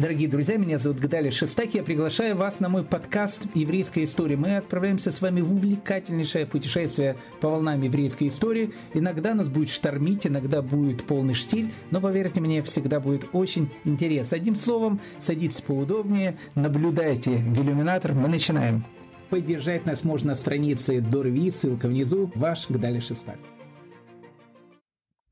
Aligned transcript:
Дорогие 0.00 0.30
друзья, 0.30 0.56
меня 0.56 0.78
зовут 0.78 0.98
Гадали 0.98 1.28
Шестаки. 1.28 1.76
Я 1.76 1.82
приглашаю 1.82 2.34
вас 2.34 2.60
на 2.60 2.70
мой 2.70 2.84
подкаст 2.84 3.48
«Еврейская 3.54 4.04
история». 4.04 4.34
Мы 4.34 4.56
отправляемся 4.56 5.12
с 5.12 5.20
вами 5.20 5.42
в 5.42 5.52
увлекательнейшее 5.52 6.46
путешествие 6.46 7.16
по 7.42 7.50
волнам 7.50 7.82
еврейской 7.82 8.28
истории. 8.28 8.72
Иногда 8.94 9.34
нас 9.34 9.50
будет 9.50 9.68
штормить, 9.68 10.26
иногда 10.26 10.62
будет 10.62 11.04
полный 11.04 11.34
штиль, 11.34 11.70
но, 11.90 12.00
поверьте 12.00 12.40
мне, 12.40 12.62
всегда 12.62 12.98
будет 12.98 13.28
очень 13.34 13.68
интересно. 13.84 14.38
Одним 14.38 14.56
словом, 14.56 15.02
садитесь 15.18 15.60
поудобнее, 15.60 16.38
наблюдайте 16.54 17.32
в 17.32 17.62
иллюминатор. 17.62 18.14
Мы 18.14 18.28
начинаем. 18.28 18.86
Поддержать 19.28 19.84
нас 19.84 20.02
можно 20.02 20.28
на 20.28 20.34
странице 20.34 21.02
Дорви, 21.02 21.50
ссылка 21.50 21.88
внизу. 21.88 22.32
Ваш 22.36 22.70
Гдали 22.70 23.00
Шестак. 23.00 23.36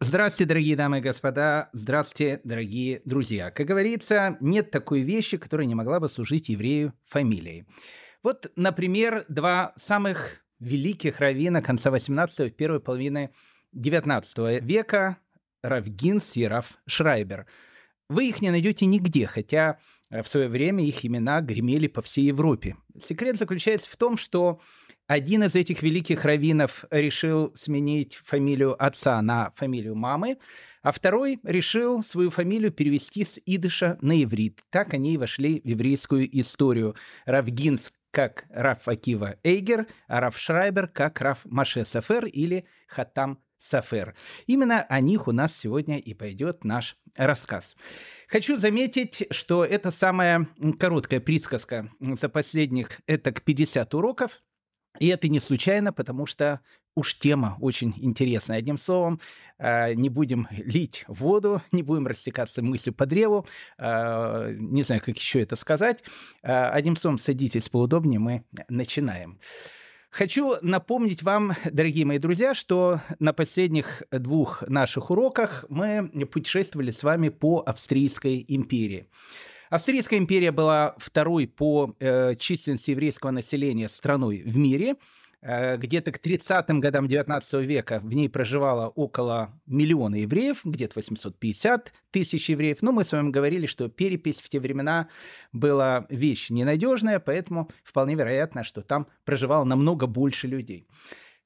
Здравствуйте, 0.01 0.49
дорогие 0.49 0.77
дамы 0.77 0.99
и 0.99 1.01
господа, 1.01 1.71
здравствуйте, 1.73 2.41
дорогие 2.45 3.03
друзья. 3.05 3.51
Как 3.51 3.67
говорится, 3.67 4.37
нет 4.41 4.71
такой 4.71 5.01
вещи, 5.01 5.39
которая 5.39 5.67
не 5.67 5.75
могла 5.75 5.99
бы 5.99 6.09
служить 6.09 6.49
еврею 6.49 6.95
фамилией. 7.05 7.67
Вот, 8.22 8.53
например, 8.55 9.25
два 9.29 9.72
самых 9.75 10.45
великих 10.61 11.19
раввина 11.19 11.63
конца 11.63 11.91
18 11.91 12.57
первой 12.57 12.79
половины 12.79 13.31
19 13.72 14.63
века 14.63 15.19
Равгинс 15.64 16.36
и 16.36 16.46
Раф 16.46 16.79
Шрайбер. 16.86 17.46
Вы 18.08 18.29
их 18.29 18.41
не 18.41 18.50
найдете 18.50 18.86
нигде, 18.86 19.27
хотя 19.27 19.80
в 20.11 20.27
свое 20.27 20.49
время 20.49 20.85
их 20.85 21.05
имена 21.05 21.41
гремели 21.41 21.89
по 21.89 22.03
всей 22.03 22.27
Европе. 22.27 22.77
Секрет 23.00 23.36
заключается 23.36 23.91
в 23.91 23.96
том, 23.96 24.17
что 24.17 24.61
один 25.08 25.43
из 25.43 25.54
этих 25.54 25.82
великих 25.82 26.26
раввинов 26.26 26.85
решил 26.90 27.50
сменить 27.54 28.16
фамилию 28.16 28.80
отца 28.80 29.21
на 29.22 29.53
фамилию 29.57 29.96
мамы, 29.96 30.36
а 30.82 30.93
второй 30.93 31.40
решил 31.44 32.05
свою 32.05 32.28
фамилию 32.28 32.70
перевести 32.70 33.25
с 33.25 33.41
идыша 33.47 33.97
на 34.02 34.22
иврит. 34.22 34.61
Так 34.69 34.92
они 34.92 35.14
и 35.14 35.16
вошли 35.16 35.62
в 35.64 35.66
еврейскую 35.66 36.28
историю. 36.39 36.94
Равгинс 37.25 37.91
как 38.10 38.44
Раф 38.50 38.86
Акива 38.86 39.36
Эйгер, 39.42 39.86
а 40.08 40.20
Раф 40.20 40.38
Шрайбер 40.38 40.88
как 40.88 41.20
Раф 41.22 41.40
Маше 41.46 41.86
Сафер 41.86 42.27
или 42.27 42.66
Хатам 42.86 43.38
Сафер. 43.56 44.14
Именно 44.46 44.83
о 44.83 45.00
них 45.00 45.27
у 45.27 45.33
нас 45.33 45.56
сегодня 45.56 45.98
и 45.98 46.12
пойдет 46.12 46.64
наш 46.64 46.98
рассказ. 47.16 47.77
Хочу 48.28 48.58
заметить, 48.58 49.27
что 49.30 49.64
это 49.64 49.90
самая 49.90 50.48
короткая 50.78 51.20
присказка 51.20 51.90
за 51.98 52.28
последних 52.28 53.00
это 53.06 53.33
50 53.33 53.94
уроков. 53.94 54.42
И 54.98 55.08
это 55.08 55.28
не 55.28 55.41
случайно, 55.41 55.92
потому 55.92 56.27
что 56.27 56.61
уж 56.94 57.17
тема 57.19 57.56
очень 57.61 57.94
интересная. 57.98 58.58
Одним 58.58 58.78
словом, 58.78 59.20
а, 59.58 59.95
не 59.95 60.08
будем 60.08 60.48
лить 60.50 61.05
воду, 61.08 61.62
не 61.72 61.83
будем 61.83 62.06
растекаться 62.06 62.62
мыслью 62.62 62.95
по 62.95 63.06
древу, 63.06 63.47
а, 63.78 64.50
не 64.50 64.83
знаю, 64.83 65.00
как 65.05 65.17
еще 65.17 65.41
это 65.41 65.56
сказать. 65.56 66.03
А, 66.42 66.70
одним 66.70 66.97
словом, 66.97 67.19
садитесь 67.19 67.69
поудобнее, 67.69 68.19
мы 68.19 68.45
начинаем. 68.69 69.39
Хочу 70.11 70.55
напомнить 70.62 71.23
вам, 71.23 71.55
дорогие 71.70 72.06
мои 72.06 72.19
друзья, 72.19 72.55
что 72.55 73.00
на 73.19 73.33
последних 73.33 74.02
двух 74.11 74.62
наших 74.67 75.11
уроках 75.11 75.67
мы 75.69 76.08
путешествовали 76.33 76.91
с 76.91 77.02
вами 77.02 77.28
по 77.28 77.61
Австрийской 77.61 78.45
империи. 78.48 79.06
Австрийская 79.70 80.19
империя 80.19 80.50
была 80.50 80.94
второй 80.97 81.47
по 81.47 81.94
э, 82.00 82.34
численности 82.36 82.91
еврейского 82.92 83.30
населения 83.30 83.88
страной 83.88 84.42
в 84.42 84.56
мире. 84.56 84.97
Э, 85.42 85.77
где-то 85.77 86.11
к 86.11 86.19
30-м 86.24 86.80
годам 86.80 87.06
19 87.06 87.52
века 87.64 88.00
в 88.02 88.12
ней 88.12 88.30
проживало 88.30 88.89
около 88.89 89.61
миллиона 89.66 90.16
евреев, 90.16 90.62
где-то 90.64 90.94
850 90.96 91.92
тысяч 92.11 92.48
евреев. 92.48 92.80
Но 92.80 92.92
мы 92.92 93.05
с 93.05 93.12
вами 93.12 93.30
говорили, 93.30 93.66
что 93.66 93.89
перепись 93.89 94.41
в 94.41 94.48
те 94.48 94.58
времена 94.58 95.08
была 95.52 96.06
вещь 96.08 96.48
ненадежная, 96.48 97.20
поэтому 97.20 97.70
вполне 97.84 98.14
вероятно, 98.14 98.64
что 98.64 98.80
там 98.80 99.06
проживало 99.24 99.64
намного 99.64 100.06
больше 100.06 100.46
людей. 100.46 100.86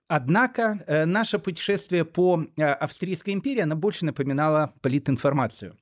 Однако 0.06 0.84
э, 0.86 1.06
наше 1.06 1.38
путешествие 1.38 2.04
по 2.04 2.46
э, 2.56 2.62
Австрийской 2.62 3.34
империи, 3.34 3.62
оно 3.62 3.74
больше 3.74 4.06
напоминало 4.06 4.74
политинформацию. 4.80 5.76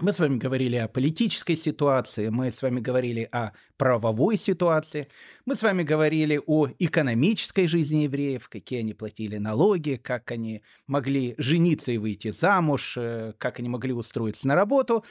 Мы 0.00 0.12
с 0.12 0.18
вами 0.18 0.38
говорили 0.38 0.76
о 0.76 0.88
политической 0.88 1.54
ситуации, 1.54 2.28
мы 2.30 2.50
с 2.50 2.62
вами 2.62 2.80
говорили 2.80 3.28
о 3.30 3.52
правовой 3.76 4.38
ситуации, 4.38 5.08
мы 5.44 5.54
с 5.54 5.62
вами 5.62 5.82
говорили 5.82 6.40
о 6.44 6.68
экономической 6.78 7.66
жизни 7.68 8.04
евреев, 8.04 8.48
какие 8.48 8.80
они 8.80 8.94
платили 8.94 9.36
налоги, 9.36 10.00
как 10.02 10.30
они 10.30 10.62
могли 10.86 11.34
жениться 11.36 11.92
и 11.92 11.98
выйти 11.98 12.30
замуж, 12.30 12.96
э, 12.96 13.34
как 13.36 13.58
они 13.58 13.68
могли 13.68 13.92
устроиться 13.92 14.48
на 14.48 14.54
работу. 14.54 15.04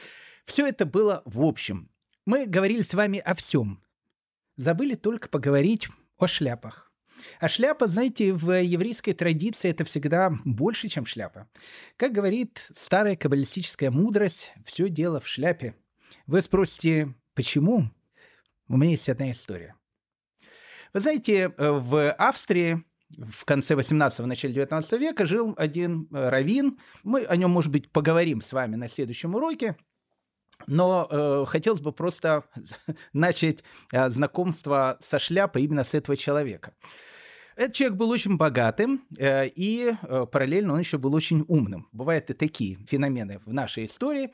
Все 0.45 0.67
это 0.67 0.85
было 0.85 1.21
в 1.25 1.43
общем. 1.43 1.89
Мы 2.25 2.47
говорили 2.47 2.81
с 2.81 2.93
вами 2.93 3.19
о 3.19 3.35
всем. 3.35 3.83
Забыли 4.57 4.95
только 4.95 5.29
поговорить 5.29 5.87
о 6.17 6.27
шляпах. 6.27 6.90
А 7.39 7.49
шляпа, 7.49 7.87
знаете, 7.87 8.33
в 8.33 8.51
еврейской 8.61 9.13
традиции 9.13 9.69
это 9.69 9.83
всегда 9.85 10.31
больше, 10.45 10.87
чем 10.87 11.05
шляпа. 11.05 11.47
Как 11.97 12.11
говорит 12.11 12.69
старая 12.75 13.15
каббалистическая 13.15 13.91
мудрость, 13.91 14.53
все 14.65 14.89
дело 14.89 15.19
в 15.19 15.27
шляпе. 15.27 15.75
Вы 16.27 16.41
спросите, 16.41 17.13
почему? 17.33 17.89
У 18.67 18.77
меня 18.77 18.91
есть 18.91 19.09
одна 19.09 19.31
история. 19.31 19.75
Вы 20.93 20.99
знаете, 20.99 21.53
в 21.57 22.11
Австрии 22.11 22.83
в 23.17 23.45
конце 23.45 23.75
18-го, 23.75 24.25
начале 24.25 24.53
19 24.53 24.91
века 24.93 25.25
жил 25.25 25.53
один 25.57 26.07
раввин. 26.11 26.79
Мы 27.03 27.25
о 27.25 27.35
нем, 27.35 27.51
может 27.51 27.71
быть, 27.71 27.91
поговорим 27.91 28.41
с 28.41 28.53
вами 28.53 28.75
на 28.75 28.87
следующем 28.87 29.35
уроке. 29.35 29.75
Но 30.67 31.07
э, 31.09 31.45
хотелось 31.47 31.81
бы 31.81 31.91
просто 31.91 32.43
начать 33.13 33.63
э, 33.91 34.09
знакомство 34.09 34.97
со 34.99 35.19
шляпой 35.19 35.63
именно 35.63 35.83
с 35.83 35.93
этого 35.93 36.17
человека. 36.17 36.73
Этот 37.55 37.73
человек 37.73 37.97
был 37.97 38.09
очень 38.09 38.37
богатым, 38.37 39.05
э, 39.17 39.47
и 39.47 39.93
э, 40.01 40.25
параллельно 40.31 40.73
он 40.73 40.79
еще 40.79 40.97
был 40.97 41.13
очень 41.13 41.43
умным. 41.47 41.87
Бывают 41.91 42.29
и 42.29 42.33
такие 42.33 42.77
феномены 42.87 43.39
в 43.45 43.53
нашей 43.53 43.85
истории. 43.85 44.31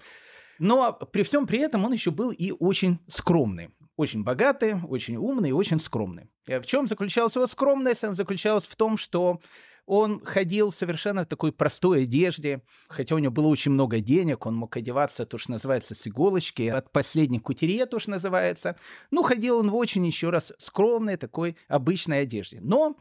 Но 0.60 0.94
при 0.94 1.24
всем 1.24 1.46
при 1.46 1.60
этом 1.60 1.86
он 1.86 1.94
еще 1.94 2.12
был 2.12 2.32
и 2.32 2.52
очень 2.52 3.00
скромный. 3.08 3.70
Очень 3.96 4.24
богатый, 4.24 4.76
очень 4.88 5.16
умный 5.16 5.50
и 5.50 5.54
очень 5.54 5.80
скромный. 5.80 6.30
Э, 6.48 6.60
в 6.60 6.66
чем 6.66 6.88
заключалась 6.88 7.36
его 7.36 7.48
скромность? 7.48 8.04
Она 8.04 8.14
заключалась 8.14 8.66
в 8.66 8.76
том, 8.76 8.98
что 8.98 9.42
он 9.88 10.24
ходил 10.24 10.72
совершенно 10.72 11.24
в 11.24 11.28
такой 11.28 11.52
простой 11.52 12.04
одежде, 12.04 12.62
хотя 12.90 13.16
у 13.16 13.20
него 13.20 13.32
было 13.32 13.48
очень 13.48 13.72
много 13.72 14.02
денег, 14.02 14.46
он 14.46 14.54
мог 14.54 14.76
одеваться, 14.76 15.26
то, 15.26 15.38
что 15.38 15.52
называется, 15.52 15.96
с 15.96 16.06
иголочки, 16.06 16.68
от 16.68 16.92
последней 16.92 17.40
кутерье, 17.40 17.86
то, 17.86 17.98
что 17.98 18.12
называется. 18.12 18.76
Ну, 19.12 19.24
ходил 19.24 19.58
он 19.58 19.72
в 19.72 19.76
очень, 19.76 20.06
еще 20.06 20.30
раз, 20.30 20.52
скромной 20.60 21.16
такой 21.16 21.56
обычной 21.70 22.22
одежде. 22.22 22.60
Но 22.62 22.98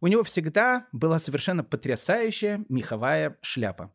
у 0.00 0.06
него 0.06 0.22
всегда 0.22 0.86
была 0.92 1.18
совершенно 1.18 1.64
потрясающая 1.64 2.64
меховая 2.68 3.36
шляпа. 3.42 3.92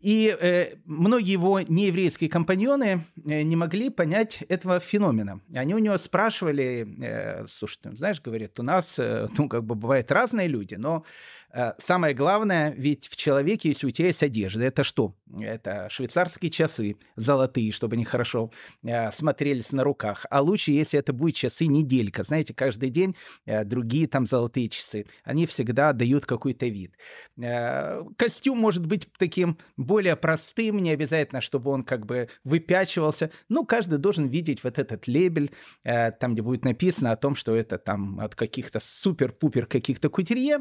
И 0.00 0.34
э, 0.40 0.76
многие 0.86 1.32
его 1.32 1.60
нееврейские 1.60 2.30
компаньоны 2.30 3.04
э, 3.28 3.42
не 3.42 3.54
могли 3.54 3.90
понять 3.90 4.42
этого 4.48 4.80
феномена. 4.80 5.40
Они 5.54 5.74
у 5.74 5.78
него 5.78 5.98
спрашивали, 5.98 6.88
э, 7.02 7.46
слушай, 7.48 7.78
ты 7.82 7.94
знаешь, 7.96 8.20
говорит, 8.22 8.58
у 8.58 8.62
нас, 8.62 8.98
э, 8.98 9.28
ну, 9.36 9.48
как 9.48 9.64
бы 9.64 9.74
бывают 9.74 10.10
разные 10.10 10.48
люди, 10.48 10.76
но 10.76 11.04
э, 11.52 11.72
самое 11.78 12.14
главное, 12.14 12.72
ведь 12.76 13.08
в 13.08 13.16
человеке, 13.16 13.68
если 13.68 13.86
у 13.86 13.90
тебя 13.90 14.08
есть 14.08 14.22
одежда, 14.22 14.64
это 14.64 14.84
что? 14.84 15.14
Это 15.38 15.88
швейцарские 15.90 16.50
часы 16.50 16.96
золотые, 17.16 17.70
чтобы 17.70 17.94
они 17.94 18.04
хорошо 18.04 18.50
э, 18.82 19.12
смотрелись 19.12 19.70
на 19.72 19.84
руках. 19.84 20.24
А 20.30 20.40
лучше, 20.40 20.72
если 20.72 20.98
это 20.98 21.12
будет 21.12 21.34
часы 21.34 21.66
неделька. 21.66 22.24
Знаете, 22.24 22.54
каждый 22.54 22.88
день 22.88 23.16
э, 23.44 23.64
другие 23.64 24.08
там 24.08 24.26
золотые 24.26 24.68
часы. 24.68 25.04
Они 25.24 25.46
всегда 25.46 25.92
дают 25.92 26.24
какой-то 26.24 26.66
вид. 26.66 26.94
Э, 27.36 28.02
костюм 28.16 28.58
может 28.58 28.86
быть 28.86 29.08
таким 29.18 29.58
более 29.90 30.14
простым, 30.14 30.78
не 30.78 30.92
обязательно, 30.92 31.40
чтобы 31.40 31.72
он 31.72 31.82
как 31.82 32.06
бы 32.06 32.28
выпячивался. 32.44 33.32
Ну, 33.48 33.64
каждый 33.64 33.98
должен 33.98 34.28
видеть 34.28 34.62
вот 34.62 34.78
этот 34.78 35.08
лейбель, 35.08 35.50
э, 35.82 36.12
там, 36.12 36.34
где 36.34 36.42
будет 36.42 36.64
написано 36.64 37.10
о 37.10 37.16
том, 37.16 37.34
что 37.34 37.56
это 37.56 37.76
там 37.76 38.20
от 38.20 38.36
каких-то 38.36 38.78
супер-пупер 38.78 39.66
каких-то 39.66 40.08
кутерье. 40.08 40.58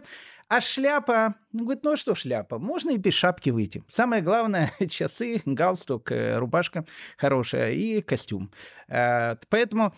А 0.48 0.62
шляпа, 0.62 1.36
ну, 1.52 1.66
говорит, 1.66 1.84
ну 1.84 1.92
а 1.92 1.98
что 1.98 2.16
шляпа, 2.16 2.58
можно 2.58 2.90
и 2.90 2.98
без 2.98 3.14
шапки 3.14 3.52
выйти. 3.52 3.84
Самое 3.88 4.24
главное, 4.24 4.72
часы, 4.90 5.44
галстук, 5.46 6.12
э, 6.12 6.40
рубашка 6.40 6.86
хорошая 7.16 7.74
и 7.74 8.02
костюм. 8.02 8.52
Э, 8.88 9.36
поэтому 9.50 9.94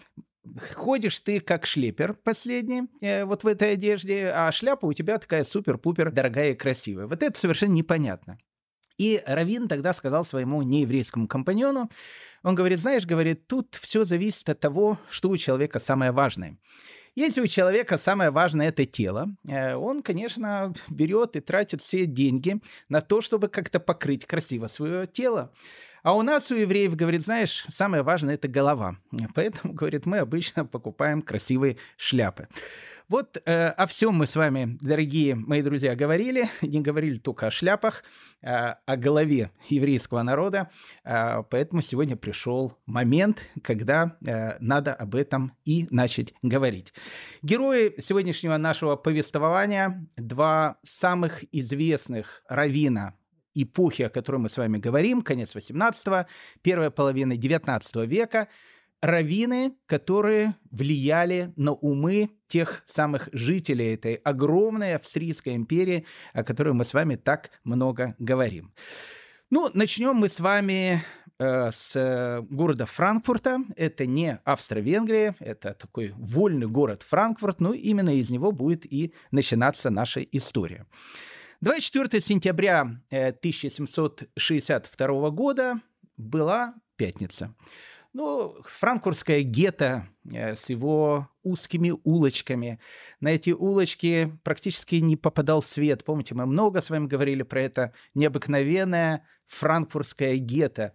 Ходишь 0.73 1.19
ты 1.19 1.39
как 1.39 1.67
шлепер 1.67 2.15
последний, 2.15 2.89
э, 2.99 3.25
вот 3.25 3.43
в 3.43 3.47
этой 3.47 3.73
одежде, 3.73 4.31
а 4.33 4.51
шляпа 4.51 4.87
у 4.87 4.93
тебя 4.93 5.19
такая 5.19 5.43
супер-пупер 5.43 6.11
дорогая 6.11 6.51
и 6.51 6.55
красивая. 6.55 7.05
Вот 7.05 7.21
это 7.21 7.39
совершенно 7.39 7.73
непонятно. 7.73 8.39
И 9.01 9.23
Равин 9.25 9.67
тогда 9.67 9.93
сказал 9.93 10.23
своему 10.25 10.61
нееврейскому 10.61 11.27
компаньону, 11.27 11.89
он 12.43 12.53
говорит, 12.53 12.79
знаешь, 12.79 13.07
говорит, 13.07 13.47
тут 13.47 13.73
все 13.73 14.05
зависит 14.05 14.47
от 14.47 14.59
того, 14.59 14.99
что 15.09 15.29
у 15.29 15.37
человека 15.37 15.79
самое 15.79 16.11
важное. 16.11 16.59
Если 17.15 17.41
у 17.41 17.47
человека 17.47 17.97
самое 17.97 18.29
важное 18.29 18.69
это 18.69 18.85
тело, 18.85 19.35
э, 19.47 19.73
он, 19.73 20.03
конечно, 20.03 20.75
берет 20.87 21.35
и 21.35 21.39
тратит 21.39 21.81
все 21.81 22.05
деньги 22.05 22.61
на 22.89 23.01
то, 23.01 23.21
чтобы 23.21 23.47
как-то 23.47 23.79
покрыть 23.79 24.27
красиво 24.27 24.67
свое 24.67 25.07
тело. 25.07 25.51
А 26.03 26.15
у 26.15 26.23
нас, 26.23 26.49
у 26.49 26.55
евреев, 26.55 26.95
говорит, 26.95 27.21
знаешь, 27.21 27.63
самое 27.69 28.01
важное– 28.01 28.33
это 28.35 28.47
голова. 28.47 28.97
Поэтому, 29.35 29.73
говорит, 29.73 30.07
мы 30.07 30.17
обычно 30.17 30.65
покупаем 30.65 31.21
красивые 31.21 31.77
шляпы. 31.95 32.47
Вот 33.07 33.41
э, 33.45 33.67
о 33.67 33.87
всем 33.87 34.15
мы 34.15 34.25
с 34.25 34.37
вами, 34.37 34.77
дорогие 34.79 35.35
мои 35.35 35.61
друзья, 35.61 35.95
говорили. 35.95 36.49
Не 36.61 36.79
говорили 36.79 37.17
только 37.17 37.47
о 37.47 37.51
шляпах, 37.51 38.03
э, 38.41 38.75
о 38.85 38.95
голове 38.95 39.51
еврейского 39.67 40.23
народа. 40.23 40.71
Э, 41.03 41.43
поэтому 41.49 41.81
сегодня 41.81 42.15
пришел 42.15 42.79
момент, 42.85 43.49
когда 43.61 44.17
э, 44.25 44.57
надо 44.59 44.93
об 44.93 45.13
этом 45.13 45.51
и 45.65 45.87
начать 45.91 46.33
говорить. 46.41 46.93
Герои 47.43 47.93
сегодняшнего 48.01 48.55
нашего 48.55 48.95
повествования– 48.95 50.07
два 50.15 50.77
самых 50.83 51.43
известных 51.51 52.43
равина 52.47 53.13
эпохи, 53.53 54.03
о 54.03 54.09
которой 54.09 54.37
мы 54.37 54.49
с 54.49 54.57
вами 54.57 54.77
говорим, 54.77 55.21
конец 55.21 55.55
18-го, 55.55 56.27
первая 56.61 56.89
половина 56.89 57.37
19 57.37 57.95
века– 58.07 58.47
раввины, 59.01 59.73
которые 59.87 60.55
влияли 60.69 61.51
на 61.55 61.73
умы 61.73 62.29
тех 62.47 62.83
самых 62.85 63.29
жителей 63.33 63.95
этой 63.95 64.15
огромной 64.15 64.95
Австрийской 64.95 65.55
империи, 65.55 66.05
о 66.33 66.43
которой 66.43 66.73
мы 66.73 66.85
с 66.85 66.93
вами 66.93 67.15
так 67.15 67.49
много 67.63 68.15
говорим. 68.19 68.73
Ну, 69.49 69.69
начнем 69.73 70.15
мы 70.15 70.29
с 70.29 70.39
вами 70.39 71.03
э, 71.39 71.71
с 71.73 72.45
города 72.49 72.85
Франкфурта. 72.85 73.59
Это 73.75 74.05
не 74.05 74.39
Австро-Венгрия, 74.45 75.35
это 75.39 75.73
такой 75.73 76.13
вольный 76.15 76.67
город 76.67 77.03
Франкфурт, 77.07 77.59
но 77.59 77.73
именно 77.73 78.15
из 78.15 78.29
него 78.29 78.51
будет 78.51 78.85
и 78.85 79.13
начинаться 79.31 79.89
наша 79.89 80.21
история. 80.21 80.85
24 81.61 82.19
сентября 82.21 82.81
1762 83.11 85.07
э, 85.07 85.31
года 85.31 85.79
была 86.17 86.73
пятница. 86.95 87.53
Ну, 88.13 88.55
франкфуртское 88.63 89.43
гетто 89.43 90.07
э, 90.33 90.55
с 90.55 90.71
его 90.71 91.29
узкими 91.43 91.93
улочками. 92.03 92.79
На 93.19 93.27
эти 93.27 93.51
улочки 93.51 94.35
практически 94.43 94.95
не 94.95 95.15
попадал 95.15 95.61
свет. 95.61 96.03
Помните, 96.03 96.33
мы 96.33 96.47
много 96.47 96.81
с 96.81 96.89
вами 96.89 97.05
говорили 97.05 97.43
про 97.43 97.61
это 97.61 97.93
необыкновенное 98.15 99.27
франкфуртское 99.45 100.37
гетто. 100.37 100.93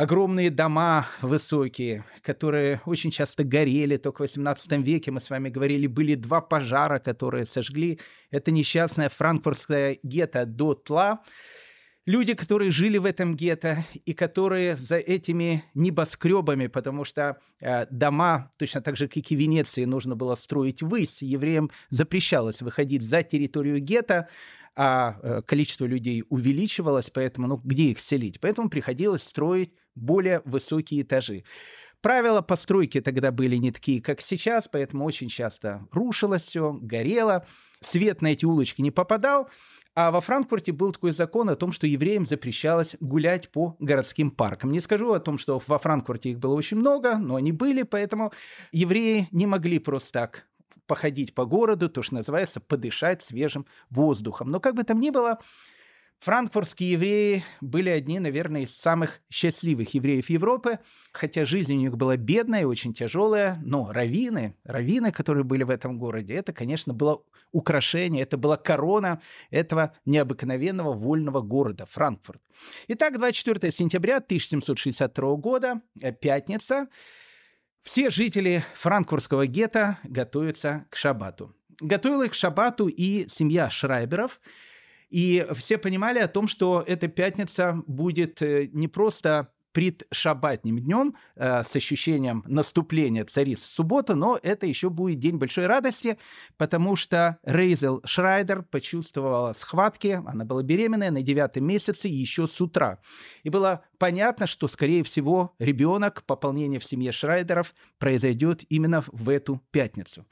Огромные 0.00 0.48
дома 0.48 1.06
высокие, 1.20 2.06
которые 2.22 2.80
очень 2.86 3.10
часто 3.10 3.44
горели. 3.44 3.98
Только 3.98 4.20
в 4.20 4.20
18 4.20 4.72
веке, 4.78 5.10
мы 5.10 5.20
с 5.20 5.28
вами 5.28 5.50
говорили, 5.50 5.86
были 5.86 6.14
два 6.14 6.40
пожара, 6.40 6.98
которые 6.98 7.44
сожгли 7.44 8.00
это 8.30 8.50
несчастное 8.50 9.10
франкфуртское 9.10 9.98
гетто 10.02 10.46
до 10.46 10.72
тла 10.72 11.20
люди, 12.06 12.32
которые 12.32 12.72
жили 12.72 12.96
в 12.96 13.04
этом 13.04 13.36
гетто 13.36 13.84
и 14.06 14.14
которые 14.14 14.74
за 14.74 14.96
этими 14.96 15.64
небоскребами, 15.74 16.66
потому 16.68 17.04
что 17.04 17.38
э, 17.60 17.84
дома, 17.90 18.52
точно 18.56 18.80
так 18.80 18.96
же, 18.96 19.06
как 19.06 19.30
и 19.30 19.36
Венеции, 19.36 19.84
нужно 19.84 20.16
было 20.16 20.34
строить 20.34 20.82
ввысь, 20.82 21.20
евреям 21.20 21.70
запрещалось 21.90 22.62
выходить 22.62 23.02
за 23.02 23.22
территорию 23.22 23.80
гетто, 23.80 24.28
а 24.74 25.18
э, 25.22 25.42
количество 25.42 25.84
людей 25.84 26.24
увеличивалось, 26.30 27.10
поэтому 27.10 27.46
ну, 27.48 27.60
где 27.62 27.84
их 27.84 28.00
селить? 28.00 28.40
Поэтому 28.40 28.70
приходилось 28.70 29.22
строить 29.22 29.72
более 29.94 30.42
высокие 30.44 31.02
этажи. 31.02 31.44
Правила 32.00 32.40
постройки 32.40 33.00
тогда 33.00 33.30
были 33.30 33.56
не 33.56 33.72
такие, 33.72 34.00
как 34.00 34.20
сейчас, 34.20 34.68
поэтому 34.70 35.04
очень 35.04 35.28
часто 35.28 35.86
рушилось 35.92 36.42
все, 36.42 36.72
горело, 36.72 37.46
свет 37.80 38.22
на 38.22 38.28
эти 38.28 38.46
улочки 38.46 38.80
не 38.80 38.90
попадал, 38.90 39.50
а 39.94 40.10
во 40.10 40.20
Франкфурте 40.20 40.72
был 40.72 40.92
такой 40.92 41.12
закон 41.12 41.50
о 41.50 41.56
том, 41.56 41.72
что 41.72 41.86
евреям 41.86 42.24
запрещалось 42.24 42.96
гулять 43.00 43.50
по 43.50 43.76
городским 43.80 44.30
паркам. 44.30 44.72
Не 44.72 44.80
скажу 44.80 45.12
о 45.12 45.20
том, 45.20 45.36
что 45.36 45.60
во 45.66 45.78
Франкфурте 45.78 46.30
их 46.30 46.38
было 46.38 46.54
очень 46.54 46.78
много, 46.78 47.16
но 47.16 47.34
они 47.36 47.52
были, 47.52 47.82
поэтому 47.82 48.32
евреи 48.72 49.28
не 49.30 49.46
могли 49.46 49.78
просто 49.78 50.12
так 50.12 50.46
походить 50.86 51.34
по 51.34 51.44
городу, 51.44 51.88
то, 51.88 52.02
что 52.02 52.14
называется, 52.14 52.60
подышать 52.60 53.22
свежим 53.22 53.66
воздухом. 53.90 54.50
Но 54.50 54.58
как 54.58 54.74
бы 54.74 54.84
там 54.84 55.00
ни 55.00 55.10
было, 55.10 55.38
Франкфуртские 56.20 56.92
евреи 56.92 57.44
были 57.62 57.88
одни, 57.88 58.18
наверное, 58.18 58.62
из 58.62 58.76
самых 58.76 59.22
счастливых 59.30 59.94
евреев 59.94 60.28
Европы, 60.28 60.78
хотя 61.12 61.46
жизнь 61.46 61.72
у 61.72 61.76
них 61.76 61.96
была 61.96 62.18
бедная 62.18 62.60
и 62.60 62.64
очень 62.64 62.92
тяжелая, 62.92 63.58
но 63.64 63.90
раввины, 63.90 64.54
раввины, 64.64 65.12
которые 65.12 65.44
были 65.44 65.62
в 65.62 65.70
этом 65.70 65.98
городе, 65.98 66.34
это, 66.34 66.52
конечно, 66.52 66.92
было 66.92 67.22
украшение, 67.52 68.22
это 68.22 68.36
была 68.36 68.58
корона 68.58 69.22
этого 69.48 69.94
необыкновенного 70.04 70.92
вольного 70.92 71.40
города 71.40 71.86
Франкфурт. 71.86 72.42
Итак, 72.88 73.18
24 73.18 73.72
сентября 73.72 74.18
1762 74.18 75.36
года, 75.36 75.80
э, 76.02 76.12
пятница, 76.12 76.88
все 77.82 78.10
жители 78.10 78.62
франкфуртского 78.74 79.46
гетто 79.46 79.98
готовятся 80.04 80.84
к 80.90 80.96
шабату. 80.96 81.54
Готовила 81.80 82.24
их 82.24 82.32
к 82.32 82.34
шабату 82.34 82.88
и 82.88 83.26
семья 83.26 83.70
Шрайберов– 83.70 84.38
и 85.10 85.46
все 85.54 85.78
понимали 85.78 86.18
о 86.18 86.28
том, 86.28 86.46
что 86.46 86.82
эта 86.86 87.08
пятница 87.08 87.82
будет 87.86 88.40
э, 88.42 88.68
не 88.72 88.88
просто 88.88 89.50
предшабатним 89.72 90.78
днем 90.78 91.14
э, 91.36 91.62
с 91.62 91.74
ощущением 91.76 92.42
наступления 92.46 93.24
царицы 93.24 93.68
субботы, 93.68 94.14
но 94.14 94.38
это 94.42 94.66
еще 94.66 94.90
будет 94.90 95.18
день 95.18 95.36
большой 95.36 95.66
радости, 95.66 96.18
потому 96.56 96.96
что 96.96 97.38
Рейзел 97.44 98.02
Шрайдер 98.04 98.62
почувствовала 98.62 99.52
схватки, 99.52 100.20
она 100.26 100.44
была 100.44 100.62
беременная 100.62 101.10
на 101.10 101.22
девятом 101.22 101.64
месяце 101.64 102.08
еще 102.08 102.48
с 102.48 102.60
утра. 102.60 102.98
И 103.42 103.50
было 103.50 103.84
понятно, 103.98 104.46
что, 104.46 104.66
скорее 104.68 105.04
всего, 105.04 105.54
ребенок, 105.58 106.24
пополнение 106.24 106.80
в 106.80 106.84
семье 106.84 107.12
Шрайдеров 107.12 107.74
произойдет 107.98 108.64
именно 108.68 109.04
в 109.06 109.28
эту 109.28 109.62
пятницу. 109.70 110.26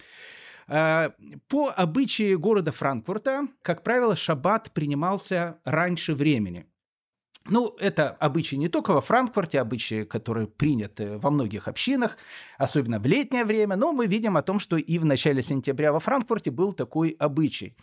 Э, 0.69 1.11
по 1.49 1.71
обычаю 1.71 2.39
города 2.39 2.73
Франкфурта, 2.73 3.49
как 3.63 3.83
правило, 3.83 4.15
шаббат 4.15 4.71
принимался 4.73 5.59
раньше 5.65 6.15
времени. 6.15 6.67
Ну, 7.51 7.75
это 7.81 8.11
обычаи 8.11 8.57
не 8.57 8.69
только 8.69 8.93
во 8.93 9.01
Франкфурте, 9.01 9.59
обычаи, 9.61 10.05
которые 10.05 10.47
приняты 10.47 11.19
во 11.19 11.31
многих 11.31 11.67
общинах, 11.67 12.19
особенно 12.59 12.99
в 12.99 13.07
летнее 13.07 13.45
время, 13.45 13.77
но 13.77 13.93
мы 13.93 14.07
видим 14.07 14.37
о 14.37 14.43
том, 14.43 14.59
что 14.59 14.77
и 14.77 14.99
в 14.99 15.07
начале 15.07 15.43
сентября 15.43 15.93
во 15.93 16.01
Франкфурте 16.01 16.51
был 16.51 16.75
такой 16.75 17.17
обычай. 17.19 17.75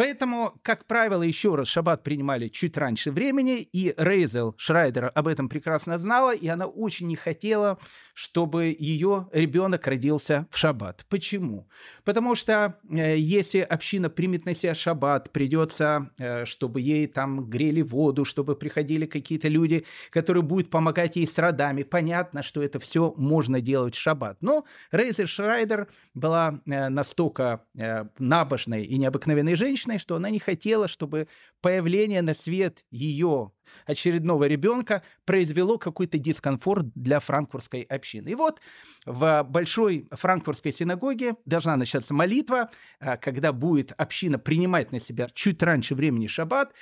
Поэтому, 0.00 0.54
как 0.62 0.86
правило, 0.86 1.22
еще 1.22 1.56
раз 1.56 1.68
шаббат 1.68 2.02
принимали 2.02 2.48
чуть 2.48 2.78
раньше 2.78 3.10
времени, 3.10 3.60
и 3.60 3.92
Рейзел 3.98 4.54
Шрайдер 4.56 5.12
об 5.14 5.28
этом 5.28 5.50
прекрасно 5.50 5.98
знала, 5.98 6.34
и 6.34 6.48
она 6.48 6.64
очень 6.64 7.06
не 7.06 7.16
хотела, 7.16 7.78
чтобы 8.14 8.74
ее 8.78 9.28
ребенок 9.32 9.86
родился 9.86 10.46
в 10.50 10.56
шаббат. 10.56 11.04
Почему? 11.08 11.68
Потому 12.04 12.34
что 12.34 12.78
э, 12.90 13.18
если 13.18 13.60
община 13.60 14.08
примет 14.10 14.46
на 14.46 14.54
себя 14.54 14.74
шаббат, 14.74 15.30
придется, 15.32 16.10
э, 16.18 16.44
чтобы 16.46 16.80
ей 16.80 17.06
там 17.06 17.48
грели 17.48 17.82
воду, 17.82 18.24
чтобы 18.24 18.56
приходили 18.56 19.06
какие-то 19.06 19.48
люди, 19.48 19.84
которые 20.10 20.42
будут 20.42 20.70
помогать 20.70 21.16
ей 21.16 21.26
с 21.26 21.38
родами. 21.38 21.82
Понятно, 21.82 22.42
что 22.42 22.62
это 22.62 22.78
все 22.78 23.12
можно 23.16 23.60
делать 23.60 23.94
в 23.94 23.98
шаббат. 23.98 24.38
Но 24.40 24.64
Рейзел 24.92 25.26
Шрайдер 25.26 25.88
была 26.14 26.60
э, 26.66 26.88
настолько 26.88 27.64
э, 27.74 28.06
набожной 28.18 28.84
и 28.84 28.98
необыкновенной 28.98 29.56
женщиной, 29.56 29.89
женщиной, 29.90 29.98
что 29.98 30.16
она 30.16 30.30
не 30.30 30.38
хотела, 30.38 30.88
чтобы 30.88 31.28
появление 31.60 32.22
на 32.22 32.34
свет 32.34 32.84
ее 32.90 33.52
очередного 33.86 34.48
ребенка 34.48 35.02
произвело 35.24 35.78
какой-то 35.78 36.18
дискомфорт 36.18 36.86
для 36.94 37.20
франкфуртской 37.20 37.82
общины. 37.82 38.30
И 38.30 38.34
вот 38.34 38.60
в 39.06 39.46
большой 39.48 40.08
франкфуртской 40.10 40.72
синагоге 40.72 41.34
должна 41.44 41.76
начаться 41.76 42.14
молитва, 42.14 42.70
а, 42.98 43.16
когда 43.16 43.52
будет 43.52 43.92
община 43.96 44.38
принимать 44.38 44.92
на 44.92 45.00
себя 45.00 45.28
чуть 45.32 45.62
раньше 45.62 45.94
времени 45.94 46.26
шаббат, 46.26 46.74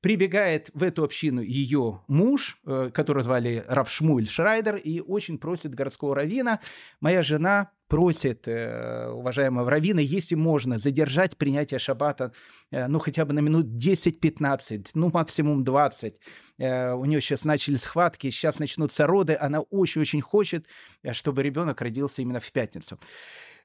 Прибегает 0.00 0.70
в 0.74 0.82
эту 0.82 1.04
общину 1.04 1.40
ее 1.40 2.02
муж, 2.08 2.58
э, 2.66 2.90
которого 2.92 3.22
звали 3.22 3.64
Равшмуль 3.66 4.26
Шрайдер, 4.26 4.76
и 4.76 5.00
очень 5.00 5.38
просит 5.38 5.74
городского 5.74 6.14
равина, 6.14 6.60
моя 7.00 7.22
жена 7.22 7.70
просит 7.88 8.48
э, 8.48 9.08
уважаемого 9.08 9.70
равина, 9.70 10.00
если 10.00 10.34
можно, 10.34 10.78
задержать 10.78 11.36
принятие 11.36 11.78
шаббата, 11.78 12.32
э, 12.70 12.86
ну, 12.88 12.98
хотя 12.98 13.24
бы 13.24 13.32
на 13.32 13.40
минут 13.40 13.66
10-15, 13.66 14.90
ну, 14.94 15.10
максимум 15.12 15.64
20. 15.64 16.20
Э, 16.58 16.92
у 16.92 17.04
нее 17.04 17.20
сейчас 17.20 17.44
начали 17.44 17.76
схватки, 17.76 18.30
сейчас 18.30 18.58
начнутся 18.58 19.06
роды, 19.06 19.36
она 19.40 19.60
очень-очень 19.60 20.20
хочет, 20.20 20.66
чтобы 21.12 21.42
ребенок 21.42 21.80
родился 21.80 22.22
именно 22.22 22.40
в 22.40 22.50
пятницу. 22.50 22.98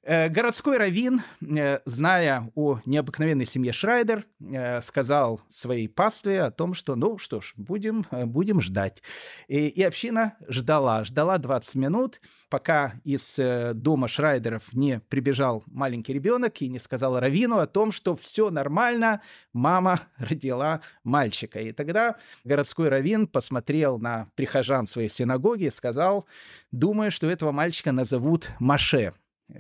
Э, 0.04 0.30
городской 0.30 0.78
раввин, 0.78 1.22
э, 1.42 1.80
зная 1.86 2.52
о 2.56 2.80
необыкновенной 2.86 3.46
семье 3.46 3.72
Шрайдер, 3.72 4.26
э, 4.40 4.82
сказал 4.82 5.42
своей 5.52 5.88
пастве 5.88 6.42
о 6.42 6.50
том, 6.50 6.74
что, 6.74 6.96
ну 6.96 7.20
что 7.20 7.40
ж, 7.40 7.54
будем, 7.56 8.08
будем 8.12 8.62
ждать. 8.62 9.04
И, 9.48 9.68
и 9.68 9.84
община 9.84 10.38
ждала, 10.48 11.04
ждала 11.04 11.38
20 11.38 11.76
минут, 11.76 12.20
пока 12.50 12.94
из 13.04 13.40
дома 13.76 14.08
Шрайдеров 14.08 14.74
не 14.74 15.02
прибежал 15.02 15.64
маленький 15.68 16.14
ребенок 16.14 16.60
и 16.62 16.68
не 16.68 16.80
сказал 16.80 17.20
раввину 17.20 17.60
о 17.60 17.68
том, 17.68 17.92
что 17.92 18.16
все 18.16 18.50
нормально, 18.50 19.22
мама 19.54 20.02
родила 20.18 20.82
мальчика. 21.04 21.60
И 21.60 21.74
тогда 21.74 22.16
городской 22.44 22.90
раввин 22.90 23.28
посмотрел 23.28 24.00
на 24.00 24.28
прихожан 24.34 24.88
своей 24.88 25.10
синагоги 25.10 25.66
и 25.66 25.72
сказал, 25.72 26.26
думаю, 26.72 27.12
что 27.12 27.30
этого 27.30 27.52
мальчика 27.52 27.92
назовут 27.92 28.50
Маше. 28.60 29.14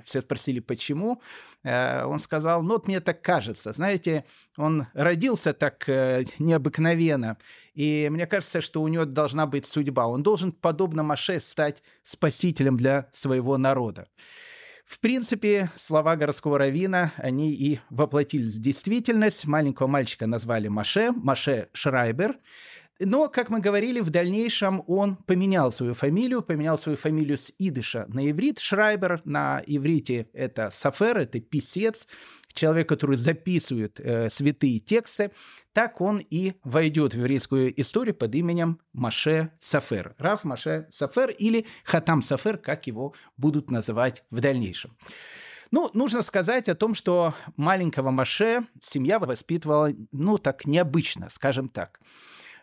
Все 0.05 0.21
спросили, 0.21 0.59
почему. 0.59 1.21
Э, 1.63 2.03
он 2.05 2.19
сказал, 2.19 2.63
ну 2.63 2.73
вот 2.73 2.87
мне 2.87 2.99
так 2.99 3.21
кажется. 3.21 3.73
Знаете, 3.73 4.25
он 4.57 4.87
родился 4.93 5.53
так 5.53 5.87
э, 5.87 6.25
необыкновенно, 6.39 7.37
и 7.73 8.09
мне 8.11 8.27
кажется, 8.27 8.61
что 8.61 8.81
у 8.81 8.87
него 8.87 9.05
должна 9.05 9.45
быть 9.45 9.65
судьба. 9.65 10.07
Он 10.07 10.23
должен, 10.23 10.51
подобно 10.51 11.03
Маше, 11.03 11.39
стать 11.39 11.83
спасителем 12.03 12.77
для 12.77 13.09
своего 13.11 13.57
народа. 13.57 14.07
В 14.91 14.99
принципе, 14.99 15.69
слова 15.77 16.17
городского 16.17 16.57
равина, 16.57 17.13
они 17.15 17.53
и 17.53 17.79
воплотились 17.89 18.55
в 18.55 18.61
действительность. 18.61 19.47
Маленького 19.47 19.87
мальчика 19.87 20.27
назвали 20.27 20.67
Маше, 20.67 21.11
Маше 21.13 21.69
Шрайбер. 21.71 22.35
Но, 23.03 23.29
как 23.29 23.49
мы 23.49 23.59
говорили, 23.59 23.99
в 23.99 24.11
дальнейшем 24.11 24.83
он 24.87 25.15
поменял 25.15 25.71
свою 25.71 25.95
фамилию, 25.95 26.43
поменял 26.43 26.77
свою 26.77 26.97
фамилию 26.97 27.37
с 27.37 27.51
идыша 27.57 28.05
на 28.09 28.29
иврит. 28.29 28.59
Шрайбер 28.59 29.21
на 29.25 29.63
иврите– 29.65 30.27
это 30.33 30.69
сафер, 30.69 31.17
это 31.17 31.39
писец, 31.39 32.07
человек, 32.53 32.87
который 32.89 33.17
записывает 33.17 33.99
э, 33.99 34.29
святые 34.29 34.79
тексты. 34.79 35.31
Так 35.73 35.99
он 35.99 36.19
и 36.19 36.53
войдет 36.63 37.13
в 37.13 37.17
еврейскую 37.17 37.79
историю 37.81 38.13
под 38.13 38.35
именем 38.35 38.79
Маше 38.93 39.51
Сафер. 39.59 40.13
Раф 40.19 40.43
Маше 40.43 40.87
Сафер 40.91 41.31
или 41.31 41.65
Хатам 41.83 42.21
Сафер, 42.21 42.57
как 42.57 42.85
его 42.87 43.15
будут 43.35 43.71
называть 43.71 44.23
в 44.29 44.41
дальнейшем. 44.41 44.95
Ну, 45.71 45.89
нужно 45.93 46.21
сказать 46.21 46.67
о 46.67 46.75
том, 46.75 46.93
что 46.93 47.33
маленького 47.55 48.11
Маше 48.11 48.67
семья 48.81 49.17
воспитывала, 49.17 49.91
ну, 50.11 50.37
так 50.37 50.65
необычно, 50.65 51.29
скажем 51.29 51.69
так. 51.69 51.99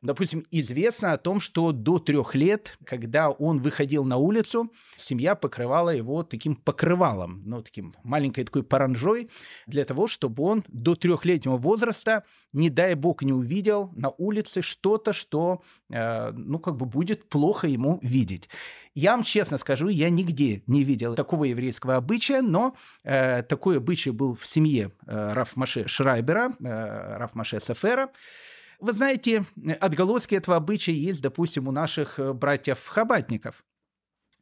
Допустим, 0.03 0.45
известно 0.51 1.13
о 1.13 1.19
том, 1.19 1.41
что 1.41 1.73
до 1.73 1.99
трех 1.99 2.35
лет, 2.35 2.79
когда 2.85 3.31
он 3.31 3.61
выходил 3.61 4.05
на 4.05 4.17
улицу, 4.17 4.73
семья 4.97 5.35
покрывала 5.35 5.91
его 5.91 6.23
таким 6.23 6.57
покрывалом, 6.57 7.43
ну, 7.45 7.63
таким 7.63 7.93
маленькой 8.05 8.45
такой 8.45 8.63
паранжой, 8.63 9.31
для 9.67 9.85
того, 9.85 10.07
чтобы 10.07 10.43
он 10.45 10.63
до 10.69 10.95
трехлетнего 10.95 11.57
возраста, 11.57 12.25
не 12.53 12.71
дай 12.71 12.95
бог, 12.95 13.23
не 13.23 13.33
увидел 13.33 13.91
на 13.95 14.11
улице 14.11 14.63
что-то, 14.63 15.13
что, 15.13 15.63
э, 15.91 16.31
ну, 16.33 16.59
как 16.59 16.77
бы 16.77 16.87
будет 16.87 17.29
плохо 17.29 17.67
ему 17.67 17.99
видеть. 18.03 18.49
Я 18.95 19.13
вам 19.13 19.23
честно 19.23 19.59
скажу, 19.59 19.89
я 19.89 20.11
нигде 20.11 20.63
не 20.67 20.85
видел 20.85 21.15
такого 21.15 21.45
еврейского 21.45 21.97
обычая, 21.97 22.43
но 22.43 22.75
э, 23.05 23.43
такой 23.43 23.79
обычай 23.79 24.11
был 24.11 24.35
в 24.35 24.47
семье 24.47 24.93
э, 25.07 25.33
Рафмаше 25.35 25.87
Шрайбера, 25.87 26.53
э, 26.61 27.17
Рафмаше 27.19 27.61
Сафера. 27.61 28.11
Вы 28.79 28.93
знаете, 28.93 29.45
отголоски 29.81 30.37
этого 30.37 30.57
обычая 30.57 30.95
есть, 30.95 31.21
допустим, 31.21 31.67
у 31.67 31.73
наших 31.73 32.19
э, 32.19 32.33
братьев-хабатников. 32.33 33.65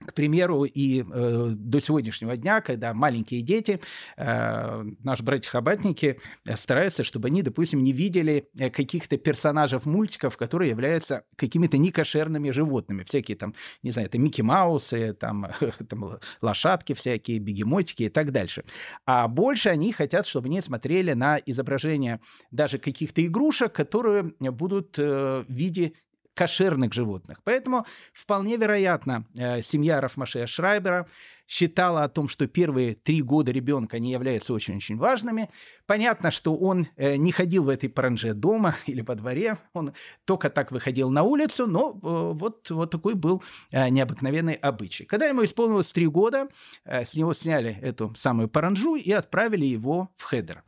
К 0.05 0.13
примеру, 0.13 0.65
и 0.65 1.03
э, 1.03 1.49
до 1.55 1.81
сегодняшнего 1.81 2.37
дня, 2.37 2.61
когда 2.61 2.93
маленькие 2.93 3.41
дети, 3.41 3.81
э, 4.17 4.85
наши 5.03 5.23
братья-хабатники 5.23 6.21
э, 6.45 6.57
стараются, 6.57 7.03
чтобы 7.03 7.29
они, 7.29 7.43
допустим, 7.43 7.83
не 7.83 7.93
видели 7.93 8.49
э, 8.59 8.69
каких-то 8.69 9.17
персонажей 9.17 9.81
мультиков, 9.85 10.37
которые 10.37 10.71
являются 10.71 11.25
какими-то 11.37 11.79
некошерными 11.79 12.51
животными. 12.51 13.05
Всякие 13.05 13.37
там, 13.37 13.55
не 13.83 13.91
знаю, 13.91 14.09
это 14.09 14.19
Микки 14.19 14.43
Маусы, 14.43 15.15
там, 15.15 15.47
там 15.89 16.19
лошадки 16.43 16.93
всякие, 16.93 17.39
бегемотики 17.39 18.05
и 18.05 18.09
так 18.11 18.33
дальше. 18.33 18.65
А 19.07 19.27
больше 19.29 19.71
они 19.71 19.93
хотят, 19.93 20.27
чтобы 20.27 20.47
они 20.47 20.61
смотрели 20.61 21.15
на 21.15 21.39
изображения 21.39 22.21
даже 22.51 22.79
каких-то 22.79 23.25
игрушек, 23.25 23.73
которые 23.73 24.35
будут 24.41 24.99
э, 24.99 25.45
в 25.49 25.53
виде 25.53 25.95
кошерных 26.37 26.93
животных. 26.93 27.41
Поэтому 27.45 27.87
вполне 28.13 28.59
вероятно, 28.59 29.25
э, 29.35 29.63
семья 29.63 30.03
Рафмашея 30.03 30.47
Шрайбера 30.47 31.07
считала 31.49 32.05
о 32.05 32.09
том, 32.09 32.29
что 32.29 32.47
первые 32.47 32.95
три 32.95 33.23
года 33.23 33.53
ребенка 33.53 33.99
не 33.99 34.13
являются 34.13 34.53
очень-очень 34.53 34.99
важными. 34.99 35.49
Понятно, 35.87 36.31
что 36.31 36.55
он 36.55 36.89
э, 36.97 37.17
не 37.17 37.33
ходил 37.33 37.65
в 37.65 37.69
этой 37.71 37.89
паранже 37.89 38.35
дома 38.35 38.77
или 38.87 39.01
во 39.01 39.15
дворе, 39.15 39.59
он 39.73 39.95
только 40.27 40.51
так 40.51 40.73
выходил 40.73 41.09
на 41.09 41.23
улицу, 41.23 41.67
но 41.67 41.93
э, 41.93 42.39
вот, 42.39 42.69
вот 42.71 42.91
такой 42.91 43.15
был 43.15 43.43
необыкновенный 43.73 44.55
обычай. 44.55 45.07
Когда 45.07 45.27
ему 45.27 45.45
исполнилось 45.45 45.91
три 45.93 46.07
года, 46.07 46.49
с 46.85 47.15
него 47.15 47.33
сняли 47.33 47.79
эту 47.81 48.15
самую 48.15 48.49
паранжу 48.49 48.97
и 48.97 49.11
отправили 49.13 49.65
его 49.65 50.11
в 50.17 50.25
Хедер. 50.25 50.63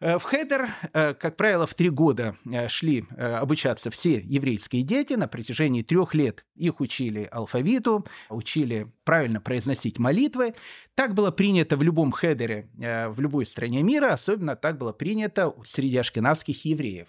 Э, 0.00 0.18
в 0.18 0.22
Хедер, 0.22 0.68
э, 0.92 1.14
как 1.14 1.36
правило, 1.36 1.66
в 1.66 1.74
три 1.74 1.90
года 1.90 2.36
э, 2.50 2.68
шли 2.68 3.04
обучаться 3.18 3.90
все 3.90 4.20
еврейские 4.24 4.82
дети. 4.82 5.12
На 5.14 5.28
протяжении 5.28 5.82
трех 5.82 6.14
лет 6.14 6.44
их 6.54 6.80
учили 6.80 7.28
алфавиту, 7.30 8.06
учили 8.30 8.90
правильно 9.04 9.40
произносить 9.40 9.98
молитвы. 9.98 10.54
Так 10.94 11.14
было 11.14 11.30
принято 11.30 11.76
в 11.76 11.82
любом 11.82 12.12
Хедере, 12.12 12.68
в 12.74 13.20
любой 13.20 13.46
стране 13.46 13.82
мира, 13.82 14.12
особенно 14.12 14.56
так 14.56 14.78
было 14.78 14.92
принято 14.92 15.54
среди 15.64 15.98
ашкенадских 15.98 16.64
евреев. 16.64 17.08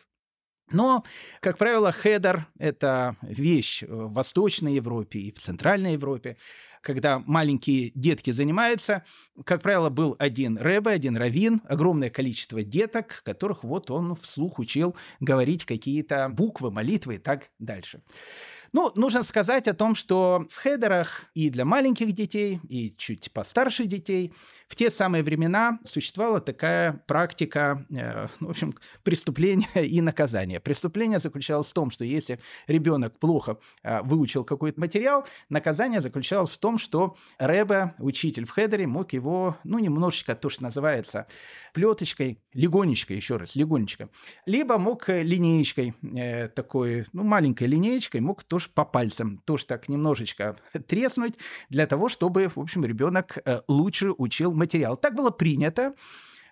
Но, 0.71 1.03
как 1.41 1.57
правило, 1.57 1.91
хедер– 1.91 2.48
это 2.57 3.17
вещь 3.21 3.83
в 3.83 4.13
Восточной 4.13 4.75
Европе 4.75 5.19
и 5.19 5.31
в 5.31 5.39
Центральной 5.39 5.93
Европе 5.93 6.38
когда 6.81 7.19
маленькие 7.19 7.91
детки 7.95 8.31
занимаются, 8.31 9.03
как 9.45 9.61
правило, 9.61 9.89
был 9.89 10.15
один 10.19 10.57
рэбе, 10.57 10.91
один 10.91 11.17
раввин, 11.17 11.61
огромное 11.67 12.09
количество 12.09 12.63
деток, 12.63 13.21
которых 13.23 13.63
вот 13.63 13.89
он 13.91 14.15
вслух 14.15 14.59
учил 14.59 14.95
говорить 15.19 15.65
какие-то 15.65 16.29
буквы, 16.29 16.71
молитвы 16.71 17.15
и 17.15 17.19
так 17.19 17.50
дальше. 17.59 18.01
Ну, 18.73 18.89
нужно 18.95 19.23
сказать 19.23 19.67
о 19.67 19.73
том, 19.73 19.95
что 19.95 20.45
в 20.50 20.57
хедерах 20.57 21.25
и 21.33 21.50
для 21.50 21.65
маленьких 21.65 22.13
детей, 22.13 22.61
и 22.69 22.95
чуть 22.97 23.31
постарше 23.33 23.85
детей 23.85 24.33
в 24.71 24.77
те 24.77 24.89
самые 24.89 25.23
времена 25.23 25.79
существовала 25.83 26.39
такая 26.39 27.03
практика, 27.05 27.85
э, 27.93 28.29
ну, 28.39 28.47
в 28.47 28.51
общем, 28.51 28.73
преступления 29.03 29.67
и 29.75 30.00
наказания. 30.00 30.61
Преступление 30.61 31.19
заключалось 31.19 31.67
в 31.67 31.73
том, 31.73 31.91
что 31.91 32.05
если 32.05 32.39
ребенок 32.67 33.19
плохо 33.19 33.57
э, 33.83 34.01
выучил 34.03 34.45
какой-то 34.45 34.79
материал, 34.79 35.27
наказание 35.50 36.00
заключалось 36.00 36.51
в 36.51 36.57
том, 36.57 36.70
что 36.77 37.15
Рэбе, 37.37 37.95
учитель 37.99 38.45
в 38.45 38.51
хедере, 38.51 38.87
мог 38.87 39.13
его, 39.13 39.57
ну, 39.63 39.79
немножечко, 39.79 40.35
то, 40.35 40.49
что 40.49 40.63
называется, 40.63 41.27
плеточкой, 41.73 42.39
легонечко, 42.53 43.13
еще 43.13 43.37
раз, 43.37 43.55
легонечко, 43.55 44.09
либо 44.45 44.77
мог 44.77 45.09
линеечкой 45.09 45.93
э, 46.15 46.47
такой, 46.49 47.05
ну, 47.13 47.23
маленькой 47.23 47.67
линеечкой, 47.67 48.21
мог 48.21 48.43
тоже 48.43 48.69
по 48.73 48.85
пальцам, 48.85 49.41
тоже 49.45 49.65
так 49.65 49.89
немножечко 49.89 50.57
треснуть 50.87 51.35
для 51.69 51.87
того, 51.87 52.09
чтобы, 52.09 52.49
в 52.53 52.59
общем, 52.59 52.85
ребенок 52.85 53.37
э, 53.43 53.61
лучше 53.67 54.11
учил 54.11 54.53
материал. 54.53 54.97
Так 54.97 55.15
было 55.15 55.29
принято 55.29 55.93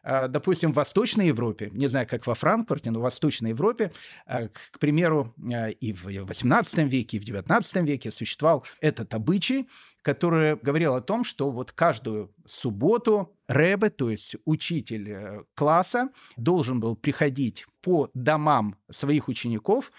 а, 0.03 0.27
допустим, 0.27 0.71
в 0.71 0.75
Восточной 0.75 1.27
Европе, 1.27 1.69
не 1.73 1.87
знаю, 1.87 2.07
как 2.07 2.25
во 2.25 2.35
Франкфурте, 2.35 2.91
но 2.91 2.99
в 2.99 3.03
Восточной 3.03 3.49
Европе, 3.49 3.91
к 4.25 4.79
примеру, 4.79 5.33
и 5.79 5.93
в 5.93 6.07
XVIII 6.07 6.87
веке, 6.87 7.17
и 7.17 7.19
в 7.19 7.23
XIX 7.23 7.85
веке 7.85 8.11
существовал 8.11 8.63
этот 8.81 9.13
обычай, 9.13 9.67
который 10.01 10.55
говорил 10.55 10.95
о 10.95 11.01
том, 11.01 11.23
что 11.23 11.51
вот 11.51 11.71
каждую 11.71 12.33
субботу 12.45 13.35
Рэбе, 13.49 13.89
то 13.89 14.11
есть 14.11 14.35
учитель 14.45 15.09
э, 15.09 15.43
класса, 15.55 16.09
должен 16.37 16.79
был 16.79 16.95
приходить 16.95 17.65
по 17.81 18.09
домам 18.13 18.75
своих 18.91 19.27
учеников, 19.27 19.91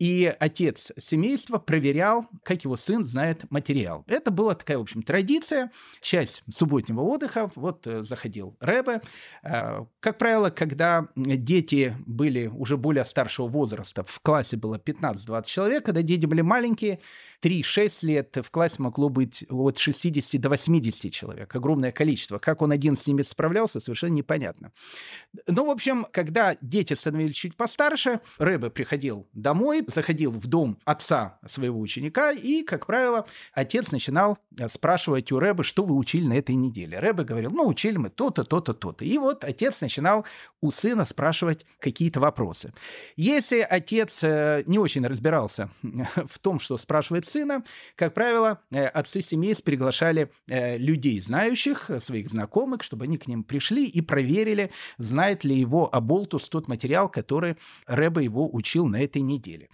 и 0.00 0.34
отец 0.40 0.90
семейства 0.98 1.58
проверял, 1.58 2.26
как 2.42 2.64
его 2.64 2.76
сын 2.76 3.04
знает 3.04 3.48
материал. 3.50 4.04
Это 4.08 4.30
была 4.30 4.54
такая, 4.54 4.78
в 4.78 4.80
общем, 4.82 5.02
традиция, 5.02 5.70
часть 6.00 6.42
субботнего 6.52 7.02
отдыха. 7.02 7.50
Вот 7.54 7.86
э, 7.86 8.02
заходил 8.02 8.56
Рэбе. 8.58 9.02
Э, 9.44 9.84
как 10.00 10.18
правило, 10.18 10.50
когда 10.50 11.08
дети 11.14 11.96
были 12.06 12.48
уже 12.48 12.76
более 12.76 13.04
старшего 13.04 13.46
возраста, 13.46 14.02
в 14.02 14.18
классе 14.20 14.56
было 14.56 14.78
15-20 14.78 15.44
человек, 15.46 15.84
когда 15.84 16.02
дети 16.02 16.26
были 16.26 16.40
маленькие, 16.40 16.98
3-6 17.42 18.06
лет, 18.06 18.36
в 18.42 18.50
классе 18.50 18.76
могло 18.78 19.08
быть 19.10 19.44
от 19.48 19.78
60 19.78 20.40
до 20.40 20.48
80 20.48 21.12
человек, 21.12 21.54
огромное 21.54 21.92
количество. 21.92 22.38
Как 22.38 22.62
он 22.62 22.72
один 22.72 22.96
с 22.96 23.06
ними 23.06 23.22
справлялся, 23.22 23.80
совершенно 23.80 24.14
непонятно. 24.14 24.72
Ну, 25.46 25.66
в 25.66 25.70
общем, 25.70 26.06
когда 26.12 26.56
дети 26.60 26.94
становились 26.94 27.36
чуть 27.36 27.56
постарше, 27.56 28.20
Рэбе 28.38 28.70
приходил 28.70 29.28
домой, 29.32 29.84
заходил 29.86 30.32
в 30.32 30.46
дом 30.46 30.78
отца 30.84 31.38
своего 31.46 31.80
ученика, 31.80 32.32
и, 32.32 32.62
как 32.62 32.86
правило, 32.86 33.26
отец 33.52 33.90
начинал 33.92 34.38
э, 34.58 34.68
спрашивать 34.68 35.32
у 35.32 35.38
Рэбе, 35.38 35.62
что 35.62 35.84
вы 35.84 35.96
учили 35.96 36.26
на 36.26 36.34
этой 36.34 36.54
неделе. 36.54 36.98
Рэбе 36.98 37.24
говорил, 37.24 37.50
ну, 37.50 37.66
учили 37.66 37.96
мы 37.96 38.10
то-то, 38.10 38.44
то-то, 38.44 38.74
то-то. 38.74 39.04
И 39.04 39.18
вот 39.18 39.44
отец 39.44 39.80
начинал 39.80 40.24
у 40.60 40.70
сына 40.70 41.04
спрашивать 41.04 41.66
какие-то 41.78 42.20
вопросы. 42.20 42.72
Если 43.16 43.60
отец 43.60 44.22
э, 44.22 44.62
не 44.66 44.78
очень 44.78 45.06
разбирался 45.06 45.70
в 45.82 46.38
том, 46.38 46.60
что 46.60 46.78
спрашивает 46.78 47.26
сына, 47.26 47.64
как 47.94 48.14
правило, 48.14 48.60
э, 48.70 48.86
отцы 48.86 49.20
семейств 49.36 49.64
приглашали 49.64 50.30
э, 50.48 50.78
людей, 50.78 51.20
знающих, 51.20 51.90
своих 52.00 52.28
знакомых, 52.28 52.82
чтобы 52.82 53.04
они 53.04 53.18
к 53.18 53.28
ним 53.28 53.44
пришли 53.44 53.86
и 53.86 54.00
проверили, 54.00 54.70
знает 54.98 55.44
ли 55.44 55.54
его 55.54 55.94
Аболтус 55.94 56.48
тот 56.48 56.68
материал, 56.68 57.08
который 57.08 57.56
Рэба 57.86 58.22
его 58.22 58.48
учил 58.54 58.86
на 58.86 59.02
этой 59.02 59.22
неделе. 59.22 59.68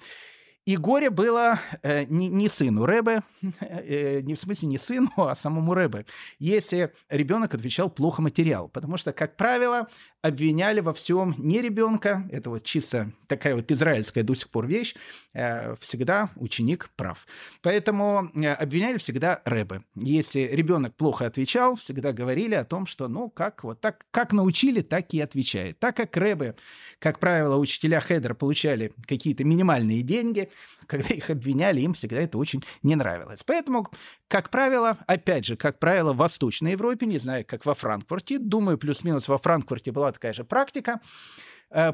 И 0.65 0.77
горе 0.77 1.11
было 1.11 1.59
э, 1.83 2.05
не, 2.05 2.29
не 2.29 2.49
сыну 2.49 2.87
Рэбе, 2.87 3.23
э, 3.61 4.21
не 4.21 4.37
в 4.37 4.39
смысле 4.39 4.69
не 4.69 4.79
сыну, 4.79 5.11
а 5.17 5.35
самому 5.35 5.75
Рэбе, 5.75 6.07
если 6.39 6.93
ребенок 7.11 7.55
отвечал 7.55 7.91
плохо 7.91 8.23
материал. 8.23 8.69
Потому 8.69 8.97
что, 8.97 9.13
как 9.13 9.37
правило, 9.37 9.89
обвиняли 10.23 10.79
во 10.79 10.95
всем 10.95 11.35
не 11.37 11.61
ребенка, 11.61 12.29
это 12.31 12.49
вот 12.51 12.63
чисто 12.63 13.11
такая 13.27 13.57
вот 13.57 13.71
израильская 13.73 14.23
до 14.23 14.37
сих 14.37 14.51
пор 14.51 14.69
вещь, 14.69 14.95
э, 15.35 15.75
всегда 15.81 16.31
ученик 16.37 16.91
прав. 16.95 17.27
Поэтому 17.61 18.31
э, 18.35 18.47
обвиняли 18.47 18.99
всегда 18.99 19.43
Рэбе. 19.45 19.83
Если 19.97 20.41
ребенок 20.41 20.95
плохо 20.95 21.27
отвечал, 21.27 21.75
всегда 21.75 22.13
говорили 22.13 22.55
о 22.55 22.65
том, 22.65 22.87
что 22.87 23.09
ну 23.09 23.31
как 23.31 23.65
вот 23.65 23.81
так, 23.81 24.07
как 24.13 24.33
научили, 24.33 24.81
так 24.83 25.13
и 25.13 25.21
отвечает. 25.21 25.81
Так 25.81 25.97
как 25.97 26.17
Рэбе, 26.17 26.55
как 27.01 27.19
правило, 27.19 27.57
учителя 27.57 27.99
Хедера 28.01 28.35
получали 28.35 28.93
какие-то 29.09 29.43
минимальные 29.43 30.03
деньги, 30.03 30.51
когда 30.87 31.15
их 31.15 31.31
обвиняли, 31.31 31.81
им 31.81 31.95
всегда 31.95 32.21
это 32.21 32.39
очень 32.39 32.63
не 32.83 32.95
нравилось. 32.95 33.43
Поэтому, 33.45 33.89
как 34.29 34.51
правило, 34.51 34.99
опять 35.07 35.45
же, 35.45 35.57
как 35.57 35.79
правило, 35.79 36.13
в 36.13 36.19
Восточной 36.19 36.73
Европе, 36.73 37.07
не 37.07 37.19
знаю, 37.19 37.45
как 37.47 37.65
во 37.67 37.75
Франкфурте, 37.75 38.39
думаю, 38.39 38.79
плюс-минус 38.79 39.29
во 39.29 39.39
Франкфурте 39.39 39.93
была 39.93 40.13
такая 40.13 40.33
же 40.33 40.45
практика, 40.45 41.01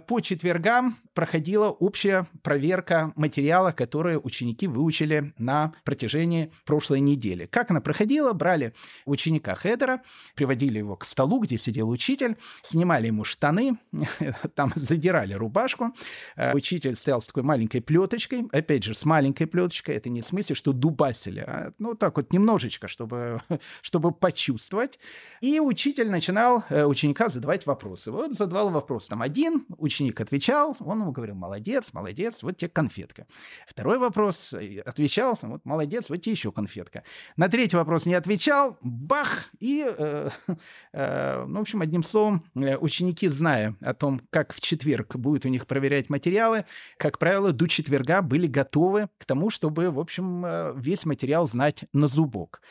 по 0.07 0.21
четвергам 0.21 0.97
проходила 1.19 1.71
общая 1.71 2.29
проверка 2.43 3.13
материала, 3.17 3.73
которые 3.73 4.21
ученики 4.21 4.69
выучили 4.69 5.35
на 5.37 5.73
протяжении 5.85 6.53
прошлой 6.65 7.01
недели. 7.01 7.47
Как 7.47 7.73
она 7.73 7.81
проходила? 7.81 8.33
Брали 8.33 8.73
ученика 9.05 9.57
Хедера, 9.57 10.03
приводили 10.37 10.79
его 10.79 10.95
к 10.95 11.05
столу, 11.05 11.41
где 11.41 11.59
сидел 11.59 11.89
учитель, 11.91 12.37
снимали 12.63 13.09
ему 13.09 13.25
штаны, 13.25 13.79
там 14.55 14.73
задирали 14.77 15.35
рубашку. 15.35 15.93
Э, 16.37 16.55
учитель 16.55 16.95
стоял 16.95 17.21
с 17.21 17.27
такой 17.27 17.43
маленькой 17.43 17.81
плеточкой, 17.81 18.47
опять 18.53 18.85
же, 18.85 18.95
с 18.95 19.05
маленькой 19.05 19.47
плеточкой, 19.47 19.97
это 19.97 20.09
не 20.11 20.21
в 20.21 20.25
смысле, 20.25 20.55
что 20.55 20.73
дубасили, 20.73 21.41
а 21.41 21.73
ну 21.79 21.95
так 21.95 22.17
вот 22.17 22.33
немножечко, 22.33 22.87
чтобы, 22.87 23.43
чтобы 23.83 24.13
почувствовать. 24.13 25.01
И 25.41 25.59
учитель 25.59 26.11
начинал 26.11 26.65
э, 26.69 26.85
ученика 26.85 27.29
задавать 27.29 27.67
вопросы. 27.67 28.13
Вот 28.13 28.35
задавал 28.35 28.71
вопрос 28.71 29.09
там 29.09 29.21
один, 29.21 29.67
ученик 29.77 30.21
отвечал, 30.21 30.77
он 30.81 31.01
ему 31.01 31.13
говорил, 31.13 31.35
молодец, 31.35 31.93
молодец, 31.93 32.43
вот 32.43 32.57
тебе 32.57 32.69
конфетка. 32.69 33.27
Второй 33.67 33.99
вопрос 33.99 34.53
э, 34.53 34.81
отвечал, 34.81 35.39
вот 35.43 35.65
молодец, 35.65 36.07
вот 36.09 36.17
тебе 36.17 36.33
еще 36.33 36.53
конфетка. 36.53 37.05
На 37.37 37.49
третий 37.49 37.77
вопрос 37.77 38.07
не 38.07 38.15
отвечал, 38.15 38.79
бах, 38.83 39.51
и, 39.59 39.85
э, 39.87 40.31
э, 40.93 41.45
ну, 41.47 41.59
в 41.59 41.63
общем, 41.63 41.83
одним 41.83 42.03
словом, 42.03 42.45
э, 42.55 42.77
ученики, 42.77 43.29
зная 43.29 43.77
о 43.81 43.95
том, 43.95 44.21
как 44.31 44.53
в 44.53 44.61
четверг 44.61 45.17
будет 45.17 45.45
у 45.45 45.49
них 45.49 45.67
проверять 45.67 46.09
материалы, 46.11 46.65
как 46.97 47.19
правило, 47.19 47.53
до 47.53 47.67
четверга 47.67 48.23
были 48.23 48.47
готовы 48.47 49.09
к 49.19 49.25
тому, 49.25 49.51
чтобы, 49.51 49.91
в 49.91 50.01
общем, 50.01 50.45
э, 50.45 50.73
весь 50.77 51.05
материал 51.05 51.47
знать 51.47 51.85
на 51.93 52.09
зубок. 52.09 52.63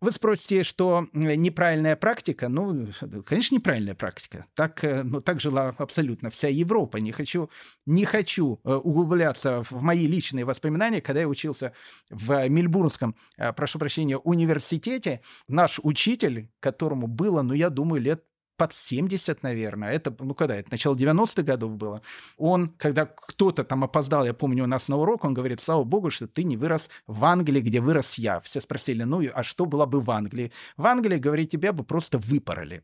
Вы 0.00 0.12
спросите, 0.12 0.62
что 0.62 1.08
неправильная 1.12 1.94
практика? 1.94 2.48
Ну, 2.48 2.88
конечно, 3.26 3.56
неправильная 3.56 3.94
практика. 3.94 4.46
Так, 4.54 4.82
э, 4.82 5.02
ну, 5.02 5.20
так 5.20 5.42
жила 5.42 5.74
абсолютно 5.76 6.30
вся 6.30 6.48
Европа. 6.48 6.96
Не 6.96 7.12
хочу, 7.12 7.50
не 7.84 8.06
хочу 8.06 8.60
э, 8.64 8.72
углубляться 8.72 9.62
в 9.62 9.82
мои 9.82 10.06
личные 10.06 10.46
воспоминания. 10.46 11.02
Когда 11.02 11.20
я 11.20 11.28
учился 11.28 11.74
в 12.08 12.48
Мельбурнском, 12.48 13.14
э, 13.36 13.52
прошу 13.52 13.78
прощения, 13.78 14.16
университете, 14.16 15.20
наш 15.48 15.78
учитель, 15.82 16.50
которому 16.60 17.06
было, 17.06 17.42
ну, 17.42 17.52
я 17.52 17.68
думаю, 17.68 18.00
лет 18.00 18.24
под 18.60 18.74
70, 18.74 19.42
наверное. 19.42 19.90
Это, 19.90 20.14
ну, 20.18 20.34
когда 20.34 20.54
это, 20.54 20.70
начало 20.70 20.94
90-х 20.94 21.42
годов 21.42 21.76
было. 21.78 22.02
Он, 22.36 22.68
когда 22.76 23.06
кто-то 23.06 23.64
там 23.64 23.84
опоздал, 23.84 24.26
я 24.26 24.34
помню, 24.34 24.64
у 24.64 24.66
нас 24.66 24.88
на 24.88 24.96
урок, 24.96 25.24
он 25.24 25.32
говорит, 25.32 25.60
слава 25.60 25.84
богу, 25.84 26.10
что 26.10 26.26
ты 26.26 26.44
не 26.44 26.58
вырос 26.58 26.90
в 27.06 27.24
Англии, 27.24 27.62
где 27.62 27.80
вырос 27.80 28.18
я. 28.18 28.38
Все 28.40 28.60
спросили, 28.60 29.04
ну, 29.04 29.22
а 29.34 29.42
что 29.42 29.64
было 29.64 29.86
бы 29.86 30.00
в 30.00 30.10
Англии? 30.10 30.52
В 30.76 30.86
Англии, 30.86 31.16
говорит, 31.16 31.50
тебя 31.50 31.72
бы 31.72 31.84
просто 31.84 32.18
выпороли. 32.18 32.82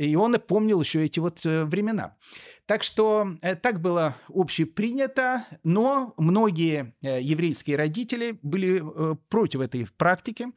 И 0.00 0.16
он 0.16 0.34
помнил 0.40 0.80
еще 0.80 1.04
эти 1.04 1.20
вот 1.20 1.46
э, 1.46 1.64
времена. 1.64 2.16
Так 2.66 2.82
что 2.82 3.36
э, 3.42 3.54
так 3.54 3.80
было 3.80 4.16
общепринято, 4.28 5.44
но 5.62 6.14
многие 6.16 6.94
э, 7.00 7.20
еврейские 7.22 7.76
родители 7.76 8.40
были 8.42 8.82
э, 8.82 9.14
против 9.28 9.60
этой 9.60 9.86
практики. 9.96 10.48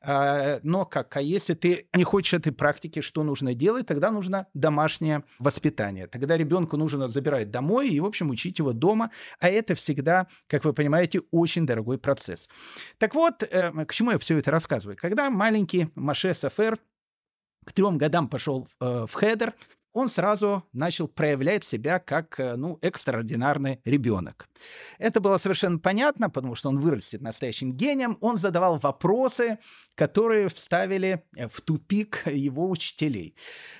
Э, 0.00 0.60
но 0.62 0.86
как, 0.86 1.14
а 1.18 1.20
если 1.20 1.52
ты 1.52 1.86
не 1.94 2.04
хочешь 2.04 2.32
этой 2.32 2.52
практики, 2.52 3.00
что 3.02 3.22
нужно 3.22 3.52
делать? 3.52 3.86
Тогда 3.86 4.10
нужно 4.10 4.46
домашнее 4.54 5.22
воспитание. 5.38 6.06
Тогда 6.06 6.38
ребенку 6.38 6.78
нужно 6.78 7.08
забирать 7.08 7.50
домой 7.50 7.90
и, 7.90 8.00
в 8.00 8.06
общем, 8.06 8.30
учить 8.30 8.58
его 8.58 8.72
дома. 8.72 9.10
А 9.38 9.50
это 9.50 9.74
всегда, 9.74 10.28
как 10.46 10.64
вы 10.64 10.72
понимаете, 10.72 11.20
очень 11.30 11.66
дорогой 11.66 11.98
процесс. 11.98 12.48
Так 12.96 13.14
вот, 13.14 13.40
к 13.40 13.92
чему 13.92 14.12
я 14.12 14.18
все 14.18 14.38
это 14.38 14.50
рассказываю? 14.50 14.96
Когда 14.98 15.28
маленький 15.28 15.88
Маше 15.94 16.32
Сафер 16.32 16.78
к 17.66 17.72
трем 17.74 17.98
годам 17.98 18.28
пошел 18.28 18.66
в 18.80 19.10
хедер, 19.12 19.54
он 19.92 20.08
сразу 20.08 20.64
начал 20.72 21.08
проявлять 21.08 21.64
себя 21.64 21.98
как 21.98 22.38
э, 22.38 22.56
ну, 22.56 22.78
экстраординарный 22.82 23.80
ребенок. 23.84 24.49
Это 24.98 25.20
было 25.20 25.38
совершенно 25.38 25.78
понятно, 25.78 26.30
потому 26.30 26.54
что 26.54 26.68
он 26.68 26.78
вырастет 26.78 27.20
настоящим 27.20 27.72
гением. 27.72 28.18
Он 28.20 28.36
задавал 28.36 28.78
вопросы, 28.78 29.58
которые 29.94 30.48
вставили 30.48 31.24
э, 31.36 31.48
в 31.48 31.60
тупик 31.60 32.22
его 32.26 32.70
учителей. 32.70 33.34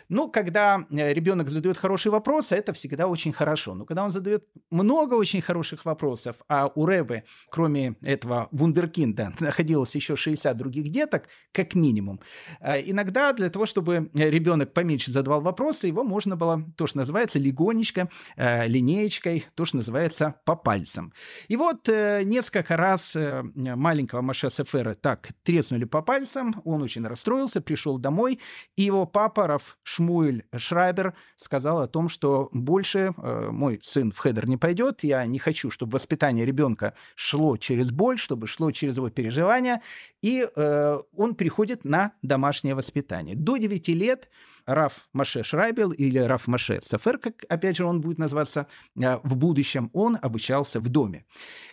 Ну, 0.09 0.31
когда 0.31 0.87
э, 0.91 1.13
ребенок 1.13 1.49
задает 1.49 1.79
хорошие 1.79 2.13
вопросы, 2.13 2.55
это 2.57 2.73
всегда 2.73 3.07
очень 3.07 3.33
хорошо. 3.33 3.75
Но 3.75 3.85
когда 3.85 4.05
он 4.05 4.11
задает 4.11 4.45
много 4.71 5.15
очень 5.15 5.41
хороших 5.41 5.85
вопросов, 5.85 6.37
а 6.49 6.71
у 6.75 6.87
Рэбы, 6.87 7.25
кроме 7.51 7.97
этого 8.03 8.49
вундеркинда, 8.51 9.35
находилось 9.41 9.95
еще 9.95 10.17
60 10.17 10.57
других 10.57 10.89
деток, 10.91 11.29
как 11.53 11.75
минимум, 11.75 12.21
иногда 12.61 13.33
для 13.33 13.51
того, 13.51 13.67
чтобы 13.67 14.11
ребенок 14.15 14.73
поменьше 14.73 15.13
задавал 15.13 15.41
вопросы, 15.41 15.87
его 15.87 16.05
можно 16.05 16.37
было, 16.37 16.65
то, 16.77 16.87
что 16.87 16.99
называется, 16.99 17.39
легонечко, 17.39 18.09
э, 18.37 18.67
линеечкой, 18.67 19.47
то, 19.55 19.65
что 19.65 19.79
называется, 19.79 20.35
по 20.45 20.57
пальцам. 20.71 21.13
И 21.49 21.57
вот 21.57 21.89
э, 21.89 22.23
несколько 22.23 22.77
раз 22.77 23.17
э, 23.17 23.43
маленького 23.57 24.21
Маше 24.21 24.51
Сефера 24.51 24.95
так 24.95 25.31
треснули 25.43 25.85
по 25.85 26.01
пальцам, 26.01 26.55
он 26.65 26.83
очень 26.83 27.05
расстроился, 27.05 27.61
пришел 27.61 27.99
домой, 27.99 28.39
и 28.77 28.83
его 28.83 29.05
папа, 29.05 29.49
Раф 29.49 29.79
Шмуэль 29.83 30.45
Шрайбер, 30.57 31.15
сказал 31.35 31.81
о 31.81 31.89
том, 31.89 32.09
что 32.09 32.51
больше 32.53 33.13
э, 33.17 33.49
мой 33.51 33.81
сын 33.83 34.13
в 34.13 34.19
хедер 34.19 34.47
не 34.47 34.57
пойдет, 34.57 35.03
я 35.03 35.27
не 35.27 35.41
хочу, 35.41 35.73
чтобы 35.73 35.95
воспитание 35.95 36.47
ребенка 36.47 36.95
шло 37.17 37.57
через 37.57 37.91
боль, 37.91 38.17
чтобы 38.17 38.47
шло 38.47 38.71
через 38.71 38.97
его 38.97 39.11
переживания, 39.11 39.83
и 40.23 40.49
э, 40.55 40.99
он 41.17 41.35
переходит 41.35 41.85
на 41.85 42.13
домашнее 42.23 42.77
воспитание. 42.77 43.35
До 43.35 43.57
9 43.57 43.89
лет 43.89 44.31
Раф 44.67 45.09
Маше 45.13 45.43
Шрайбел 45.43 45.91
или 45.91 46.19
Раф 46.19 46.47
Маше 46.47 46.81
Сафер, 46.83 47.19
как, 47.19 47.45
опять 47.49 47.77
же, 47.77 47.85
он 47.85 48.01
будет 48.01 48.19
называться 48.19 48.67
э, 48.97 49.17
в 49.25 49.37
будущем, 49.37 49.91
он 49.93 50.19
обучался 50.61 50.81
в 50.81 50.89
доме. 50.89 51.25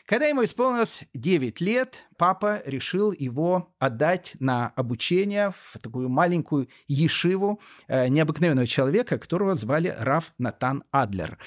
Когда 0.06 0.26
ему 0.28 0.43
исполнилось 0.43 1.04
9 1.13 1.62
лет, 1.62 2.08
папа 2.17 2.62
решил 2.65 3.12
его 3.12 3.73
отдать 3.80 4.36
на 4.39 4.71
обучение 4.76 5.52
в 5.52 5.78
такую 5.82 6.10
маленькую 6.10 6.67
ешиву 6.88 7.60
э, 7.88 8.08
необыкновенного 8.08 8.67
человека, 8.67 9.17
которого 9.17 9.56
звали 9.56 9.93
Раф 10.00 10.34
Натан 10.39 10.84
Адлер. 10.91 11.38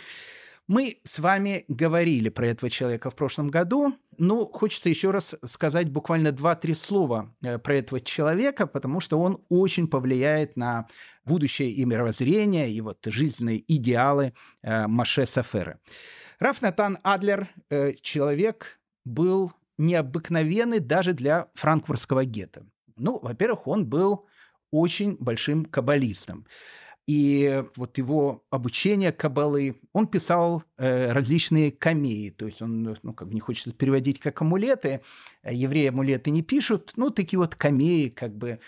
Мы 0.68 0.98
с 1.04 1.18
вами 1.18 1.64
говорили 1.68 2.28
про 2.28 2.46
этого 2.46 2.70
человека 2.70 3.10
в 3.10 3.14
прошлом 3.14 3.48
году. 3.48 3.94
Ну, 4.18 4.46
хочется 4.46 4.88
еще 4.88 5.10
раз 5.10 5.34
сказать 5.46 5.88
буквально 5.88 6.28
2-3 6.28 6.74
слова 6.74 7.34
э, 7.42 7.58
про 7.58 7.74
этого 7.74 8.00
человека, 8.00 8.66
потому 8.66 9.00
что 9.00 9.18
он 9.18 9.38
очень 9.48 9.88
повлияет 9.88 10.56
на 10.56 10.86
будущее 11.24 11.70
и 11.70 11.84
мировоззрение, 11.86 12.70
и 12.70 12.80
вот 12.82 12.98
жизненные 13.06 13.64
идеалы 13.66 14.32
э, 14.62 14.86
Маше 14.86 15.26
Сафера. 15.26 15.78
Раф 16.40 16.62
Натан 16.62 16.98
Адлер, 17.02 17.48
э, 17.68 17.92
человек, 18.00 18.80
был 19.04 19.52
необыкновенный 19.76 20.80
даже 20.80 21.12
для 21.12 21.48
франкфуртского 21.52 22.24
гетто. 22.24 22.64
Ну, 22.96 23.18
во-первых, 23.18 23.66
он 23.66 23.84
был 23.84 24.26
очень 24.70 25.18
большим 25.20 25.66
каббалистом. 25.66 26.46
И 27.06 27.62
вот 27.76 27.98
его 27.98 28.44
обучение 28.50 29.12
кабалы, 29.12 29.80
он 29.92 30.06
писал 30.06 30.62
э, 30.78 31.12
различные 31.12 31.72
камеи, 31.72 32.30
то 32.30 32.46
есть 32.46 32.62
он, 32.62 32.96
ну, 33.02 33.12
как 33.12 33.28
бы 33.28 33.34
не 33.34 33.40
хочется 33.40 33.72
переводить 33.72 34.20
как 34.20 34.40
амулеты, 34.40 35.00
евреи 35.44 35.88
амулеты 35.88 36.30
не 36.30 36.42
пишут, 36.42 36.92
ну, 36.96 37.10
такие 37.10 37.38
вот 37.38 37.54
камеи, 37.56 38.08
как 38.08 38.36
бы, 38.36 38.48
э, 38.50 38.58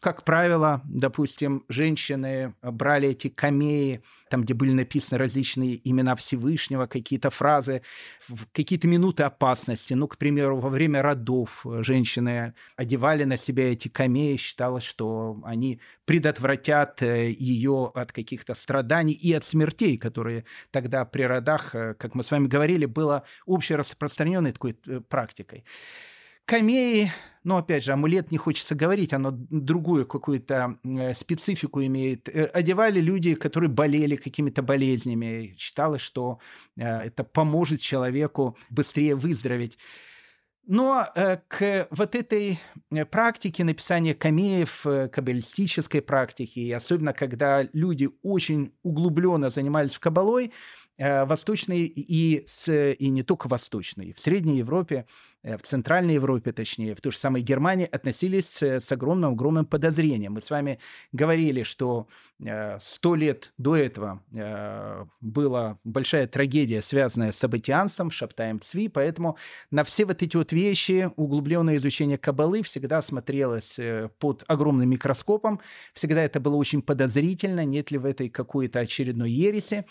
как 0.00 0.24
правило, 0.24 0.82
допустим, 0.84 1.64
женщины 1.68 2.54
брали 2.62 3.10
эти 3.10 3.28
камеи, 3.28 4.02
там, 4.28 4.42
где 4.42 4.54
были 4.54 4.72
написаны 4.72 5.18
различные 5.18 5.80
имена 5.88 6.16
Всевышнего, 6.16 6.86
какие-то 6.86 7.30
фразы, 7.30 7.82
в 8.28 8.46
какие-то 8.52 8.88
минуты 8.88 9.22
опасности. 9.22 9.94
Ну, 9.94 10.08
к 10.08 10.18
примеру, 10.18 10.58
во 10.58 10.68
время 10.68 11.00
родов 11.00 11.64
женщины 11.80 12.54
одевали 12.76 13.22
на 13.22 13.36
себя 13.36 13.70
эти 13.70 13.86
камеи, 13.86 14.36
считалось, 14.36 14.84
что 14.84 15.40
они 15.44 15.80
предотвратят 16.06 17.02
э, 17.02 17.30
ее 17.30 17.92
от 17.94 18.12
каких-то 18.12 18.54
страданий 18.54 19.14
и 19.14 19.32
от 19.32 19.44
смертей, 19.44 19.96
которые 19.96 20.44
тогда 20.72 21.04
при 21.04 21.22
родах, 21.22 21.74
э, 21.74 21.94
как 21.94 22.14
мы 22.14 22.24
с 22.24 22.30
вами 22.32 22.48
говорили, 22.48 22.86
было 22.86 23.22
общераспространенной 23.46 24.52
такой 24.52 24.76
э, 24.86 25.00
практикой. 25.08 25.64
Камеи, 26.46 27.12
ну, 27.46 27.56
опять 27.56 27.84
же, 27.84 27.92
амулет 27.92 28.32
не 28.32 28.38
хочется 28.38 28.74
говорить, 28.74 29.12
оно 29.12 29.30
другую 29.32 30.04
какую-то 30.04 30.78
специфику 31.14 31.80
имеет. 31.82 32.28
Одевали 32.28 33.00
люди, 33.00 33.34
которые 33.34 33.70
болели 33.70 34.16
какими-то 34.16 34.62
болезнями. 34.62 35.54
Считалось, 35.56 36.02
что 36.02 36.40
это 36.76 37.22
поможет 37.22 37.80
человеку 37.80 38.58
быстрее 38.70 39.14
выздороветь. 39.14 39.78
Но 40.66 41.06
э, 41.14 41.38
к 41.46 41.86
вот 41.90 42.16
этой 42.16 42.58
э, 42.90 43.04
практике 43.04 43.62
написания 43.62 44.14
камеев, 44.14 44.84
э, 44.84 45.08
каббалистической 45.08 46.02
практике, 46.02 46.60
и 46.60 46.72
особенно 46.72 47.12
когда 47.12 47.62
люди 47.72 48.08
очень 48.22 48.72
углубленно 48.82 49.50
занимались 49.50 49.94
в 49.94 50.00
кабалой, 50.00 50.52
Э, 50.98 51.26
восточные 51.26 51.84
и, 51.84 52.42
с, 52.46 52.72
и 52.92 53.10
не 53.10 53.22
только 53.22 53.48
восточные, 53.48 54.14
в 54.14 54.20
Средней 54.20 54.56
Европе, 54.56 55.06
э, 55.42 55.58
в 55.58 55.62
Центральной 55.62 56.14
Европе, 56.14 56.52
точнее, 56.52 56.94
в 56.94 57.02
той 57.02 57.12
же 57.12 57.18
самой 57.18 57.42
Германии 57.42 57.86
относились 57.90 58.62
с 58.62 58.90
огромным-огромным 58.92 59.66
подозрением. 59.66 60.32
Мы 60.32 60.40
с 60.40 60.50
вами 60.50 60.78
говорили, 61.12 61.64
что 61.64 62.08
сто 62.80 63.14
лет 63.14 63.52
до 63.56 63.76
этого 63.76 64.22
была 65.20 65.78
большая 65.84 66.26
трагедия, 66.26 66.82
связанная 66.82 67.32
с 67.32 67.36
событианством, 67.36 68.10
Шаптаем 68.10 68.60
Цви, 68.60 68.88
поэтому 68.88 69.38
на 69.70 69.84
все 69.84 70.04
вот 70.04 70.22
эти 70.22 70.36
вот 70.36 70.52
вещи 70.52 71.10
углубленное 71.16 71.76
изучение 71.76 72.18
Кабалы 72.18 72.62
всегда 72.62 73.00
смотрелось 73.02 73.78
э, 73.78 74.10
под 74.18 74.44
огромным 74.48 74.88
микроскопом, 74.88 75.60
всегда 75.94 76.22
это 76.22 76.40
было 76.40 76.56
очень 76.56 76.82
подозрительно, 76.82 77.64
нет 77.64 77.90
ли 77.90 77.98
в 77.98 78.04
этой 78.04 78.28
какой-то 78.28 78.80
очередной 78.80 79.30
ереси. 79.30 79.86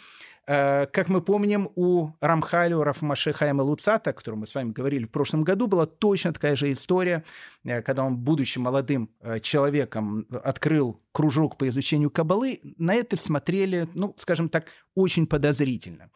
Э, 0.48 0.86
как 0.86 1.10
мы 1.10 1.22
помним, 1.22 1.70
у 1.76 2.10
Рамхали, 2.22 2.74
у 2.74 2.84
Рафмаше 2.84 3.34
Хайма 3.34 3.64
Луцата, 3.64 4.12
о 4.12 4.14
котором 4.14 4.40
мы 4.40 4.48
с 4.48 4.54
вами 4.54 4.72
говорили 4.72 5.06
в 5.06 5.12
прошлом 5.12 5.44
году, 5.44 5.68
была 5.68 5.86
точно 5.86 6.34
такая 6.34 6.56
же 6.56 6.72
история, 6.72 7.24
э, 7.64 7.82
когда 7.82 8.04
он, 8.04 8.18
будучи 8.18 8.60
молодым 8.60 9.10
э, 9.22 9.40
человеком, 9.40 10.28
открыл 10.44 11.02
кружок 11.12 11.58
по 11.58 11.68
изучению 11.68 12.12
Кабалы. 12.12 12.60
На 12.78 12.94
это 12.94 13.18
смотрели, 13.18 13.88
ну, 13.96 14.14
скажем 14.18 14.50
так, 14.50 14.68
очень 14.94 15.26
подозрительно. 15.26 16.10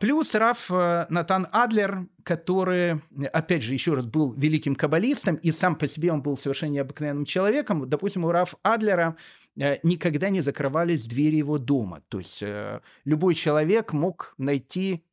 Плюс 0.00 0.34
Раф 0.34 0.70
Натан 0.70 1.46
Адлер, 1.52 2.06
который, 2.22 3.00
опять 3.32 3.62
же, 3.62 3.74
еще 3.74 3.94
раз 3.94 4.06
был 4.06 4.32
великим 4.32 4.74
каббалистом, 4.74 5.34
и 5.36 5.52
сам 5.52 5.76
по 5.76 5.86
себе 5.86 6.10
он 6.10 6.22
был 6.22 6.36
совершенно 6.36 6.70
необыкновенным 6.70 7.26
человеком. 7.26 7.88
Допустим, 7.88 8.24
у 8.24 8.30
Раф 8.30 8.54
Адлера 8.62 9.16
Э, 9.60 9.78
никогда 9.82 10.30
не 10.30 10.40
закрывались 10.40 11.06
двери 11.06 11.36
его 11.36 11.58
дома. 11.58 12.02
То 12.08 12.18
есть 12.18 12.42
э, 12.42 12.80
любой 13.04 13.34
человек 13.34 13.92
мог 13.92 14.34
найти 14.38 15.04